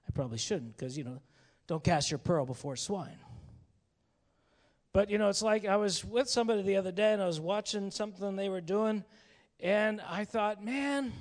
I 0.07 0.12
probably 0.12 0.39
shouldn't 0.39 0.77
because, 0.77 0.97
you 0.97 1.03
know, 1.03 1.21
don't 1.66 1.83
cast 1.83 2.12
your 2.12 2.18
pearl 2.18 2.47
before 2.47 2.77
swine. 2.77 3.18
But, 4.93 5.11
you 5.11 5.18
know, 5.18 5.29
it's 5.29 5.43
like 5.43 5.66
I 5.66 5.75
was 5.75 6.05
with 6.05 6.29
somebody 6.29 6.62
the 6.62 6.77
other 6.77 6.93
day 6.93 7.12
and 7.12 7.21
I 7.21 7.27
was 7.27 7.41
watching 7.41 7.91
something 7.91 8.37
they 8.37 8.49
were 8.49 8.61
doing, 8.61 9.03
and 9.59 10.01
I 10.09 10.25
thought, 10.25 10.64
man, 10.64 11.12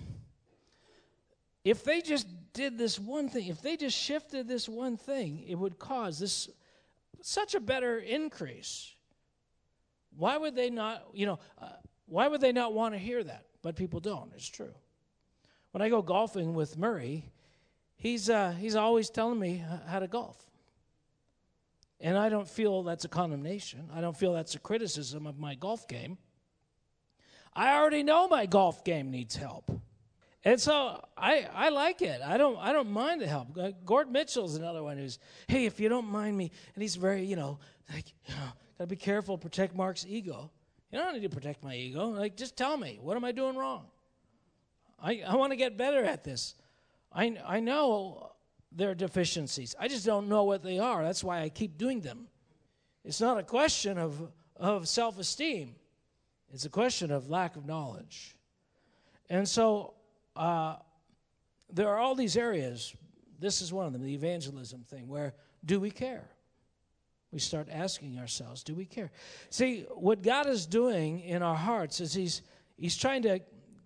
if 1.64 1.84
they 1.84 2.02
just 2.02 2.28
did 2.54 2.78
this 2.78 3.00
one 3.00 3.28
thing, 3.28 3.48
if 3.48 3.60
they 3.60 3.76
just 3.76 3.98
shifted 3.98 4.48
this 4.48 4.70
one 4.70 4.98
thing, 4.98 5.44
it 5.48 5.56
would 5.56 5.80
cause 5.80 6.20
this 6.20 6.48
such 7.24 7.56
a 7.56 7.60
better 7.60 7.98
increase. 7.98 8.94
Why 10.16 10.38
would 10.38 10.56
they 10.56 10.70
not, 10.70 11.08
you 11.12 11.26
know, 11.26 11.40
uh, 11.60 11.70
why 12.06 12.28
would 12.28 12.40
they 12.40 12.52
not 12.52 12.76
want 12.76 12.94
to 12.94 13.00
hear 13.00 13.24
that? 13.24 13.46
But 13.64 13.76
people 13.76 14.00
don't. 14.00 14.32
It's 14.36 14.48
true. 14.48 14.76
When 15.72 15.82
I 15.82 15.90
go 15.90 16.02
golfing 16.02 16.54
with 16.54 16.78
Murray, 16.78 17.26
he's, 17.96 18.30
uh, 18.30 18.52
he's 18.52 18.76
always 18.76 19.10
telling 19.10 19.40
me 19.40 19.64
how 19.88 20.00
to 20.00 20.08
golf. 20.08 20.38
And 22.02 22.18
I 22.18 22.30
don't 22.30 22.48
feel 22.48 22.84
that's 22.84 23.06
a 23.06 23.10
condemnation. 23.10 23.90
I 23.94 24.02
don't 24.02 24.16
feel 24.16 24.34
that's 24.34 24.56
a 24.56 24.60
criticism 24.60 25.28
of 25.28 25.38
my 25.38 25.56
golf 25.56 25.88
game. 25.88 26.18
I 27.54 27.76
already 27.76 28.04
know 28.04 28.28
my 28.28 28.46
golf 28.46 28.84
game 28.84 29.12
needs 29.12 29.36
help. 29.36 29.70
And 30.46 30.62
so 30.62 31.04
I, 31.18 31.48
I 31.54 31.70
like 31.70 32.02
it. 32.02 32.22
I 32.26 32.38
don't 32.38 32.58
I 32.58 32.72
don't 32.72 32.90
mind 32.92 33.20
the 33.20 33.28
help. 33.28 33.50
Gord 33.84 34.10
Mitchell's 34.10 34.56
another 34.56 34.82
one 34.82 34.98
who's, 34.98 35.20
hey, 35.50 35.66
if 35.66 35.82
you 35.82 35.90
don't 35.90 36.08
mind 36.08 36.38
me, 36.38 36.52
and 36.74 36.82
he's 36.82 36.96
very, 36.96 37.26
you 37.26 37.36
know, 37.36 37.60
like, 37.92 38.06
you 38.26 38.34
know, 38.34 38.52
Got 38.80 38.86
to 38.86 38.88
be 38.88 38.96
careful, 38.96 39.38
protect 39.38 39.76
Mark's 39.76 40.06
ego. 40.08 40.50
You 40.90 41.00
don't 41.00 41.14
need 41.14 41.24
to 41.24 41.30
protect 41.30 41.62
my 41.62 41.76
ego. 41.76 42.08
Like, 42.08 42.38
just 42.38 42.56
tell 42.56 42.78
me, 42.78 42.98
what 43.02 43.18
am 43.18 43.26
I 43.26 43.34
doing 43.34 43.58
wrong? 43.58 43.88
I, 45.02 45.24
I 45.28 45.36
want 45.36 45.52
to 45.52 45.56
get 45.56 45.78
better 45.78 46.04
at 46.04 46.24
this. 46.24 46.56
I, 47.12 47.38
I 47.46 47.60
know 47.60 48.32
there 48.72 48.92
are 48.92 48.96
deficiencies. 48.96 49.76
I 49.80 49.88
just 49.88 50.06
don't 50.06 50.28
know 50.28 50.44
what 50.44 50.64
they 50.64 50.80
are. 50.80 51.04
That's 51.04 51.24
why 51.24 51.42
I 51.42 51.50
keep 51.50 51.78
doing 51.78 52.02
them. 52.02 52.28
It's 53.04 53.22
not 53.22 53.38
a 53.38 53.44
question 53.44 53.98
of, 53.98 54.32
of 54.56 54.88
self 54.88 55.18
esteem, 55.18 55.76
it's 56.54 56.66
a 56.66 56.70
question 56.70 57.12
of 57.12 57.30
lack 57.30 57.56
of 57.56 57.66
knowledge. 57.66 58.36
And 59.30 59.48
so 59.48 59.94
uh, 60.36 60.78
there 61.72 61.88
are 61.90 61.98
all 61.98 62.16
these 62.16 62.36
areas. 62.36 62.96
This 63.40 63.62
is 63.62 63.72
one 63.72 63.86
of 63.86 63.94
them, 63.94 64.02
the 64.02 64.14
evangelism 64.14 64.84
thing, 64.84 65.08
where 65.08 65.34
do 65.64 65.80
we 65.80 65.92
care? 65.92 66.30
we 67.32 67.40
start 67.40 67.68
asking 67.72 68.18
ourselves, 68.18 68.64
do 68.64 68.74
we 68.74 68.86
care? 68.86 69.12
See, 69.50 69.86
what 69.94 70.24
God 70.24 70.48
is 70.48 70.66
doing 70.66 71.20
in 71.20 71.44
our 71.44 71.56
hearts 71.56 72.00
is 72.02 72.14
He's 72.14 72.42
He's 72.78 72.98
trying 72.98 73.24
to 73.24 73.40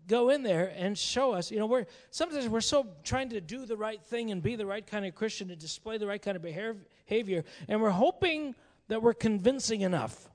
go 0.07 0.29
in 0.29 0.43
there 0.43 0.73
and 0.75 0.97
show 0.97 1.33
us, 1.33 1.51
you 1.51 1.59
know, 1.59 1.65
we're 1.65 1.85
sometimes 2.11 2.47
we're 2.47 2.61
so 2.61 2.87
trying 3.03 3.29
to 3.29 3.41
do 3.41 3.65
the 3.65 3.77
right 3.77 4.01
thing 4.03 4.31
and 4.31 4.41
be 4.41 4.55
the 4.55 4.65
right 4.65 4.85
kind 4.85 5.05
of 5.05 5.15
Christian 5.15 5.47
to 5.49 5.55
display 5.55 5.97
the 5.97 6.07
right 6.07 6.21
kind 6.21 6.35
of 6.35 6.41
behavior, 6.41 7.43
and 7.67 7.81
we're 7.81 7.89
hoping 7.89 8.55
that 8.87 9.01
we're 9.01 9.13
convincing 9.13 9.81
enough. 9.81 10.29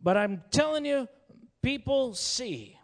But 0.00 0.16
I'm 0.16 0.42
telling 0.50 0.84
you, 0.84 1.08
people 1.62 2.14
see 2.14 2.76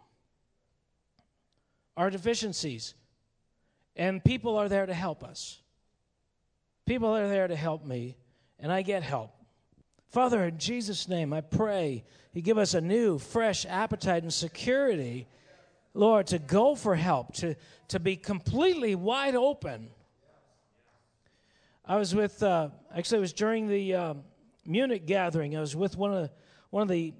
our 1.97 2.09
deficiencies, 2.09 2.93
and 3.95 4.23
people 4.23 4.57
are 4.57 4.69
there 4.69 4.85
to 4.85 4.93
help 4.93 5.23
us. 5.23 5.61
People 6.85 7.15
are 7.15 7.27
there 7.27 7.47
to 7.47 7.55
help 7.55 7.85
me 7.85 8.15
and 8.59 8.71
I 8.71 8.81
get 8.81 9.03
help. 9.03 9.31
Father, 10.09 10.45
in 10.45 10.57
Jesus' 10.57 11.07
name, 11.07 11.33
I 11.33 11.41
pray 11.41 12.03
you 12.33 12.41
give 12.41 12.57
us 12.57 12.73
a 12.73 12.81
new, 12.81 13.19
fresh 13.19 13.65
appetite 13.67 14.23
and 14.23 14.33
security, 14.33 15.27
Lord, 15.93 16.27
to 16.27 16.39
go 16.39 16.73
for 16.73 16.95
help, 16.95 17.33
to, 17.35 17.55
to 17.89 17.99
be 17.99 18.15
completely 18.15 18.95
wide 18.95 19.35
open. 19.35 19.89
I 21.85 21.97
was 21.97 22.15
with, 22.15 22.41
uh, 22.41 22.69
actually, 22.95 23.19
it 23.19 23.21
was 23.21 23.33
during 23.33 23.67
the 23.67 23.93
uh, 23.93 24.13
Munich 24.65 25.05
gathering. 25.05 25.55
I 25.55 25.59
was 25.59 25.75
with 25.75 25.95
one 25.95 26.11
of 26.11 26.23
the, 26.23 26.31
one 26.71 26.81
of 26.81 26.89
the 26.89 27.13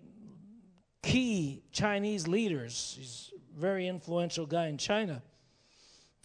key 1.04 1.62
Chinese 1.72 2.28
leaders. 2.28 2.96
He's 2.98 3.34
a 3.56 3.60
very 3.60 3.88
influential 3.88 4.48
guy 4.48 4.66
in 4.68 4.80
China. 4.80 5.22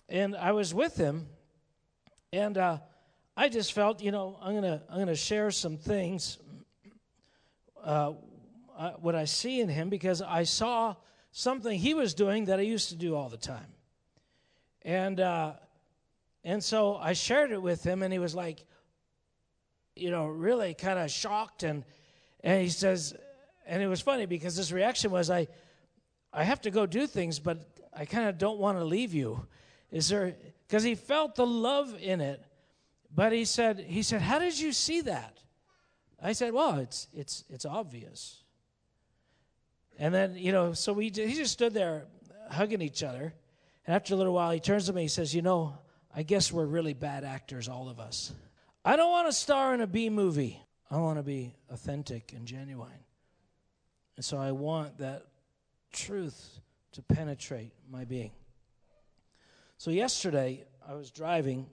And 0.08 0.34
I 0.34 0.52
was 0.52 0.72
with 0.72 0.96
him, 0.96 1.26
and 2.32 2.56
uh, 2.56 2.78
I 3.36 3.48
just 3.48 3.72
felt, 3.72 4.02
you 4.02 4.12
know, 4.12 4.38
I'm 4.40 4.54
gonna 4.54 4.82
I'm 4.88 4.98
gonna 4.98 5.16
share 5.16 5.50
some 5.50 5.76
things 5.76 6.38
uh, 7.85 8.12
uh, 8.76 8.91
what 9.01 9.14
I 9.14 9.24
see 9.24 9.61
in 9.61 9.68
him 9.68 9.89
because 9.89 10.22
I 10.22 10.45
saw 10.45 10.97
something 11.30 11.78
he 11.78 11.95
was 11.95 12.14
doing 12.14 12.47
that 12.47 12.59
I 12.59 12.62
used 12.62 12.89
to 12.89 12.97
do 12.97 13.14
all 13.14 13.28
the 13.28 13.37
time. 13.37 13.66
And, 14.82 15.20
uh, 15.20 15.53
and 16.43 16.62
so 16.62 16.97
I 16.97 17.12
shared 17.12 17.53
it 17.53 17.62
with 17.62 17.85
him, 17.85 18.03
and 18.03 18.12
he 18.12 18.18
was 18.18 18.35
like, 18.35 18.64
you 19.97 20.11
know, 20.11 20.26
really 20.26 20.74
kind 20.74 20.99
of 20.99 21.11
shocked. 21.11 21.62
And, 21.62 21.85
and 22.43 22.61
he 22.61 22.68
says, 22.68 23.14
and 23.66 23.82
it 23.82 23.87
was 23.87 24.01
funny 24.01 24.26
because 24.26 24.57
his 24.57 24.72
reaction 24.72 25.11
was, 25.11 25.30
I, 25.30 25.49
I 26.32 26.45
have 26.45 26.61
to 26.62 26.70
go 26.70 26.87
do 26.87 27.07
things, 27.07 27.39
but 27.39 27.66
I 27.97 28.05
kind 28.05 28.28
of 28.28 28.39
don't 28.39 28.59
want 28.59 28.78
to 28.78 28.85
leave 28.85 29.14
you. 29.14 29.47
Is 29.91 30.09
there, 30.09 30.35
because 30.66 30.82
he 30.82 30.95
felt 30.95 31.37
the 31.37 31.47
love 31.47 31.95
in 32.01 32.20
it. 32.20 32.45
But 33.14 33.32
he 33.32 33.45
said, 33.45 33.78
he 33.78 34.03
said, 34.03 34.20
how 34.20 34.41
did 34.41 34.59
you 34.59 34.72
see 34.72 35.03
that? 35.03 35.39
I 36.24 36.32
said, 36.32 36.52
well, 36.52 36.78
it's, 36.78 37.08
it's, 37.12 37.44
it's 37.50 37.66
obvious. 37.66 38.42
And 39.98 40.12
then, 40.12 40.36
you 40.36 40.52
know, 40.52 40.72
so 40.72 40.92
we, 40.92 41.04
he 41.04 41.34
just 41.34 41.52
stood 41.52 41.74
there 41.74 42.06
hugging 42.50 42.80
each 42.82 43.02
other. 43.02 43.34
And 43.86 43.94
after 43.94 44.14
a 44.14 44.16
little 44.16 44.32
while, 44.32 44.50
he 44.50 44.60
turns 44.60 44.86
to 44.86 44.92
me. 44.92 45.02
He 45.02 45.08
says, 45.08 45.34
You 45.34 45.42
know, 45.42 45.78
I 46.14 46.22
guess 46.22 46.50
we're 46.50 46.64
really 46.64 46.94
bad 46.94 47.24
actors, 47.24 47.68
all 47.68 47.88
of 47.88 48.00
us. 48.00 48.32
I 48.84 48.96
don't 48.96 49.10
want 49.10 49.28
to 49.28 49.32
star 49.32 49.74
in 49.74 49.80
a 49.80 49.86
B 49.86 50.10
movie. 50.10 50.60
I 50.90 50.98
want 50.98 51.18
to 51.18 51.22
be 51.22 51.54
authentic 51.70 52.32
and 52.32 52.46
genuine. 52.46 52.90
And 54.16 54.24
so 54.24 54.38
I 54.38 54.52
want 54.52 54.98
that 54.98 55.26
truth 55.92 56.60
to 56.92 57.02
penetrate 57.02 57.72
my 57.90 58.04
being. 58.04 58.30
So 59.78 59.90
yesterday, 59.90 60.64
I 60.88 60.94
was 60.94 61.10
driving, 61.10 61.66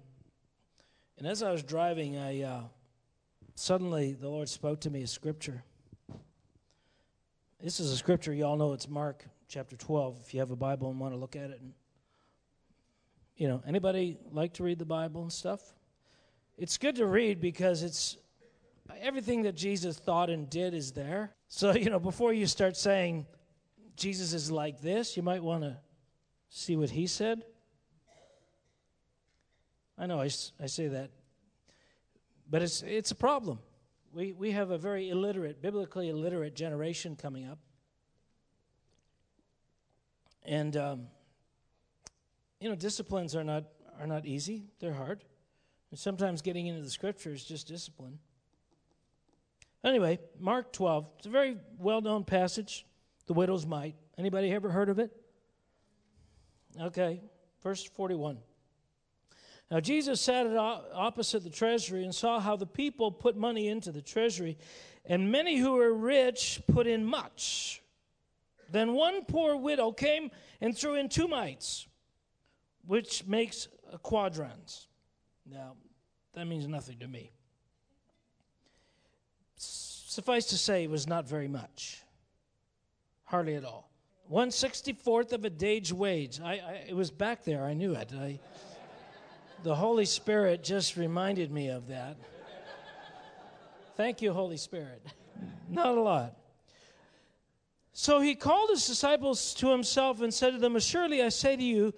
and 1.18 1.28
as 1.28 1.44
I 1.44 1.52
was 1.52 1.64
driving, 1.64 2.18
I 2.18 2.42
uh, 2.42 2.62
suddenly 3.56 4.14
the 4.14 4.30
Lord 4.30 4.50
spoke 4.50 4.82
to 4.82 4.90
me 4.90 5.04
a 5.04 5.08
scripture. 5.08 5.64
This 7.62 7.80
is 7.80 7.92
a 7.92 7.98
scripture 7.98 8.34
you 8.34 8.46
all 8.46 8.58
know. 8.58 8.74
It's 8.74 8.90
Mark 8.90 9.26
chapter 9.48 9.76
12. 9.76 10.20
If 10.26 10.34
you 10.34 10.40
have 10.40 10.52
a 10.52 10.56
Bible 10.56 10.90
and 10.90 11.00
want 11.00 11.14
to 11.14 11.18
look 11.18 11.36
at 11.36 11.52
it, 11.52 11.60
and 11.62 11.74
you 13.36 13.48
know, 13.48 13.62
anybody 13.68 14.18
like 14.32 14.54
to 14.54 14.64
read 14.64 14.80
the 14.80 14.86
Bible 14.86 15.22
and 15.22 15.32
stuff? 15.32 15.62
It's 16.58 16.78
good 16.78 16.96
to 16.98 17.06
read 17.06 17.40
because 17.40 17.84
it's 17.84 18.18
everything 19.00 19.44
that 19.44 19.56
Jesus 19.56 19.98
thought 19.98 20.30
and 20.30 20.50
did 20.50 20.74
is 20.74 20.92
there. 20.92 21.32
So, 21.48 21.74
you 21.76 21.90
know, 21.90 22.00
before 22.00 22.34
you 22.34 22.46
start 22.48 22.78
saying 22.78 23.26
Jesus 23.96 24.34
is 24.34 24.50
like 24.50 24.82
this, 24.82 25.18
you 25.18 25.24
might 25.24 25.44
want 25.44 25.64
to 25.64 25.78
see 26.50 26.76
what 26.76 26.90
he 26.90 27.08
said. 27.08 27.44
I 29.98 30.06
know 30.08 30.20
I, 30.20 30.30
I 30.60 30.66
say 30.66 30.88
that, 30.88 31.12
but 32.52 32.62
it's, 32.62 32.84
it's 32.84 33.12
a 33.12 33.16
problem. 33.16 33.60
We, 34.14 34.34
we 34.34 34.52
have 34.52 34.72
a 34.72 34.78
very 34.78 35.10
illiterate, 35.10 35.62
biblically 35.62 36.10
illiterate 36.10 36.54
generation 36.54 37.16
coming 37.16 37.48
up. 37.48 37.58
And, 40.44 40.76
um, 40.76 41.08
you 42.60 42.68
know, 42.68 42.76
disciplines 42.76 43.36
are 43.38 43.44
not, 43.44 43.64
are 44.00 44.06
not 44.06 44.26
easy, 44.26 44.66
they're 44.80 44.94
hard. 44.94 45.24
And 45.92 46.00
sometimes 46.00 46.42
getting 46.42 46.68
into 46.68 46.82
the 46.82 46.90
scripture 46.90 47.32
is 47.32 47.46
just 47.46 47.68
discipline. 47.68 48.20
Anyway, 49.84 50.20
Mark 50.38 50.74
12, 50.74 51.08
it's 51.18 51.28
a 51.28 51.30
very 51.30 51.58
well 51.80 52.02
known 52.02 52.26
passage, 52.26 52.86
the 53.28 53.34
widow's 53.34 53.66
mite. 53.66 53.96
Anybody 54.18 54.52
ever 54.52 54.70
heard 54.70 54.90
of 54.90 55.00
it? 55.00 55.12
Okay, 56.80 57.22
verse 57.64 57.84
41. 57.84 58.38
Now, 59.72 59.80
Jesus 59.80 60.20
sat 60.20 60.46
opposite 60.48 61.46
the 61.46 61.50
treasury 61.50 62.04
and 62.04 62.14
saw 62.14 62.42
how 62.42 62.58
the 62.58 62.66
people 62.66 63.10
put 63.10 63.38
money 63.38 63.70
into 63.70 63.94
the 63.94 64.02
treasury, 64.02 64.58
and 65.06 65.32
many 65.32 65.58
who 65.58 65.72
were 65.76 65.94
rich 65.94 66.62
put 66.68 66.88
in 66.88 67.06
much. 67.06 67.82
Then 68.70 68.92
one 68.92 69.24
poor 69.24 69.56
widow 69.56 69.94
came 69.94 70.30
and 70.60 70.78
threw 70.78 70.96
in 70.96 71.08
two 71.08 71.30
mites, 71.30 71.88
which 72.86 73.26
makes 73.26 73.70
a 73.94 73.98
quadrans. 73.98 74.88
Now, 75.50 75.76
that 76.34 76.48
means 76.48 76.68
nothing 76.68 77.00
to 77.00 77.08
me. 77.08 77.32
Suffice 79.56 80.48
to 80.48 80.58
say, 80.58 80.84
it 80.84 80.90
was 80.90 81.08
not 81.08 81.30
very 81.30 81.48
much, 81.48 82.02
hardly 83.24 83.56
at 83.56 83.64
all. 83.64 83.90
One 84.28 84.52
sixty 84.52 84.92
fourth 84.92 85.32
of 85.32 85.46
a 85.46 85.50
day's 85.50 85.94
wage. 85.94 86.42
I, 86.42 86.54
I, 86.54 86.86
it 86.90 86.96
was 86.96 87.10
back 87.10 87.46
there. 87.46 87.64
I 87.64 87.74
knew 87.74 87.94
it. 87.94 88.12
I, 88.14 88.40
the 89.64 89.76
Holy 89.76 90.06
Spirit 90.06 90.64
just 90.64 90.98
reminded 90.98 91.52
me 91.52 91.70
of 91.70 91.88
that. 91.88 92.18
Thank 93.96 94.22
you, 94.22 94.34
Holy 94.34 94.58
Spirit. 94.58 95.06
Not 95.70 95.98
a 95.98 96.02
lot. 96.02 96.36
So 97.94 98.22
he 98.22 98.36
called 98.36 98.70
his 98.70 98.88
disciples 98.88 99.54
to 99.56 99.70
himself 99.70 100.22
and 100.22 100.34
said 100.34 100.54
to 100.54 100.60
them, 100.60 100.76
Assuredly, 100.76 101.22
I 101.22 101.30
say 101.30 101.56
to 101.56 101.64
you 101.64 101.94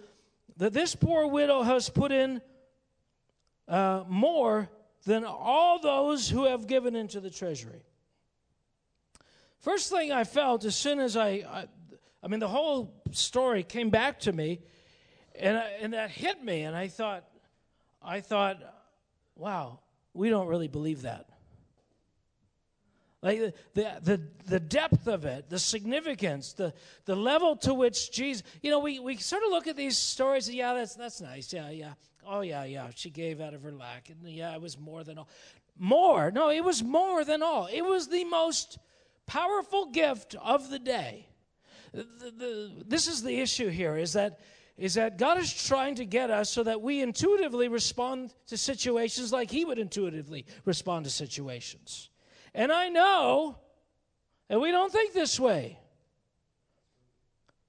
that 0.57 0.73
this 0.73 0.95
poor 0.95 1.27
widow 1.27 1.61
has 1.61 1.89
put 1.89 2.11
in 2.11 2.41
uh, 3.67 4.03
more 4.07 4.69
than 5.05 5.23
all 5.23 5.79
those 5.79 6.29
who 6.29 6.45
have 6.45 6.67
given 6.67 6.95
into 6.95 7.19
the 7.19 7.29
treasury. 7.29 7.83
First 9.59 9.89
thing 9.89 10.11
I 10.11 10.23
felt 10.25 10.65
as 10.65 10.75
soon 10.75 10.99
as 10.99 11.15
I, 11.15 11.27
I, 11.29 11.65
I 12.21 12.27
mean, 12.27 12.39
the 12.39 12.47
whole 12.47 12.93
story 13.11 13.63
came 13.63 13.89
back 13.89 14.19
to 14.21 14.33
me, 14.33 14.59
and, 15.39 15.57
I, 15.57 15.69
and 15.81 15.93
that 15.93 16.09
hit 16.09 16.43
me, 16.43 16.63
and 16.63 16.75
I 16.75 16.87
thought, 16.89 17.23
I 18.03 18.21
thought, 18.21 18.57
wow, 19.35 19.79
we 20.13 20.29
don't 20.29 20.47
really 20.47 20.67
believe 20.67 21.03
that. 21.03 21.27
Like 23.21 23.39
the, 23.39 23.53
the, 23.73 23.91
the, 24.01 24.21
the, 24.47 24.59
depth 24.59 25.07
of 25.07 25.23
it, 25.23 25.49
the 25.49 25.57
significance, 25.57 26.51
the, 26.53 26.73
the 27.05 27.15
level 27.15 27.55
to 27.57 27.73
which 27.73 28.11
Jesus, 28.11 28.43
you 28.61 28.69
know, 28.69 28.79
we, 28.79 28.99
we 28.99 29.15
sort 29.15 29.43
of 29.43 29.49
look 29.49 29.67
at 29.67 29.77
these 29.77 29.97
stories 29.97 30.49
and, 30.49 30.57
yeah, 30.57 30.73
that's, 30.73 30.95
that's 30.95 31.21
nice. 31.21 31.53
Yeah, 31.53 31.69
yeah. 31.69 31.93
Oh, 32.27 32.41
yeah, 32.41 32.65
yeah. 32.65 32.87
She 32.93 33.09
gave 33.09 33.39
out 33.39 33.53
of 33.53 33.63
her 33.63 33.71
lack. 33.71 34.09
And 34.09 34.29
yeah, 34.29 34.53
it 34.53 34.61
was 34.61 34.77
more 34.77 35.05
than 35.05 35.17
all. 35.17 35.29
More. 35.79 36.31
No, 36.31 36.49
it 36.49 36.65
was 36.65 36.83
more 36.83 37.23
than 37.23 37.41
all. 37.41 37.67
It 37.71 37.81
was 37.81 38.09
the 38.09 38.25
most 38.25 38.77
powerful 39.25 39.85
gift 39.85 40.35
of 40.41 40.69
the 40.69 40.79
day. 40.79 41.27
The, 41.93 42.03
the, 42.37 42.71
this 42.85 43.07
is 43.07 43.23
the 43.23 43.39
issue 43.39 43.69
here 43.69 43.95
is 43.95 44.13
that 44.13 44.39
is 44.77 44.95
that 44.95 45.17
God 45.17 45.37
is 45.37 45.53
trying 45.53 45.95
to 45.95 46.05
get 46.05 46.31
us 46.31 46.49
so 46.49 46.63
that 46.63 46.81
we 46.81 47.01
intuitively 47.01 47.67
respond 47.67 48.33
to 48.47 48.57
situations 48.57 49.31
like 49.31 49.51
He 49.51 49.65
would 49.65 49.77
intuitively 49.77 50.45
respond 50.65 51.05
to 51.05 51.11
situations. 51.11 52.09
And 52.53 52.71
I 52.71 52.89
know 52.89 53.57
that 54.49 54.59
we 54.59 54.71
don't 54.71 54.91
think 54.91 55.13
this 55.13 55.39
way 55.39 55.77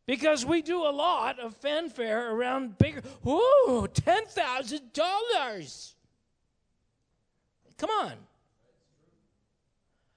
because 0.07 0.45
we 0.45 0.63
do 0.63 0.83
a 0.83 0.93
lot 0.93 1.39
of 1.39 1.57
fanfare 1.57 2.33
around 2.33 2.79
bigger, 2.79 3.03
ooh, 3.27 3.89
$10,000. 3.91 5.93
Come 7.79 7.91
on. 7.91 8.13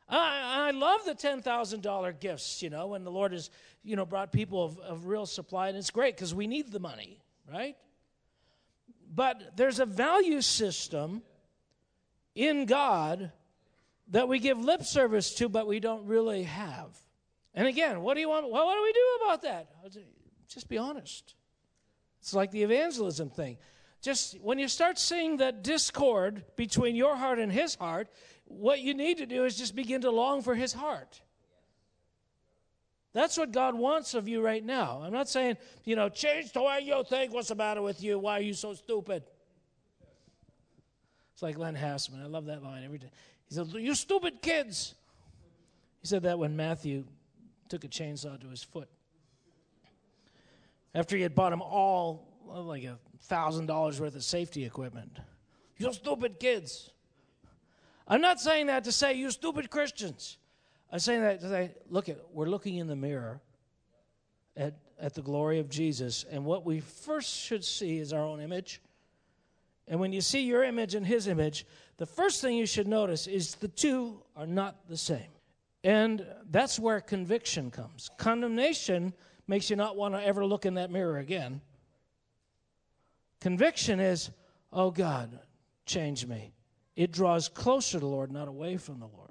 I, 0.09 0.67
I 0.67 0.71
love 0.71 1.05
the 1.05 1.15
$10,000 1.15 2.19
gifts, 2.19 2.61
you 2.61 2.69
know, 2.69 2.87
when 2.87 3.03
the 3.03 3.11
Lord 3.11 3.33
has, 3.33 3.49
you 3.87 3.95
know, 3.95 4.05
brought 4.05 4.33
people 4.33 4.63
of, 4.63 4.77
of 4.79 5.05
real 5.05 5.25
supply, 5.25 5.69
and 5.69 5.77
it's 5.77 5.91
great 5.91 6.15
because 6.15 6.35
we 6.35 6.45
need 6.45 6.71
the 6.71 6.79
money, 6.79 7.21
right? 7.49 7.77
But 9.15 9.55
there's 9.55 9.79
a 9.79 9.85
value 9.85 10.41
system 10.41 11.21
in 12.35 12.65
God 12.65 13.31
that 14.09 14.27
we 14.27 14.39
give 14.39 14.59
lip 14.59 14.83
service 14.83 15.33
to, 15.35 15.47
but 15.47 15.67
we 15.67 15.79
don't 15.79 16.05
really 16.05 16.43
have. 16.43 16.89
And 17.53 17.65
again, 17.65 18.01
what 18.01 18.15
do 18.15 18.19
you 18.19 18.27
want? 18.27 18.51
Well, 18.51 18.65
what 18.65 18.75
do 18.75 18.83
we 18.83 18.91
do 18.91 19.25
about 19.25 19.41
that? 19.43 19.69
Just 20.49 20.67
be 20.67 20.77
honest. 20.77 21.33
It's 22.19 22.33
like 22.33 22.51
the 22.51 22.63
evangelism 22.63 23.29
thing. 23.29 23.57
Just 24.01 24.39
when 24.41 24.59
you 24.59 24.67
start 24.67 24.99
seeing 24.99 25.37
that 25.37 25.63
discord 25.63 26.43
between 26.57 26.95
your 26.97 27.15
heart 27.15 27.39
and 27.39 27.51
his 27.51 27.75
heart, 27.75 28.09
what 28.43 28.81
you 28.81 28.93
need 28.93 29.17
to 29.19 29.25
do 29.25 29.45
is 29.45 29.57
just 29.57 29.75
begin 29.75 30.01
to 30.01 30.11
long 30.11 30.41
for 30.41 30.55
his 30.55 30.73
heart. 30.73 31.21
That's 33.17 33.35
what 33.35 33.51
God 33.51 33.73
wants 33.73 34.13
of 34.13 34.27
you 34.27 34.41
right 34.41 34.63
now. 34.63 35.01
I'm 35.03 35.11
not 35.11 35.27
saying, 35.27 35.57
you 35.85 35.95
know, 35.95 36.07
change 36.07 36.51
the 36.51 36.61
way 36.61 36.81
you 36.83 37.03
think. 37.03 37.33
What's 37.33 37.47
the 37.47 37.55
matter 37.55 37.81
with 37.81 38.03
you? 38.03 38.19
Why 38.19 38.37
are 38.37 38.43
you 38.43 38.53
so 38.53 38.75
stupid? 38.75 39.23
It's 41.33 41.41
like 41.41 41.57
Len 41.57 41.73
Hassman. 41.73 42.21
I 42.21 42.27
love 42.27 42.45
that 42.45 42.61
line 42.61 42.83
every 42.85 42.99
day. 42.99 43.09
He 43.49 43.55
said, 43.55 43.69
You 43.73 43.95
stupid 43.95 44.43
kids. 44.43 44.93
He 46.01 46.07
said 46.07 46.21
that 46.23 46.37
when 46.37 46.55
Matthew 46.55 47.05
took 47.69 47.83
a 47.83 47.87
chainsaw 47.87 48.39
to 48.39 48.47
his 48.49 48.61
foot. 48.61 48.87
After 50.93 51.15
he 51.15 51.23
had 51.23 51.33
bought 51.33 51.51
him 51.51 51.63
all 51.63 52.27
like 52.45 52.83
a 52.83 52.99
thousand 53.21 53.65
dollars 53.65 53.99
worth 53.99 54.15
of 54.15 54.23
safety 54.23 54.63
equipment. 54.63 55.17
You 55.79 55.91
stupid 55.91 56.39
kids. 56.39 56.91
I'm 58.07 58.21
not 58.21 58.39
saying 58.39 58.67
that 58.67 58.83
to 58.83 58.91
say 58.91 59.15
you 59.15 59.31
stupid 59.31 59.71
Christians. 59.71 60.37
I'm 60.91 60.99
saying 60.99 61.21
that 61.21 61.41
to 61.41 61.49
say, 61.49 61.71
look 61.89 62.09
at 62.09 62.19
we're 62.31 62.47
looking 62.47 62.77
in 62.77 62.87
the 62.87 62.95
mirror 62.95 63.41
at, 64.55 64.75
at 64.99 65.13
the 65.13 65.21
glory 65.21 65.59
of 65.59 65.69
Jesus, 65.69 66.25
and 66.31 66.45
what 66.45 66.65
we 66.65 66.79
first 66.79 67.35
should 67.35 67.63
see 67.63 67.97
is 67.97 68.13
our 68.13 68.23
own 68.23 68.41
image. 68.41 68.81
And 69.87 69.99
when 69.99 70.11
you 70.11 70.21
see 70.21 70.41
your 70.41 70.63
image 70.63 70.95
and 70.95 71.05
his 71.05 71.27
image, 71.27 71.65
the 71.97 72.05
first 72.05 72.41
thing 72.41 72.57
you 72.57 72.65
should 72.65 72.87
notice 72.87 73.27
is 73.27 73.55
the 73.55 73.69
two 73.69 74.21
are 74.35 74.47
not 74.47 74.87
the 74.89 74.97
same. 74.97 75.29
And 75.83 76.25
that's 76.49 76.77
where 76.77 76.99
conviction 76.99 77.71
comes. 77.71 78.09
Condemnation 78.17 79.13
makes 79.47 79.69
you 79.69 79.75
not 79.75 79.95
want 79.95 80.13
to 80.13 80.25
ever 80.25 80.45
look 80.45 80.65
in 80.65 80.73
that 80.73 80.91
mirror 80.91 81.19
again. 81.19 81.61
Conviction 83.39 83.99
is, 83.99 84.29
oh 84.73 84.91
God, 84.91 85.39
change 85.85 86.25
me. 86.25 86.51
It 86.95 87.11
draws 87.11 87.47
closer 87.47 87.93
to 87.93 87.99
the 87.99 88.07
Lord, 88.07 88.31
not 88.31 88.47
away 88.47 88.77
from 88.77 88.99
the 88.99 89.05
Lord. 89.05 89.26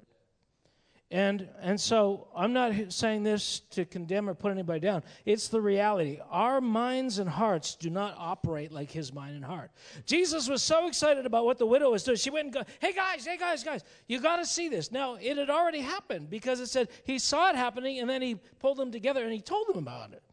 And, 1.13 1.49
and 1.61 1.81
so 1.81 2.27
I'm 2.35 2.53
not 2.53 2.93
saying 2.93 3.23
this 3.23 3.61
to 3.71 3.85
condemn 3.85 4.29
or 4.29 4.35
put 4.35 4.51
anybody 4.51 4.81
down. 4.81 5.05
It's 5.25 5.47
the 5.47 5.61
reality. 5.61 6.19
Our 6.31 6.61
minds 6.61 7.21
and 7.21 7.31
hearts 7.31 7.77
do 7.77 7.91
not 7.91 8.17
operate 8.19 8.73
like 8.73 8.91
his 8.91 9.13
mind 9.13 9.37
and 9.37 9.45
heart. 9.45 9.71
Jesus 10.05 10.49
was 10.49 10.65
so 10.65 10.89
excited 10.89 11.25
about 11.25 11.45
what 11.45 11.59
the 11.59 11.67
widow 11.67 11.93
was 11.93 12.03
doing. 12.03 12.17
She 12.17 12.31
went 12.31 12.47
and 12.47 12.55
go, 12.55 12.63
hey 12.81 12.93
guys, 12.93 13.25
hey 13.25 13.37
guys, 13.37 13.63
guys, 13.63 13.85
you 14.09 14.21
got 14.21 14.37
to 14.37 14.45
see 14.45 14.69
this. 14.69 14.91
Now, 14.91 15.15
it 15.15 15.37
had 15.37 15.49
already 15.49 15.81
happened 15.81 16.29
because 16.29 16.59
it 16.59 16.67
said 16.67 16.89
he 17.05 17.21
saw 17.21 17.51
it 17.51 17.57
happening 17.57 18.01
and 18.01 18.11
then 18.11 18.21
he 18.21 18.35
pulled 18.59 18.77
them 18.77 18.91
together 18.91 19.23
and 19.23 19.33
he 19.33 19.41
told 19.41 19.69
them 19.69 19.79
about 19.79 20.13
it. 20.13 20.25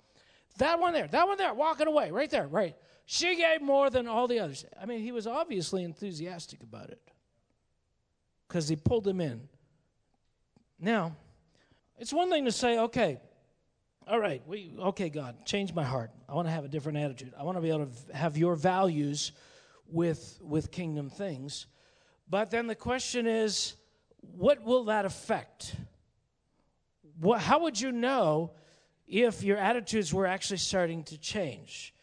That 0.57 0.80
one 0.80 0.93
there, 0.93 1.07
that 1.07 1.28
one 1.28 1.38
there, 1.38 1.53
walking 1.53 1.88
away, 1.88 2.09
right 2.09 2.30
there, 2.32 2.47
right. 2.47 2.76
She 3.05 3.36
gave 3.36 3.61
more 3.61 3.91
than 3.91 4.07
all 4.07 4.28
the 4.28 4.39
others. 4.39 4.65
I 4.82 4.88
mean, 4.88 5.01
he 5.01 5.11
was 5.11 5.28
obviously 5.28 5.84
enthusiastic 5.84 6.63
about 6.63 6.89
it 6.89 7.01
because 8.47 8.67
he 8.67 8.76
pulled 8.76 9.03
them 9.03 9.21
in 9.21 9.49
now, 10.84 11.15
it's 11.97 12.11
one 12.11 12.29
thing 12.29 12.43
to 12.43 12.51
say, 12.51 12.77
okay, 12.77 13.19
all 14.05 14.19
right, 14.19 14.41
we, 14.45 14.73
okay, 14.77 15.09
God, 15.09 15.45
change 15.45 15.73
my 15.73 15.86
heart. 15.86 16.11
I 16.27 16.34
want 16.34 16.47
to 16.47 16.51
have 16.51 16.65
a 16.65 16.67
different 16.67 16.97
attitude. 16.97 17.34
I 17.39 17.43
want 17.43 17.57
to 17.57 17.61
be 17.61 17.69
able 17.69 17.86
to 17.86 18.15
have 18.15 18.38
your 18.38 18.55
values 18.55 19.31
with, 19.88 20.39
with 20.41 20.71
kingdom 20.71 21.09
things. 21.09 21.67
But 22.29 22.51
then 22.51 22.67
the 22.67 22.75
question 22.75 23.27
is, 23.27 23.75
what 24.36 24.61
will 24.63 24.86
that 24.86 25.05
affect? 25.05 25.73
What, 27.17 27.39
how 27.39 27.61
would 27.61 27.79
you 27.79 27.93
know 27.93 28.51
if 29.07 29.41
your 29.41 29.57
attitudes 29.57 30.13
were 30.13 30.27
actually 30.27 30.57
starting 30.57 31.03
to 31.05 31.17
change? 31.17 31.93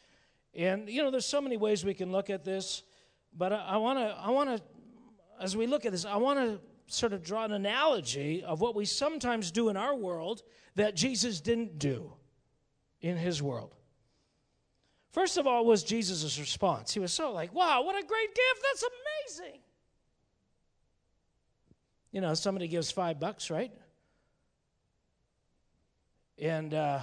And, 0.54 0.88
you 0.88 1.02
know, 1.02 1.10
there's 1.10 1.26
so 1.26 1.42
many 1.42 1.58
ways 1.58 1.84
we 1.84 1.92
can 1.92 2.12
look 2.12 2.30
at 2.30 2.44
this, 2.44 2.82
but 3.36 3.52
I, 3.52 3.56
I 3.56 3.76
want 3.76 3.98
to, 3.98 4.16
I 4.18 4.30
want 4.30 4.56
to, 4.56 4.62
as 5.38 5.54
we 5.54 5.66
look 5.66 5.84
at 5.84 5.92
this, 5.92 6.06
I 6.06 6.16
want 6.16 6.38
to 6.38 6.60
sort 6.92 7.12
of 7.12 7.22
draw 7.22 7.44
an 7.44 7.52
analogy 7.52 8.42
of 8.42 8.60
what 8.60 8.74
we 8.74 8.84
sometimes 8.84 9.50
do 9.50 9.68
in 9.68 9.76
our 9.76 9.94
world 9.94 10.42
that 10.74 10.94
Jesus 10.94 11.40
didn't 11.40 11.78
do 11.78 12.12
in 13.00 13.16
his 13.16 13.42
world. 13.42 13.74
First 15.12 15.38
of 15.38 15.46
all, 15.46 15.64
was 15.64 15.82
Jesus' 15.82 16.38
response. 16.38 16.94
He 16.94 17.00
was 17.00 17.12
so 17.12 17.32
like, 17.32 17.52
wow, 17.52 17.82
what 17.82 17.96
a 17.96 18.06
great 18.06 18.28
gift. 18.28 18.62
That's 18.62 18.84
amazing. 19.38 19.60
You 22.12 22.20
know, 22.20 22.34
somebody 22.34 22.68
gives 22.68 22.90
five 22.90 23.18
bucks, 23.18 23.50
right? 23.50 23.72
And, 26.38 26.74
uh, 26.74 27.00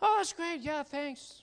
oh, 0.00 0.14
that's 0.18 0.32
great. 0.32 0.60
Yeah, 0.62 0.82
thanks. 0.82 1.42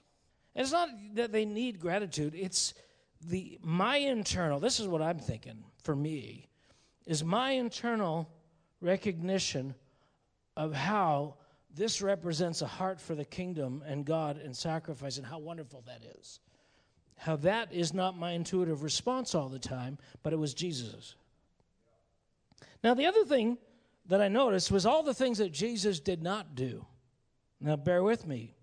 And 0.55 0.63
it's 0.63 0.71
not 0.71 0.89
that 1.15 1.31
they 1.31 1.45
need 1.45 1.79
gratitude, 1.79 2.33
it's 2.35 2.73
the 3.21 3.59
my 3.61 3.97
internal, 3.97 4.59
this 4.59 4.79
is 4.79 4.87
what 4.87 5.01
I'm 5.01 5.19
thinking 5.19 5.63
for 5.83 5.95
me 5.95 6.46
is 7.07 7.23
my 7.23 7.51
internal 7.51 8.29
recognition 8.81 9.73
of 10.55 10.73
how 10.73 11.35
this 11.73 12.01
represents 12.01 12.61
a 12.61 12.67
heart 12.67 12.99
for 12.99 13.15
the 13.15 13.25
kingdom 13.25 13.81
and 13.87 14.05
God 14.05 14.37
and 14.37 14.55
sacrifice 14.55 15.17
and 15.17 15.25
how 15.25 15.39
wonderful 15.39 15.83
that 15.87 16.03
is. 16.19 16.41
How 17.15 17.37
that 17.37 17.71
is 17.71 17.93
not 17.93 18.17
my 18.17 18.31
intuitive 18.31 18.83
response 18.83 19.33
all 19.33 19.47
the 19.47 19.57
time, 19.57 19.97
but 20.21 20.33
it 20.33 20.35
was 20.35 20.53
Jesus's. 20.53 21.15
Now, 22.83 22.93
the 22.93 23.05
other 23.05 23.25
thing 23.25 23.57
that 24.07 24.21
I 24.21 24.27
noticed 24.27 24.69
was 24.69 24.85
all 24.85 25.01
the 25.01 25.13
things 25.13 25.37
that 25.37 25.51
Jesus 25.51 25.99
did 25.99 26.21
not 26.21 26.55
do. 26.55 26.85
Now, 27.61 27.75
bear 27.75 28.03
with 28.03 28.27
me. 28.27 28.53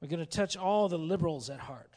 We're 0.00 0.08
going 0.08 0.20
to 0.20 0.26
touch 0.26 0.56
all 0.56 0.88
the 0.88 0.98
liberals 0.98 1.48
at 1.48 1.60
heart, 1.60 1.94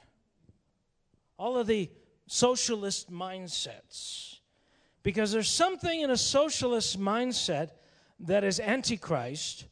all 1.37 1.57
of 1.57 1.67
the 1.67 1.89
socialist 2.27 3.11
mindsets 3.11 4.40
because 5.03 5.31
there's 5.31 5.49
something 5.49 6.01
in 6.01 6.09
a 6.09 6.17
socialist 6.17 6.99
mindset 6.99 7.71
that 8.19 8.43
is 8.43 8.59
antichrist 8.59 9.65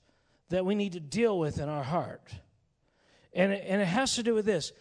that 0.49 0.65
we 0.65 0.75
need 0.75 0.93
to 0.93 0.99
deal 0.99 1.37
with 1.37 1.59
in 1.59 1.69
our 1.69 1.83
heart. 1.83 2.33
And 3.33 3.51
it, 3.53 3.63
and 3.67 3.81
it 3.81 3.85
has 3.85 4.15
to 4.15 4.23
do 4.23 4.33
with 4.33 4.45
this. 4.45 4.71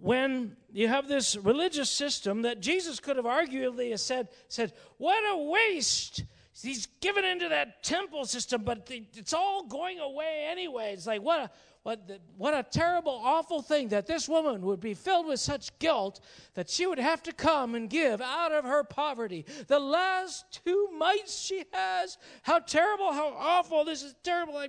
When 0.00 0.56
you 0.72 0.88
have 0.88 1.08
this 1.08 1.36
religious 1.36 1.90
system 1.90 2.42
that 2.42 2.60
Jesus 2.60 3.00
could 3.00 3.16
have 3.16 3.26
arguably 3.26 3.96
said, 3.98 4.28
said, 4.48 4.72
What 4.96 5.22
a 5.30 5.36
waste! 5.36 6.24
He's 6.62 6.86
given 7.00 7.24
into 7.24 7.48
that 7.48 7.82
temple 7.82 8.24
system, 8.24 8.62
but 8.64 8.90
it's 8.90 9.32
all 9.32 9.64
going 9.64 9.98
away 9.98 10.46
anyway. 10.50 10.92
It's 10.92 11.06
like, 11.06 11.22
what 11.22 11.40
a, 11.40 11.50
what, 11.82 12.06
the, 12.06 12.20
what 12.36 12.52
a 12.52 12.62
terrible, 12.62 13.20
awful 13.24 13.62
thing 13.62 13.88
that 13.88 14.06
this 14.06 14.28
woman 14.28 14.60
would 14.62 14.80
be 14.80 14.92
filled 14.92 15.26
with 15.26 15.40
such 15.40 15.78
guilt 15.78 16.20
that 16.54 16.68
she 16.68 16.86
would 16.86 16.98
have 16.98 17.22
to 17.22 17.32
come 17.32 17.74
and 17.74 17.88
give 17.88 18.20
out 18.20 18.52
of 18.52 18.64
her 18.64 18.84
poverty 18.84 19.46
the 19.66 19.78
last 19.78 20.60
two 20.64 20.88
mites 20.96 21.40
she 21.40 21.64
has. 21.72 22.18
How 22.42 22.58
terrible, 22.58 23.12
how 23.12 23.34
awful, 23.36 23.84
this 23.84 24.02
is 24.02 24.14
terrible. 24.22 24.60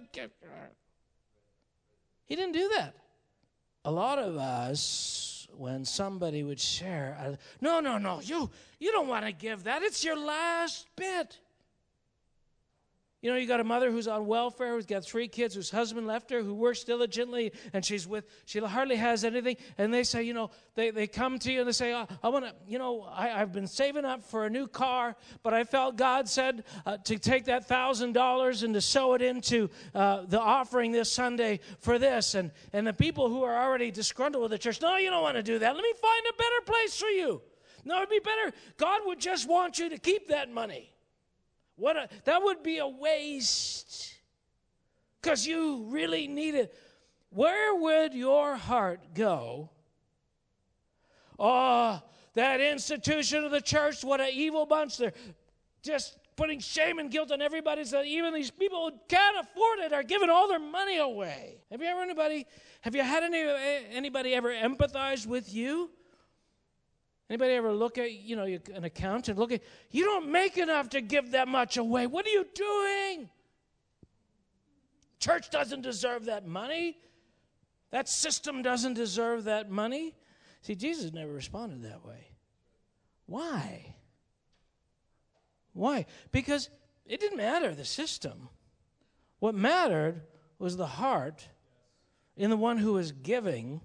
He 2.26 2.36
didn't 2.36 2.54
do 2.54 2.72
that. 2.78 2.96
A 3.84 3.92
lot 3.92 4.20
of 4.20 4.38
us, 4.38 5.48
when 5.58 5.84
somebody 5.84 6.44
would 6.44 6.60
share, 6.60 7.18
uh, 7.20 7.36
no, 7.60 7.80
no, 7.80 7.98
no, 7.98 8.22
you, 8.22 8.50
you 8.80 8.92
don't 8.92 9.08
want 9.08 9.26
to 9.26 9.32
give 9.32 9.64
that. 9.64 9.82
It's 9.82 10.04
your 10.04 10.18
last 10.18 10.88
bit. 10.96 11.40
You 13.22 13.30
know, 13.30 13.38
you 13.38 13.46
got 13.46 13.60
a 13.60 13.64
mother 13.64 13.92
who's 13.92 14.08
on 14.08 14.26
welfare, 14.26 14.74
who's 14.74 14.88
got 14.88 15.06
three 15.06 15.28
kids, 15.28 15.54
whose 15.54 15.70
husband 15.70 16.08
left 16.08 16.32
her, 16.32 16.42
who 16.42 16.56
works 16.56 16.84
diligently, 16.84 17.54
and 17.72 17.86
she's 17.86 18.08
with, 18.08 18.26
she 18.46 18.60
hardly 18.60 18.96
has 18.96 19.24
anything. 19.24 19.58
And 19.78 19.94
they 19.94 20.04
say, 20.04 20.24
you 20.24 20.34
know, 20.34 20.50
they, 20.74 20.90
they 20.90 21.06
come 21.06 21.38
to 21.40 21.52
you 21.52 21.60
and 21.60 21.68
they 21.68 21.74
say, 21.74 21.94
oh, 21.94 22.08
I 22.24 22.30
want 22.30 22.46
to, 22.46 22.54
you 22.68 22.80
know, 22.80 23.04
I, 23.04 23.42
I've 23.42 23.52
been 23.52 23.68
saving 23.68 24.06
up 24.06 24.24
for 24.24 24.48
a 24.48 24.50
new 24.50 24.68
car, 24.68 25.16
but 25.44 25.54
I 25.54 25.66
felt 25.66 25.98
God 25.98 26.28
said 26.28 26.64
uh, 26.84 26.98
to 26.98 27.20
take 27.20 27.46
that 27.46 27.70
$1,000 27.70 28.64
and 28.64 28.74
to 28.74 28.82
sow 28.82 29.14
it 29.14 29.22
into 29.22 29.70
uh, 29.94 30.24
the 30.26 30.40
offering 30.40 30.92
this 30.92 31.12
Sunday 31.12 31.60
for 31.80 32.00
this. 32.00 32.34
And, 32.34 32.50
and 32.74 32.88
the 32.88 32.94
people 32.94 33.30
who 33.30 33.44
are 33.44 33.56
already 33.56 33.92
disgruntled 33.92 34.42
with 34.42 34.52
the 34.52 34.58
church, 34.58 34.82
no, 34.82 34.98
you 34.98 35.12
don't 35.12 35.22
want 35.22 35.38
to 35.38 35.44
do 35.44 35.60
that. 35.60 35.76
Let 35.76 35.84
me 35.84 35.94
find 36.02 36.26
a 36.28 36.34
better 36.38 36.62
place 36.66 36.98
for 36.98 37.10
you. 37.10 37.44
No, 37.86 37.98
it'd 37.98 38.10
be 38.10 38.20
better. 38.20 38.56
God 38.78 39.02
would 39.06 39.20
just 39.20 39.48
want 39.48 39.78
you 39.78 39.90
to 39.90 40.00
keep 40.00 40.30
that 40.30 40.52
money. 40.52 40.91
What 41.76 41.98
a, 41.98 42.10
that 42.26 42.44
would 42.44 42.64
be 42.64 42.78
a 42.78 42.88
waste 42.88 44.16
because 45.22 45.46
you 45.46 45.86
really 45.88 46.28
need 46.28 46.56
it. 46.56 46.74
Where 47.30 47.76
would 47.76 48.14
your 48.14 48.56
heart 48.56 49.14
go? 49.14 49.70
Oh, 51.40 52.02
that 52.34 52.62
institution 52.62 53.44
of 53.44 53.52
the 53.52 53.62
church, 53.62 54.04
what 54.04 54.22
an 54.22 54.30
evil 54.34 54.66
bunch. 54.66 54.98
They're 54.98 55.14
just 55.82 56.18
putting 56.36 56.60
shame 56.60 57.00
and 57.00 57.12
guilt 57.12 57.32
on 57.32 57.42
everybody 57.42 57.84
so 57.84 58.02
even 58.04 58.34
these 58.34 58.52
people 58.52 58.90
who 58.90 58.98
can't 59.08 59.38
afford 59.40 59.80
it 59.80 59.94
are 59.94 60.04
giving 60.04 60.30
all 60.30 60.48
their 60.48 60.60
money 60.60 60.98
away. 60.98 61.58
Have 61.72 61.82
you 61.82 61.88
ever 61.88 62.02
anybody 62.02 62.46
have 62.82 62.96
you 62.96 63.04
had 63.04 63.24
any 63.24 63.42
anybody 63.92 64.34
ever 64.34 64.50
empathize 64.50 65.26
with 65.28 65.54
you? 65.54 65.92
Anybody 67.32 67.54
ever 67.54 67.72
look 67.72 67.98
at, 67.98 68.12
you 68.12 68.36
know, 68.36 68.44
an 68.44 68.84
accountant, 68.84 69.40
look 69.40 69.54
at, 69.54 69.62
you 69.90 70.04
don't 70.04 70.30
make 70.30 70.58
enough 70.58 70.90
to 70.90 71.00
give 71.00 71.32
that 71.32 71.48
much 71.48 71.78
away. 71.78 72.06
What 72.06 72.26
are 72.26 72.30
you 72.30 72.46
doing? 72.54 73.30
Church 75.18 75.50
doesn't 75.50 75.80
deserve 75.80 76.26
that 76.26 76.46
money. 76.46 76.98
That 77.92 78.10
system 78.10 78.62
doesn't 78.62 78.96
deserve 78.96 79.46
that 79.46 79.72
money. 79.72 80.14
See, 80.62 80.76
Jesus 80.76 81.14
never 81.14 81.32
responded 81.32 81.84
that 81.84 82.06
way. 82.06 82.34
Why? 83.28 83.96
Why? 85.72 86.08
Because 86.34 86.70
it 87.06 87.22
didn't 87.22 87.38
matter 87.38 87.74
the 87.74 87.86
system. 87.86 88.50
What 89.40 89.56
mattered 89.56 90.24
was 90.60 90.76
the 90.76 90.86
heart 90.86 91.48
in 92.36 92.50
the 92.50 92.58
one 92.58 92.78
who 92.78 92.92
was 92.92 93.14
giving 93.14 93.80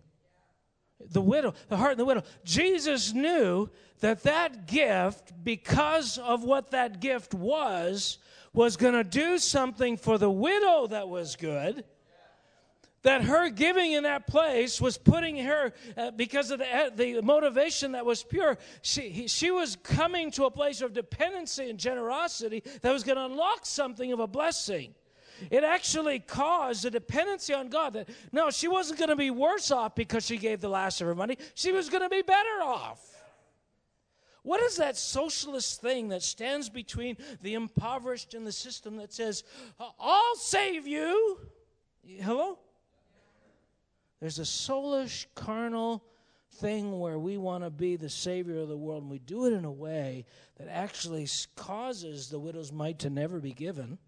the 1.00 1.20
widow, 1.20 1.54
the 1.68 1.76
heart 1.76 1.92
of 1.92 1.98
the 1.98 2.04
widow. 2.04 2.22
Jesus 2.44 3.12
knew 3.12 3.68
that 4.00 4.22
that 4.24 4.66
gift, 4.66 5.32
because 5.42 6.18
of 6.18 6.44
what 6.44 6.70
that 6.70 7.00
gift 7.00 7.34
was, 7.34 8.18
was 8.52 8.76
going 8.76 8.94
to 8.94 9.04
do 9.04 9.38
something 9.38 9.96
for 9.96 10.18
the 10.18 10.30
widow 10.30 10.86
that 10.88 11.08
was 11.08 11.36
good. 11.36 11.84
That 13.02 13.22
her 13.22 13.50
giving 13.50 13.92
in 13.92 14.02
that 14.02 14.26
place 14.26 14.80
was 14.80 14.98
putting 14.98 15.36
her, 15.36 15.72
uh, 15.96 16.10
because 16.10 16.50
of 16.50 16.58
the, 16.58 16.92
the 16.96 17.22
motivation 17.22 17.92
that 17.92 18.04
was 18.04 18.24
pure, 18.24 18.58
she, 18.82 19.10
he, 19.10 19.28
she 19.28 19.52
was 19.52 19.76
coming 19.76 20.32
to 20.32 20.46
a 20.46 20.50
place 20.50 20.80
of 20.80 20.92
dependency 20.92 21.70
and 21.70 21.78
generosity 21.78 22.64
that 22.82 22.92
was 22.92 23.04
going 23.04 23.16
to 23.16 23.26
unlock 23.26 23.64
something 23.64 24.12
of 24.12 24.18
a 24.18 24.26
blessing. 24.26 24.94
It 25.50 25.64
actually 25.64 26.20
caused 26.20 26.84
a 26.84 26.90
dependency 26.90 27.54
on 27.54 27.68
God 27.68 27.94
that 27.94 28.08
no, 28.32 28.50
she 28.50 28.68
wasn't 28.68 28.98
going 28.98 29.10
to 29.10 29.16
be 29.16 29.30
worse 29.30 29.70
off 29.70 29.94
because 29.94 30.26
she 30.26 30.36
gave 30.36 30.60
the 30.60 30.68
last 30.68 31.00
of 31.00 31.06
her 31.06 31.14
money. 31.14 31.38
She 31.54 31.72
was 31.72 31.88
going 31.88 32.02
to 32.02 32.08
be 32.08 32.22
better 32.22 32.62
off. 32.62 33.00
What 34.42 34.62
is 34.62 34.76
that 34.76 34.96
socialist 34.96 35.80
thing 35.80 36.08
that 36.10 36.22
stands 36.22 36.68
between 36.68 37.16
the 37.42 37.54
impoverished 37.54 38.34
and 38.34 38.46
the 38.46 38.52
system 38.52 38.96
that 38.98 39.12
says, 39.12 39.42
I'll 39.98 40.36
save 40.36 40.86
you? 40.86 41.40
Hello? 42.04 42.58
There's 44.20 44.38
a 44.38 44.42
soulish, 44.42 45.26
carnal 45.34 46.04
thing 46.52 46.98
where 47.00 47.18
we 47.18 47.36
want 47.36 47.64
to 47.64 47.70
be 47.70 47.96
the 47.96 48.08
savior 48.08 48.60
of 48.60 48.68
the 48.68 48.76
world, 48.76 49.02
and 49.02 49.10
we 49.10 49.18
do 49.18 49.46
it 49.46 49.52
in 49.52 49.64
a 49.64 49.70
way 49.70 50.24
that 50.58 50.68
actually 50.68 51.26
causes 51.54 52.28
the 52.28 52.38
widow's 52.38 52.72
mite 52.72 53.00
to 53.00 53.10
never 53.10 53.40
be 53.40 53.52
given, 53.52 53.98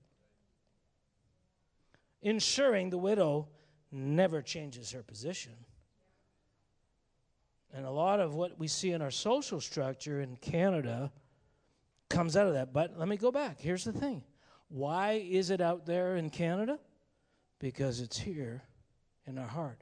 ensuring 2.22 2.90
the 2.90 2.98
widow 2.98 3.48
never 3.90 4.42
changes 4.42 4.90
her 4.92 5.02
position. 5.02 5.52
And 7.72 7.84
a 7.84 7.90
lot 7.90 8.20
of 8.20 8.34
what 8.34 8.58
we 8.58 8.66
see 8.66 8.92
in 8.92 9.02
our 9.02 9.10
social 9.10 9.60
structure 9.60 10.20
in 10.20 10.36
Canada 10.36 11.12
comes 12.08 12.36
out 12.36 12.46
of 12.46 12.54
that. 12.54 12.72
But 12.72 12.98
let 12.98 13.08
me 13.08 13.16
go 13.16 13.30
back. 13.30 13.60
Here's 13.60 13.84
the 13.84 13.92
thing 13.92 14.22
why 14.68 15.24
is 15.28 15.50
it 15.50 15.60
out 15.60 15.86
there 15.86 16.16
in 16.16 16.30
Canada? 16.30 16.78
Because 17.58 18.00
it's 18.00 18.18
here 18.18 18.62
in 19.26 19.38
our 19.38 19.46
heart. 19.46 19.78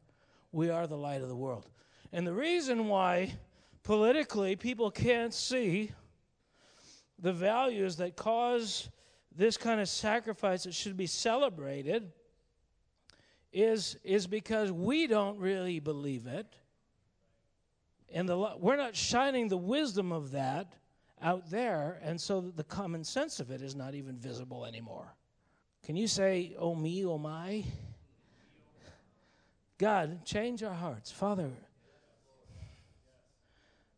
We 0.53 0.71
are 0.71 0.87
the 0.87 0.97
light 0.97 1.23
of 1.23 1.29
the 1.29 1.37
world. 1.37 1.69
And 2.13 2.27
the 2.27 2.33
reason 2.33 2.89
why 2.89 3.35
politically 3.83 4.57
people 4.57 4.91
can't 4.91 5.35
see 5.35 5.93
the 7.19 7.33
values 7.33 7.97
that 7.97 8.17
cause 8.17 8.89
this 9.35 9.57
kind 9.57 9.81
of 9.81 9.89
sacrifice 9.89 10.65
that 10.65 10.75
should 10.75 10.97
be 10.97 11.07
celebrated 11.07 12.11
is, 13.57 13.97
is 14.05 14.27
because 14.27 14.71
we 14.71 15.07
don't 15.07 15.39
really 15.39 15.81
believe 15.81 16.27
it. 16.27 16.47
And 18.13 18.29
the, 18.29 18.37
we're 18.59 18.77
not 18.77 18.95
shining 18.95 19.49
the 19.49 19.57
wisdom 19.57 20.13
of 20.13 20.33
that 20.33 20.75
out 21.23 21.51
there, 21.51 21.99
and 22.03 22.21
so 22.21 22.53
the 22.55 22.65
common 22.65 23.03
sense 23.03 23.41
of 23.41 23.51
it 23.51 23.63
is 23.63 23.75
not 23.75 23.95
even 23.95 24.19
visible 24.19 24.67
anymore. 24.67 25.15
Can 25.85 25.97
you 25.97 26.07
say, 26.07 26.55
oh 26.59 26.75
me, 26.75 27.07
oh 27.07 27.17
my? 27.17 27.65
God, 29.79 30.27
change 30.27 30.63
our 30.63 30.75
hearts. 30.75 31.11
Father, 31.11 31.49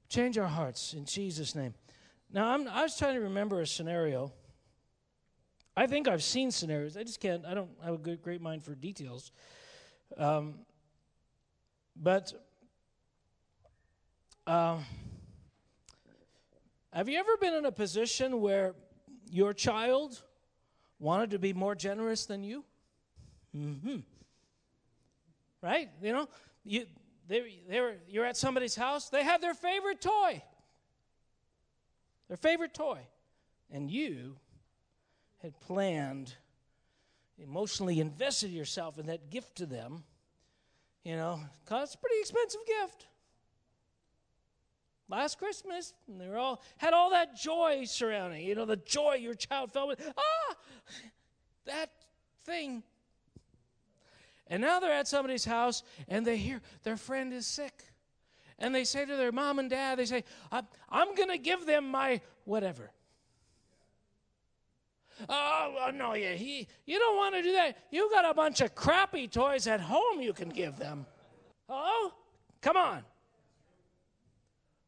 change 0.09 0.39
our 0.39 0.47
hearts 0.47 0.95
in 0.95 1.05
Jesus' 1.05 1.57
name. 1.57 1.75
Now, 2.33 2.51
I'm, 2.51 2.69
I 2.69 2.83
was 2.83 2.97
trying 2.97 3.15
to 3.15 3.23
remember 3.23 3.61
a 3.61 3.67
scenario. 3.67 4.33
I 5.79 5.87
think 5.87 6.09
I've 6.09 6.25
seen 6.25 6.51
scenarios. 6.51 6.97
I 6.97 7.05
just 7.05 7.21
can't, 7.21 7.47
I 7.47 7.55
don't 7.55 7.71
have 7.85 7.95
a 7.95 7.99
good, 7.99 8.21
great 8.21 8.43
mind 8.43 8.65
for 8.65 8.75
details. 8.75 9.31
Um, 10.17 10.55
but 11.95 12.33
uh, 14.45 14.79
have 16.93 17.09
you 17.09 17.17
ever 17.17 17.37
been 17.41 17.55
in 17.55 17.65
a 17.65 17.71
position 17.71 18.41
where 18.41 18.75
your 19.31 19.55
child 19.55 20.21
wanted 20.99 21.31
to 21.31 21.39
be 21.39 21.53
more 21.53 21.77
generous 21.77 22.27
than 22.27 22.43
you? 22.43 22.65
Mm-hmm. 23.57 23.99
Right? 25.63 25.91
You 26.03 26.13
know, 26.13 26.29
you, 26.65 26.87
they, 27.29 27.61
they 27.69 27.81
were, 27.81 27.95
you're 28.09 28.27
at 28.27 28.37
somebody's 28.37 28.75
house, 28.75 29.11
they 29.11 29.23
have 29.23 29.41
their 29.41 29.55
favorite 29.55 30.01
toy. 30.01 30.43
Their 32.27 32.37
favorite 32.37 32.75
toy. 32.75 32.99
And 33.71 33.89
you 33.89 34.39
had 35.43 35.59
planned, 35.61 36.35
emotionally 37.39 38.01
invested 38.01 38.51
yourself 38.51 38.99
in 38.99 39.07
that 39.07 39.31
gift 39.31 39.57
to 39.57 39.67
them, 39.67 40.05
you 41.05 41.17
know, 41.17 41.41
because 41.65 41.91
it's 41.91 41.95
a 41.95 41.99
pretty 41.99 42.19
expensive 42.21 42.61
gift. 42.67 43.07
Last 45.09 45.39
Christmas, 45.39 45.95
and 46.07 46.21
they 46.21 46.29
were 46.29 46.37
all 46.37 46.63
had 46.77 46.93
all 46.93 47.11
that 47.11 47.35
joy 47.37 47.85
surrounding, 47.87 48.45
you 48.45 48.55
know, 48.55 48.67
the 48.67 48.77
joy 48.77 49.15
your 49.15 49.35
child 49.35 49.73
felt 49.73 49.89
with. 49.89 50.13
Ah, 50.17 50.55
that 51.65 51.91
thing 52.45 52.83
and 54.51 54.63
now 54.63 54.81
they're 54.81 54.93
at 54.93 55.09
somebody's 55.09 55.45
house 55.45 55.83
and 56.09 56.27
they 56.27 56.37
hear 56.37 56.61
their 56.83 56.97
friend 56.97 57.33
is 57.33 57.47
sick. 57.47 57.85
And 58.59 58.75
they 58.75 58.85
say 58.85 59.05
to 59.05 59.17
their 59.17 59.31
mom 59.31 59.59
and 59.59 59.71
dad, 59.71 59.99
they 59.99 60.07
say, 60.07 60.25
I'm, 60.51 60.67
I'm 60.89 61.15
going 61.15 61.29
to 61.29 61.39
give 61.39 61.65
them 61.65 61.89
my 61.89 62.21
whatever. 62.45 62.91
Oh, 65.29 65.91
no, 65.95 66.15
yeah, 66.15 66.35
he, 66.35 66.67
you 66.87 66.99
don't 66.99 67.17
want 67.17 67.35
to 67.35 67.43
do 67.43 67.53
that. 67.53 67.77
You 67.91 68.11
got 68.11 68.29
a 68.29 68.35
bunch 68.35 68.61
of 68.61 68.75
crappy 68.75 69.29
toys 69.29 69.67
at 69.67 69.81
home 69.81 70.21
you 70.21 70.33
can 70.33 70.49
give 70.49 70.77
them. 70.77 71.07
Oh, 71.69 72.13
come 72.61 72.77
on. 72.77 73.03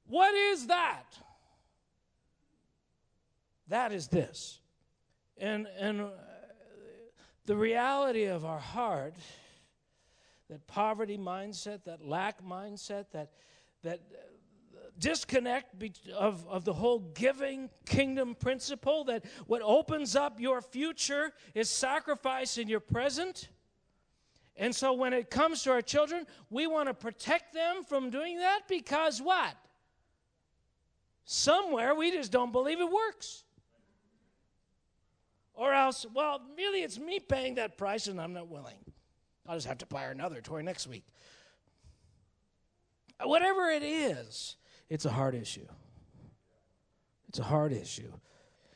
What 0.07 0.35
is 0.35 0.67
that? 0.67 1.05
That 3.69 3.93
is 3.93 4.09
this. 4.09 4.59
And, 5.39 5.67
and 5.79 6.01
uh, 6.01 6.09
the 7.47 7.57
reality 7.57 8.25
of 8.25 8.45
our 8.45 8.59
heart 8.59 9.15
that 10.51 10.67
poverty 10.67 11.17
mindset, 11.17 11.85
that 11.85 12.05
lack 12.05 12.45
mindset, 12.45 13.07
that, 13.13 13.31
that 13.85 14.01
disconnect 15.01 15.83
of, 16.13 16.47
of 16.47 16.65
the 16.65 16.73
whole 16.73 17.01
giving 17.15 17.71
kingdom 17.87 18.35
principle 18.35 19.05
that 19.05 19.25
what 19.47 19.63
opens 19.63 20.15
up 20.15 20.39
your 20.39 20.61
future 20.61 21.33
is 21.55 21.69
sacrifice 21.69 22.59
in 22.59 22.69
your 22.69 22.81
present. 22.81 23.49
And 24.57 24.75
so 24.75 24.93
when 24.93 25.13
it 25.13 25.31
comes 25.31 25.63
to 25.65 25.73
our 25.73 25.83
children, 25.83 26.27
we 26.51 26.67
want 26.67 26.89
to 26.89 26.95
protect 26.95 27.55
them 27.55 27.83
from 27.83 28.11
doing 28.11 28.39
that 28.39 28.63
because 28.69 29.21
what? 29.21 29.57
Somewhere 31.25 31.95
we 31.95 32.11
just 32.11 32.31
don't 32.31 32.53
believe 32.53 32.81
it 32.81 32.91
works. 32.91 33.45
Or 35.55 35.73
else, 35.73 36.07
well, 36.15 36.41
really, 36.57 36.83
it's 36.83 36.99
me 36.99 37.21
paying 37.21 37.57
that 37.57 37.77
price 37.77 38.07
and 38.07 38.21
I'm 38.21 38.33
not 38.33 38.49
willing. 38.49 38.79
I'll 39.47 39.57
just 39.57 39.67
have 39.67 39.79
to 39.79 39.87
buy 39.87 40.05
another 40.05 40.41
toy 40.41 40.63
next 40.63 40.87
week. 40.87 41.05
Whatever 43.23 43.69
it 43.69 43.83
is, 43.83 44.57
it's 44.91 45.07
a 45.07 45.11
hard 45.11 45.35
issue. 45.35 45.67
It's 47.29 47.39
a 47.39 47.45
hard 47.45 47.73
issue. 47.73 48.13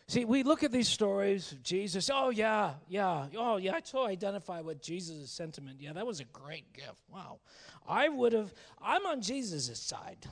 See, 0.07 0.25
we 0.25 0.43
look 0.43 0.63
at 0.63 0.71
these 0.71 0.89
stories 0.89 1.51
of 1.51 1.63
Jesus. 1.63 2.11
Oh, 2.13 2.31
yeah, 2.31 2.75
yeah. 2.89 3.27
Oh, 3.37 3.57
yeah, 3.57 3.75
I 3.75 3.81
totally 3.81 4.13
identify 4.13 4.61
with 4.61 4.81
Jesus' 4.81 5.31
sentiment. 5.31 5.79
Yeah, 5.81 5.95
that 5.95 6.07
was 6.07 6.21
a 6.21 6.25
great 6.25 6.73
gift. 6.73 7.03
Wow. 7.13 7.41
I 7.89 8.09
would 8.09 8.33
have, 8.33 8.53
I'm 8.81 9.07
on 9.07 9.23
Jesus' 9.23 9.79
side. 9.81 10.27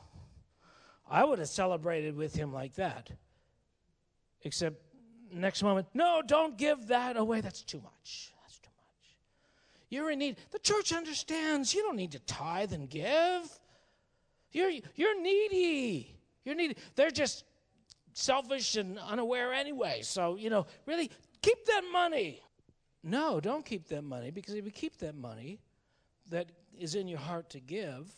I 1.10 1.24
would 1.24 1.38
have 1.38 1.48
celebrated 1.48 2.16
with 2.16 2.34
him 2.34 2.52
like 2.52 2.74
that. 2.76 3.10
Except 4.42 4.76
next 5.32 5.62
moment, 5.62 5.88
no, 5.94 6.22
don't 6.24 6.56
give 6.56 6.88
that 6.88 7.16
away. 7.16 7.40
That's 7.40 7.62
too 7.62 7.80
much. 7.80 8.32
That's 8.42 8.58
too 8.58 8.70
much. 8.76 9.16
You're 9.88 10.10
in 10.10 10.18
need. 10.18 10.36
The 10.50 10.58
church 10.58 10.92
understands 10.92 11.74
you 11.74 11.82
don't 11.82 11.96
need 11.96 12.12
to 12.12 12.18
tithe 12.20 12.72
and 12.72 12.88
give. 12.88 13.58
You're, 14.52 14.70
you're 14.94 15.20
needy. 15.20 16.14
You're 16.44 16.54
needy. 16.54 16.76
They're 16.94 17.10
just 17.10 17.44
selfish 18.12 18.76
and 18.76 18.98
unaware 18.98 19.52
anyway. 19.52 20.02
So, 20.02 20.36
you 20.36 20.50
know, 20.50 20.66
really, 20.86 21.10
keep 21.40 21.64
that 21.66 21.82
money. 21.92 22.40
No, 23.02 23.40
don't 23.40 23.64
keep 23.64 23.88
that 23.88 24.02
money 24.02 24.30
because 24.30 24.54
if 24.54 24.64
you 24.64 24.70
keep 24.70 24.98
that 24.98 25.16
money 25.16 25.58
that 26.30 26.46
is 26.78 26.94
in 26.94 27.08
your 27.08 27.18
heart 27.18 27.50
to 27.50 27.60
give, 27.60 28.12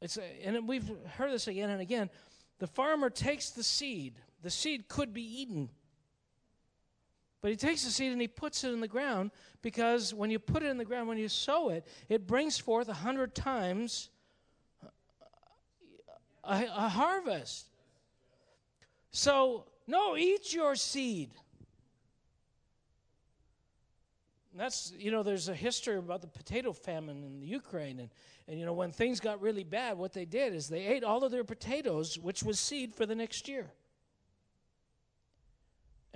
it's 0.00 0.16
a, 0.18 0.22
and 0.44 0.68
we've 0.68 0.90
heard 1.16 1.30
this 1.30 1.48
again 1.48 1.70
and 1.70 1.80
again. 1.80 2.10
The 2.58 2.66
farmer 2.66 3.10
takes 3.10 3.50
the 3.50 3.62
seed. 3.62 4.14
The 4.42 4.50
seed 4.50 4.88
could 4.88 5.12
be 5.12 5.22
eaten 5.42 5.68
but 7.46 7.52
he 7.52 7.56
takes 7.56 7.84
the 7.84 7.92
seed 7.92 8.10
and 8.10 8.20
he 8.20 8.26
puts 8.26 8.64
it 8.64 8.72
in 8.72 8.80
the 8.80 8.88
ground 8.88 9.30
because 9.62 10.12
when 10.12 10.32
you 10.32 10.38
put 10.40 10.64
it 10.64 10.66
in 10.66 10.78
the 10.78 10.84
ground, 10.84 11.06
when 11.06 11.16
you 11.16 11.28
sow 11.28 11.68
it, 11.68 11.86
it 12.08 12.26
brings 12.26 12.58
forth 12.58 12.88
a 12.88 12.92
hundred 12.92 13.36
times 13.36 14.08
a, 16.42 16.64
a 16.64 16.88
harvest. 16.88 17.68
So, 19.12 19.66
no, 19.86 20.16
eat 20.16 20.52
your 20.52 20.74
seed. 20.74 21.30
That's, 24.52 24.92
you 24.98 25.12
know, 25.12 25.22
there's 25.22 25.48
a 25.48 25.54
history 25.54 25.98
about 25.98 26.22
the 26.22 26.26
potato 26.26 26.72
famine 26.72 27.22
in 27.22 27.38
the 27.38 27.46
Ukraine. 27.46 28.00
And, 28.00 28.10
and, 28.48 28.58
you 28.58 28.66
know, 28.66 28.72
when 28.72 28.90
things 28.90 29.20
got 29.20 29.40
really 29.40 29.62
bad, 29.62 29.96
what 29.96 30.12
they 30.12 30.24
did 30.24 30.52
is 30.52 30.66
they 30.66 30.84
ate 30.84 31.04
all 31.04 31.22
of 31.22 31.30
their 31.30 31.44
potatoes, 31.44 32.18
which 32.18 32.42
was 32.42 32.58
seed 32.58 32.92
for 32.92 33.06
the 33.06 33.14
next 33.14 33.46
year. 33.46 33.70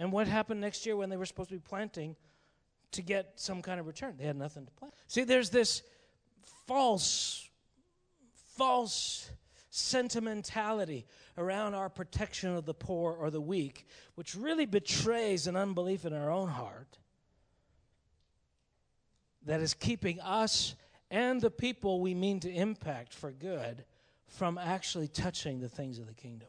And 0.01 0.11
what 0.11 0.27
happened 0.27 0.63
next 0.63 0.87
year 0.87 0.97
when 0.97 1.11
they 1.11 1.19
were 1.19 1.27
supposed 1.27 1.51
to 1.51 1.57
be 1.57 1.61
planting 1.61 2.17
to 2.93 3.03
get 3.03 3.35
some 3.37 3.61
kind 3.61 3.79
of 3.79 3.87
return? 3.87 4.15
They 4.19 4.25
had 4.25 4.35
nothing 4.35 4.65
to 4.65 4.73
plant. 4.73 4.95
See, 5.07 5.25
there's 5.25 5.51
this 5.51 5.83
false, 6.67 7.47
false 8.57 9.31
sentimentality 9.69 11.07
around 11.37 11.75
our 11.75 11.91
protection 11.91 12.57
of 12.57 12.65
the 12.65 12.73
poor 12.73 13.13
or 13.13 13.31
the 13.31 13.43
weak, 13.43 13.87
which 14.15 14.35
really 14.35 14.65
betrays 14.65 15.47
an 15.47 15.55
unbelief 15.55 16.07
in 16.07 16.15
our 16.15 16.31
own 16.31 16.49
heart 16.49 16.97
that 19.45 19.61
is 19.61 19.75
keeping 19.75 20.19
us 20.21 20.77
and 21.11 21.43
the 21.43 21.51
people 21.51 22.01
we 22.01 22.15
mean 22.15 22.41
to 22.41 22.51
impact 22.51 23.13
for 23.13 23.33
good 23.33 23.85
from 24.27 24.57
actually 24.57 25.09
touching 25.09 25.61
the 25.61 25.69
things 25.69 25.99
of 25.99 26.07
the 26.07 26.15
kingdom. 26.15 26.49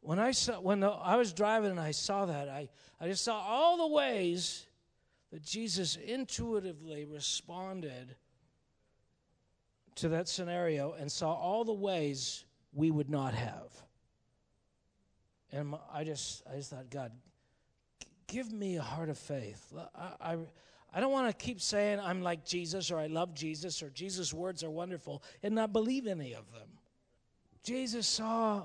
When 0.00 0.18
I 0.18 0.30
saw 0.30 0.60
when 0.60 0.80
the, 0.80 0.88
I 0.88 1.16
was 1.16 1.32
driving 1.32 1.70
and 1.70 1.80
I 1.80 1.90
saw 1.90 2.26
that, 2.26 2.48
I, 2.48 2.68
I 3.00 3.08
just 3.08 3.24
saw 3.24 3.38
all 3.38 3.76
the 3.76 3.94
ways 3.94 4.66
that 5.30 5.42
Jesus 5.42 5.96
intuitively 5.96 7.04
responded 7.04 8.16
to 9.96 10.08
that 10.10 10.28
scenario 10.28 10.92
and 10.92 11.10
saw 11.10 11.32
all 11.34 11.64
the 11.64 11.72
ways 11.72 12.44
we 12.72 12.90
would 12.90 13.10
not 13.10 13.34
have. 13.34 13.70
And 15.52 15.74
I 15.92 16.04
just 16.04 16.42
I 16.50 16.56
just 16.56 16.70
thought, 16.70 16.88
God, 16.90 17.12
give 18.26 18.50
me 18.52 18.76
a 18.76 18.82
heart 18.82 19.10
of 19.10 19.18
faith. 19.18 19.72
I, 19.94 20.32
I, 20.32 20.36
I 20.94 21.00
don't 21.00 21.12
want 21.12 21.28
to 21.28 21.44
keep 21.44 21.60
saying 21.60 22.00
I'm 22.00 22.22
like 22.22 22.44
Jesus 22.44 22.90
or 22.90 22.98
I 22.98 23.06
love 23.06 23.34
Jesus 23.34 23.82
or 23.82 23.90
Jesus' 23.90 24.32
words 24.32 24.64
are 24.64 24.70
wonderful 24.70 25.22
and 25.42 25.54
not 25.54 25.72
believe 25.72 26.06
any 26.06 26.32
of 26.32 26.50
them. 26.52 26.68
Jesus 27.62 28.06
saw 28.06 28.64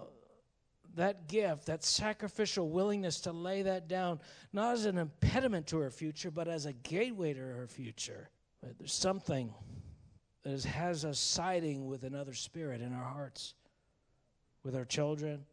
that 0.95 1.27
gift, 1.27 1.65
that 1.65 1.83
sacrificial 1.83 2.69
willingness 2.69 3.21
to 3.21 3.31
lay 3.31 3.61
that 3.61 3.87
down, 3.87 4.19
not 4.53 4.73
as 4.73 4.85
an 4.85 4.97
impediment 4.97 5.67
to 5.67 5.77
her 5.79 5.89
future, 5.89 6.31
but 6.31 6.47
as 6.47 6.65
a 6.65 6.73
gateway 6.73 7.33
to 7.33 7.39
her 7.39 7.67
future. 7.67 8.29
But 8.61 8.77
there's 8.77 8.93
something 8.93 9.53
that 10.43 10.63
has 10.63 11.05
us 11.05 11.19
siding 11.19 11.87
with 11.87 12.03
another 12.03 12.33
spirit 12.33 12.81
in 12.81 12.93
our 12.93 13.03
hearts, 13.03 13.55
with 14.63 14.75
our 14.75 14.85
children, 14.85 15.45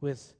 with 0.00 0.34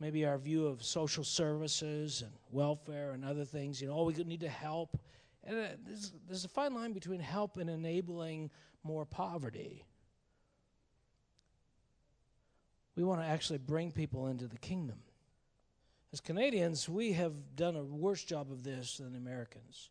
maybe 0.00 0.24
our 0.24 0.38
view 0.38 0.66
of 0.66 0.82
social 0.82 1.24
services 1.24 2.22
and 2.22 2.32
welfare 2.50 3.12
and 3.12 3.24
other 3.24 3.44
things. 3.44 3.80
You 3.80 3.88
know, 3.88 3.94
oh, 3.98 4.04
we 4.04 4.14
need 4.24 4.40
to 4.40 4.48
help. 4.48 4.98
And 5.44 5.58
uh, 5.58 5.68
there's, 5.86 6.12
there's 6.26 6.44
a 6.44 6.48
fine 6.48 6.74
line 6.74 6.92
between 6.92 7.20
help 7.20 7.56
and 7.56 7.70
enabling 7.70 8.50
more 8.82 9.04
poverty. 9.04 9.84
We 12.96 13.04
want 13.04 13.20
to 13.20 13.26
actually 13.26 13.58
bring 13.58 13.92
people 13.92 14.26
into 14.26 14.46
the 14.46 14.58
kingdom. 14.58 14.96
As 16.12 16.20
Canadians, 16.20 16.88
we 16.88 17.12
have 17.12 17.56
done 17.56 17.76
a 17.76 17.84
worse 17.84 18.24
job 18.24 18.50
of 18.50 18.64
this 18.64 18.96
than 18.96 19.14
Americans. 19.14 19.90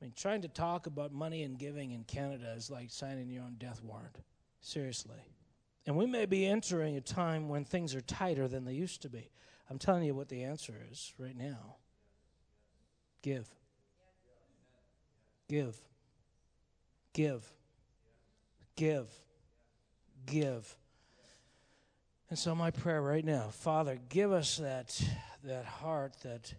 I 0.00 0.04
mean, 0.04 0.12
trying 0.16 0.42
to 0.42 0.48
talk 0.48 0.86
about 0.86 1.12
money 1.12 1.42
and 1.42 1.58
giving 1.58 1.90
in 1.90 2.04
Canada 2.04 2.54
is 2.56 2.70
like 2.70 2.90
signing 2.90 3.28
your 3.28 3.42
own 3.42 3.56
death 3.58 3.82
warrant. 3.82 4.16
Seriously. 4.60 5.18
And 5.86 5.96
we 5.96 6.06
may 6.06 6.26
be 6.26 6.46
entering 6.46 6.96
a 6.96 7.00
time 7.00 7.48
when 7.48 7.64
things 7.64 7.94
are 7.94 8.00
tighter 8.00 8.46
than 8.46 8.64
they 8.64 8.74
used 8.74 9.02
to 9.02 9.08
be. 9.08 9.30
I'm 9.70 9.78
telling 9.78 10.04
you 10.04 10.14
what 10.14 10.28
the 10.28 10.44
answer 10.44 10.74
is 10.90 11.12
right 11.18 11.36
now 11.36 11.76
give. 13.22 13.48
Give. 15.48 15.76
Give. 17.12 17.44
Give. 18.76 19.08
Give. 20.26 20.76
And 22.30 22.38
so 22.38 22.54
my 22.54 22.70
prayer 22.70 23.00
right 23.00 23.24
now, 23.24 23.48
Father, 23.50 23.98
give 24.08 24.32
us 24.32 24.58
that 24.58 25.00
that 25.44 25.64
heart 25.64 26.14
that 26.24 26.52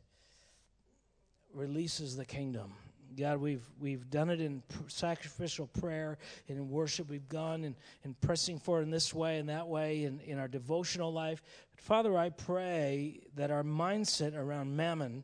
releases 1.53 2.15
the 2.15 2.25
kingdom. 2.25 2.73
God, 3.15 3.39
we've 3.39 3.65
we've 3.79 4.09
done 4.09 4.31
it 4.31 4.41
in 4.41 4.63
sacrificial 4.87 5.67
prayer 5.67 6.17
and 6.47 6.57
in 6.57 6.69
worship. 6.69 7.09
We've 7.09 7.27
gone 7.29 7.63
and, 7.65 7.75
and 8.03 8.19
pressing 8.19 8.57
for 8.57 8.79
it 8.79 8.83
in 8.83 8.89
this 8.89 9.13
way 9.13 9.37
and 9.37 9.49
that 9.49 9.67
way 9.67 10.05
in, 10.05 10.19
in 10.21 10.39
our 10.39 10.47
devotional 10.47 11.13
life. 11.13 11.43
But 11.75 11.83
Father, 11.83 12.17
I 12.17 12.29
pray 12.29 13.19
that 13.35 13.51
our 13.51 13.63
mindset 13.63 14.35
around 14.35 14.75
mammon 14.75 15.23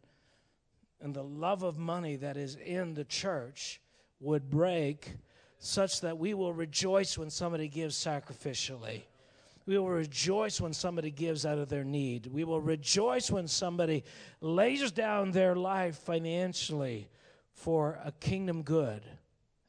and 1.02 1.14
the 1.14 1.24
love 1.24 1.64
of 1.64 1.78
money 1.78 2.18
that 2.18 2.38
is 2.38 2.56
in 2.56 2.94
the 2.94 3.06
church 3.06 3.82
would 4.20 4.50
break 4.50 5.14
such 5.58 6.02
that 6.02 6.18
we 6.20 6.36
will 6.36 6.54
rejoice 6.54 7.18
when 7.18 7.30
somebody 7.32 7.68
gives 7.68 7.96
sacrificially. 7.96 9.04
We 9.66 9.78
will 9.80 9.90
rejoice 9.90 10.62
when 10.62 10.74
somebody 10.74 11.10
gives 11.10 11.46
out 11.46 11.58
of 11.58 11.70
their 11.70 11.84
need. 11.84 12.28
We 12.28 12.44
will 12.44 12.62
rejoice 12.62 13.32
when 13.32 13.48
somebody 13.48 14.04
lays 14.40 14.92
down 14.92 15.32
their 15.32 15.56
life 15.56 15.98
financially 15.98 17.10
for 17.52 18.00
a 18.04 18.12
kingdom 18.12 18.62
good. 18.62 19.04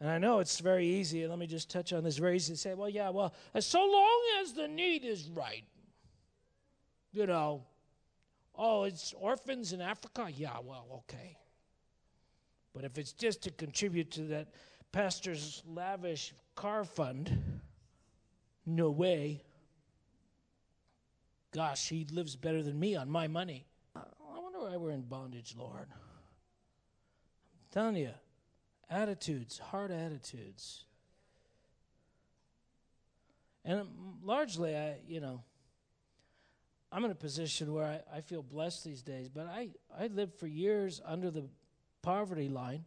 And 0.01 0.11
I 0.11 0.19
know 0.19 0.41
it's 0.41 0.61
very 0.61 0.87
easy, 0.87 1.27
let 1.27 1.39
me 1.39 1.47
just 1.47 1.71
touch 1.71 1.95
on 1.95 2.05
this 2.05 2.19
very 2.19 2.37
easy 2.37 2.53
to 2.53 2.59
say, 2.59 2.75
well, 2.75 2.91
yeah, 2.91 3.09
well, 3.09 3.33
so 3.61 3.81
long 3.81 4.21
as 4.43 4.53
the 4.53 4.69
need 4.69 5.05
is 5.05 5.31
right. 5.31 5.65
You 7.13 7.27
know, 7.27 7.63
oh, 8.55 8.85
it's 8.85 9.15
orphans 9.19 9.73
in 9.73 9.81
Africa? 9.81 10.29
Yeah, 10.31 10.59
well, 10.63 10.87
okay. 11.09 11.39
But 12.75 12.85
if 12.85 12.99
it's 12.99 13.13
just 13.13 13.43
to 13.45 13.51
contribute 13.51 14.11
to 14.13 14.23
that 14.25 14.49
pastor's 14.93 15.63
lavish 15.67 16.35
car 16.55 16.85
fund, 16.85 17.61
no 18.67 18.91
way 18.91 19.43
gosh, 21.57 21.89
he 21.89 22.07
lives 22.13 22.37
better 22.37 22.63
than 22.63 22.79
me 22.79 22.97
on 22.97 23.09
my 23.09 23.27
money. 23.27 23.65
I 23.97 24.39
wonder 24.39 24.59
why 24.59 24.77
we're 24.77 24.91
in 24.91 25.01
bondage, 25.01 25.55
Lord. 25.57 25.87
I'm 25.89 25.97
telling 27.71 27.97
you, 27.97 28.11
attitudes, 28.91 29.59
hard 29.59 29.91
attitudes. 29.91 30.85
And 33.65 33.89
largely, 34.23 34.77
I, 34.77 34.97
you 35.09 35.21
know, 35.21 35.43
I'm 36.93 37.07
in 37.07 37.11
a 37.11 37.15
position 37.17 37.73
where 37.73 37.87
I, 37.87 38.19
I 38.19 38.21
feel 38.21 38.43
blessed 38.43 38.85
these 38.85 39.01
days, 39.01 39.31
but 39.31 39.47
I, 39.47 39.71
I 39.99 40.09
lived 40.09 40.35
for 40.35 40.47
years 40.47 41.01
under 41.07 41.31
the 41.31 41.49
poverty 42.03 42.51
line, 42.51 42.85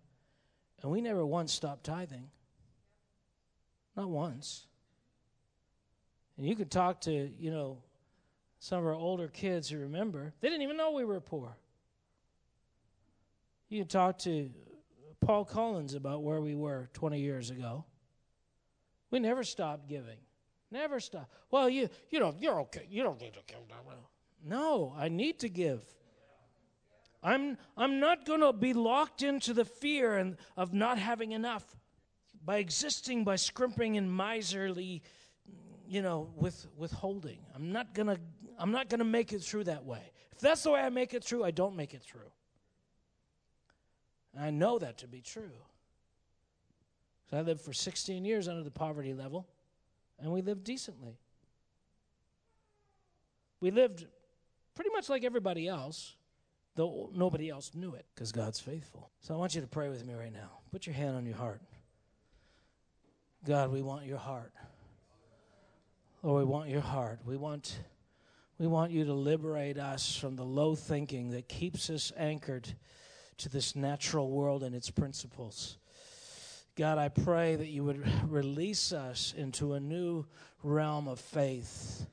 and 0.84 0.92
we 0.92 1.02
never 1.02 1.26
once 1.26 1.52
stopped 1.52 1.86
tithing. 1.86 2.30
Not 3.98 4.10
once. 4.10 4.68
And 6.38 6.46
you 6.46 6.56
could 6.56 6.70
talk 6.70 7.02
to, 7.02 7.12
you 7.12 7.50
know, 7.50 7.80
some 8.60 8.80
of 8.80 8.86
our 8.86 8.94
older 8.94 9.28
kids 9.28 9.70
who 9.70 9.80
remember, 9.80 10.34
they 10.42 10.50
didn't 10.50 10.64
even 10.64 10.78
know 10.78 10.92
we 10.92 11.06
were 11.06 11.20
poor. 11.20 11.56
You 13.70 13.86
talk 13.86 14.18
to 14.20 14.50
Paul 15.22 15.46
Collins 15.46 15.94
about 15.94 16.24
where 16.24 16.42
we 16.42 16.56
were 16.56 16.90
20 16.94 17.20
years 17.20 17.50
ago. 17.50 17.86
We 19.12 19.20
never 19.20 19.44
stopped 19.44 19.88
giving. 19.88 20.18
Never 20.72 21.00
stop. 21.00 21.30
Well, 21.50 21.68
you 21.68 21.90
you 22.10 22.20
know 22.20 22.36
you're 22.40 22.62
okay. 22.62 22.86
You 22.90 23.02
don't 23.02 23.20
need 23.20 23.34
to 23.34 23.40
give. 23.48 23.58
No, 24.46 24.94
I 24.98 25.10
need 25.10 25.40
to 25.40 25.50
give. 25.50 25.82
I'm 27.24 27.58
I'm 27.76 28.00
not 28.00 28.26
going 28.26 28.42
to 28.42 28.54
be 28.54 28.74
locked 28.74 29.24
into 29.24 29.54
the 29.54 29.66
fear 29.66 30.18
and 30.18 30.38
of 30.56 30.74
not 30.74 30.98
having 30.98 31.32
enough 31.32 31.66
by 32.46 32.58
existing 32.58 33.24
by 33.24 33.36
scrimping 33.36 33.98
and 33.98 34.16
miserly, 34.16 35.02
you 35.88 36.02
know, 36.02 36.30
with 36.36 36.68
withholding. 36.78 37.40
I'm 37.56 37.72
not 37.72 37.94
going 37.94 38.08
to 38.08 38.20
I'm 38.60 38.72
not 38.72 38.90
going 38.90 39.00
to 39.00 39.06
make 39.06 39.32
it 39.34 39.42
through 39.42 39.64
that 39.66 39.86
way. 39.86 40.02
If 40.34 40.40
that's 40.40 40.64
the 40.64 40.72
way 40.72 40.82
I 40.82 40.90
make 40.90 41.14
it 41.14 41.24
through, 41.24 41.44
I 41.44 41.52
don't 41.52 41.76
make 41.76 41.94
it 41.94 42.02
through. 42.04 42.32
And 44.36 44.44
I 44.44 44.52
know 44.52 44.78
that 44.78 45.00
to 45.00 45.08
be 45.08 45.22
true. 45.22 45.52
So 47.30 47.38
I 47.38 47.42
lived 47.42 47.62
for 47.62 47.74
16 47.74 48.26
years 48.26 48.48
under 48.48 48.64
the 48.64 48.72
poverty 48.72 49.14
level, 49.14 49.48
and 50.20 50.32
we 50.32 50.42
lived 50.42 50.64
decently. 50.64 51.18
We 53.62 53.72
lived 53.72 54.06
pretty 54.76 54.92
much 54.92 55.10
like 55.10 55.24
everybody 55.24 55.68
else, 55.68 56.16
though 56.76 57.10
nobody 57.14 57.50
else 57.50 57.72
knew 57.76 57.94
it 57.94 58.06
because 58.14 58.32
God's 58.32 58.60
faithful. 58.60 59.12
So 59.22 59.34
I 59.34 59.38
want 59.38 59.56
you 59.56 59.62
to 59.62 59.68
pray 59.68 59.90
with 59.90 60.06
me 60.06 60.14
right 60.14 60.34
now. 60.34 60.60
Put 60.72 60.86
your 60.86 60.96
hand 60.96 61.16
on 61.16 61.26
your 61.26 61.36
heart. 61.36 61.62
God, 63.46 63.72
we 63.72 63.82
want 63.82 64.06
your 64.06 64.18
heart. 64.18 64.54
Lord, 66.24 66.46
we 66.46 66.52
want 66.52 66.70
your 66.70 66.82
heart. 66.82 67.20
We 67.26 67.38
want 67.38 67.80
we 68.60 68.68
want 68.68 68.92
you 68.92 69.06
to 69.06 69.14
liberate 69.14 69.78
us 69.78 70.18
from 70.18 70.36
the 70.36 70.44
low 70.44 70.76
thinking 70.76 71.32
that 71.32 71.48
keeps 71.48 71.90
us 71.90 72.12
anchored 72.18 72.68
to 73.38 73.48
this 73.48 73.74
natural 73.74 74.30
world 74.30 74.64
and 74.64 74.76
its 74.76 74.90
principles. 74.90 75.78
God, 76.76 76.98
I 76.98 77.08
pray 77.08 77.56
that 77.56 77.70
you 77.70 77.86
would 77.86 78.06
release 78.30 78.92
us 78.92 79.34
into 79.36 79.74
a 79.74 79.80
new 79.80 80.26
realm 80.62 81.08
of 81.08 81.22
faith. 81.22 82.06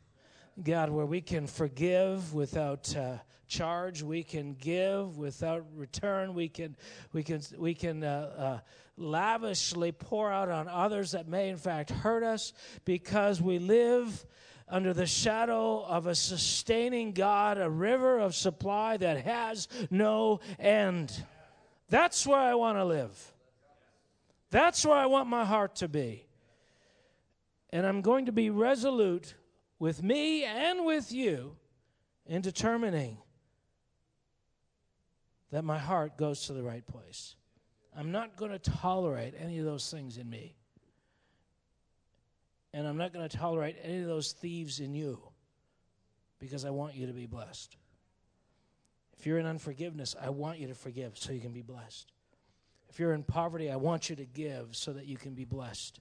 God, 0.63 0.89
where 0.89 1.05
we 1.05 1.21
can 1.21 1.49
forgive 1.49 2.33
without 2.33 2.97
uh, 2.97 3.17
charge, 3.49 4.05
we 4.05 4.23
can 4.23 4.55
give 4.55 5.19
without 5.19 5.67
return, 5.75 6.33
we 6.33 6.49
can, 6.49 6.77
we 7.13 7.25
can, 7.25 7.41
we 7.59 7.75
can 7.75 8.05
uh, 8.05 8.33
uh, 8.39 8.59
lavishly 8.97 9.91
pour 9.91 10.31
out 10.31 10.49
on 10.49 10.69
others 10.69 11.11
that 11.11 11.27
may 11.27 11.49
in 11.49 11.57
fact 11.57 11.91
hurt 11.91 12.23
us 12.23 12.53
because 12.85 13.43
we 13.43 13.59
live 13.59 14.25
under 14.69 14.93
the 14.93 15.07
shadow 15.07 15.85
of 15.85 16.07
a 16.07 16.15
sustaining 16.15 17.13
God, 17.13 17.59
a 17.59 17.71
river 17.71 18.19
of 18.19 18.35
supply 18.35 18.97
that 18.97 19.25
has 19.25 19.69
no 19.91 20.41
end. 20.59 21.25
That's 21.89 22.27
where 22.27 22.41
I 22.41 22.55
want 22.55 22.79
to 22.79 22.85
live. 22.85 23.33
That's 24.51 24.85
where 24.85 24.97
I 24.97 25.07
want 25.07 25.29
my 25.29 25.45
heart 25.45 25.77
to 25.77 25.89
be. 25.89 26.27
And 27.71 27.87
I'm 27.87 28.01
going 28.01 28.27
to 28.27 28.33
be 28.33 28.51
resolute 28.51 29.35
with 29.79 30.03
me 30.03 30.45
and 30.45 30.85
with 30.85 31.13
you 31.13 31.57
in 32.27 32.43
determining 32.43 33.19
that 35.51 35.63
my 35.63 35.79
heart 35.79 36.17
goes 36.17 36.47
to 36.47 36.53
the 36.53 36.63
right 36.63 36.87
place. 36.87 37.37
I'm 37.97 38.11
not 38.11 38.37
going 38.37 38.51
to 38.51 38.59
tolerate 38.59 39.35
any 39.39 39.59
of 39.59 39.65
those 39.65 39.91
things 39.91 40.19
in 40.19 40.29
me. 40.29 40.57
And 42.73 42.87
I'm 42.87 42.97
not 42.97 43.13
going 43.13 43.29
to 43.29 43.37
tolerate 43.37 43.77
any 43.83 44.01
of 44.01 44.07
those 44.07 44.33
thieves 44.33 44.81
in 44.81 44.95
you 44.95 45.21
because 46.39 46.65
I 46.65 46.71
want 46.71 46.95
you 46.95 47.07
to 47.07 47.13
be 47.13 47.27
blessed. 47.27 47.77
If 49.19 49.27
you're 49.27 49.39
in 49.39 49.47
unforgiveness, 49.47 50.15
I 50.21 50.31
want 50.31 50.59
you 50.59 50.69
to 50.69 50.75
forgive 50.75 51.17
so 51.17 51.33
you 51.33 51.41
can 51.41 51.53
be 51.53 51.63
blessed. 51.63 52.13
If 52.89 53.01
you're 53.01 53.13
in 53.13 53.23
poverty, 53.23 53.71
I 53.71 53.77
want 53.77 54.11
you 54.11 54.17
to 54.17 54.25
give 54.25 54.77
so 54.77 54.93
that 54.93 55.07
you 55.07 55.17
can 55.17 55.35
be 55.35 55.45
blessed. 55.45 56.01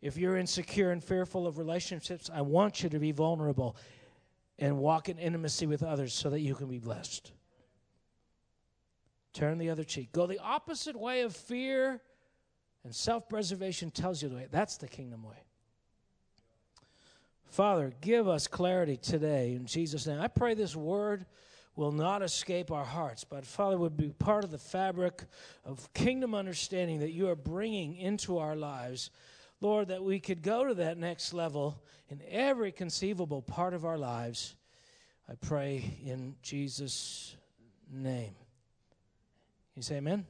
If 0.00 0.16
you're 0.16 0.36
insecure 0.36 0.90
and 0.90 1.02
fearful 1.02 1.46
of 1.46 1.58
relationships, 1.58 2.30
I 2.32 2.42
want 2.42 2.82
you 2.82 2.88
to 2.90 2.98
be 2.98 3.12
vulnerable 3.12 3.76
and 4.58 4.78
walk 4.78 5.08
in 5.08 5.18
intimacy 5.18 5.66
with 5.66 5.82
others 5.82 6.12
so 6.12 6.30
that 6.30 6.40
you 6.40 6.54
can 6.54 6.68
be 6.68 6.78
blessed. 6.78 7.32
Turn 9.32 9.58
the 9.58 9.70
other 9.70 9.84
cheek. 9.84 10.12
Go 10.12 10.26
the 10.26 10.38
opposite 10.38 10.96
way 10.96 11.22
of 11.22 11.34
fear 11.34 12.00
and 12.84 12.94
self 12.94 13.28
preservation 13.28 13.90
tells 13.90 14.22
you 14.22 14.28
the 14.28 14.36
way. 14.36 14.46
That's 14.50 14.76
the 14.76 14.88
kingdom 14.88 15.22
way. 15.22 15.36
Father, 17.48 17.92
give 18.00 18.28
us 18.28 18.46
clarity 18.46 18.96
today 18.96 19.54
in 19.54 19.66
Jesus' 19.66 20.06
name. 20.06 20.20
I 20.20 20.28
pray 20.28 20.54
this 20.54 20.76
word 20.76 21.26
will 21.76 21.92
not 21.92 22.22
escape 22.22 22.70
our 22.70 22.84
hearts, 22.84 23.24
but 23.24 23.46
Father, 23.46 23.78
would 23.78 23.96
be 23.96 24.10
part 24.10 24.44
of 24.44 24.50
the 24.50 24.58
fabric 24.58 25.22
of 25.64 25.92
kingdom 25.94 26.34
understanding 26.34 26.98
that 27.00 27.12
you 27.12 27.28
are 27.28 27.36
bringing 27.36 27.96
into 27.96 28.38
our 28.38 28.56
lives. 28.56 29.10
Lord, 29.60 29.88
that 29.88 30.02
we 30.02 30.20
could 30.20 30.42
go 30.42 30.64
to 30.64 30.74
that 30.74 30.98
next 30.98 31.32
level 31.32 31.82
in 32.08 32.20
every 32.28 32.72
conceivable 32.72 33.42
part 33.42 33.74
of 33.74 33.84
our 33.84 33.98
lives. 33.98 34.54
I 35.28 35.34
pray 35.34 35.98
in 36.04 36.36
Jesus' 36.42 37.36
name. 37.90 38.34
You 39.76 39.82
say 39.82 39.96
amen? 39.96 40.26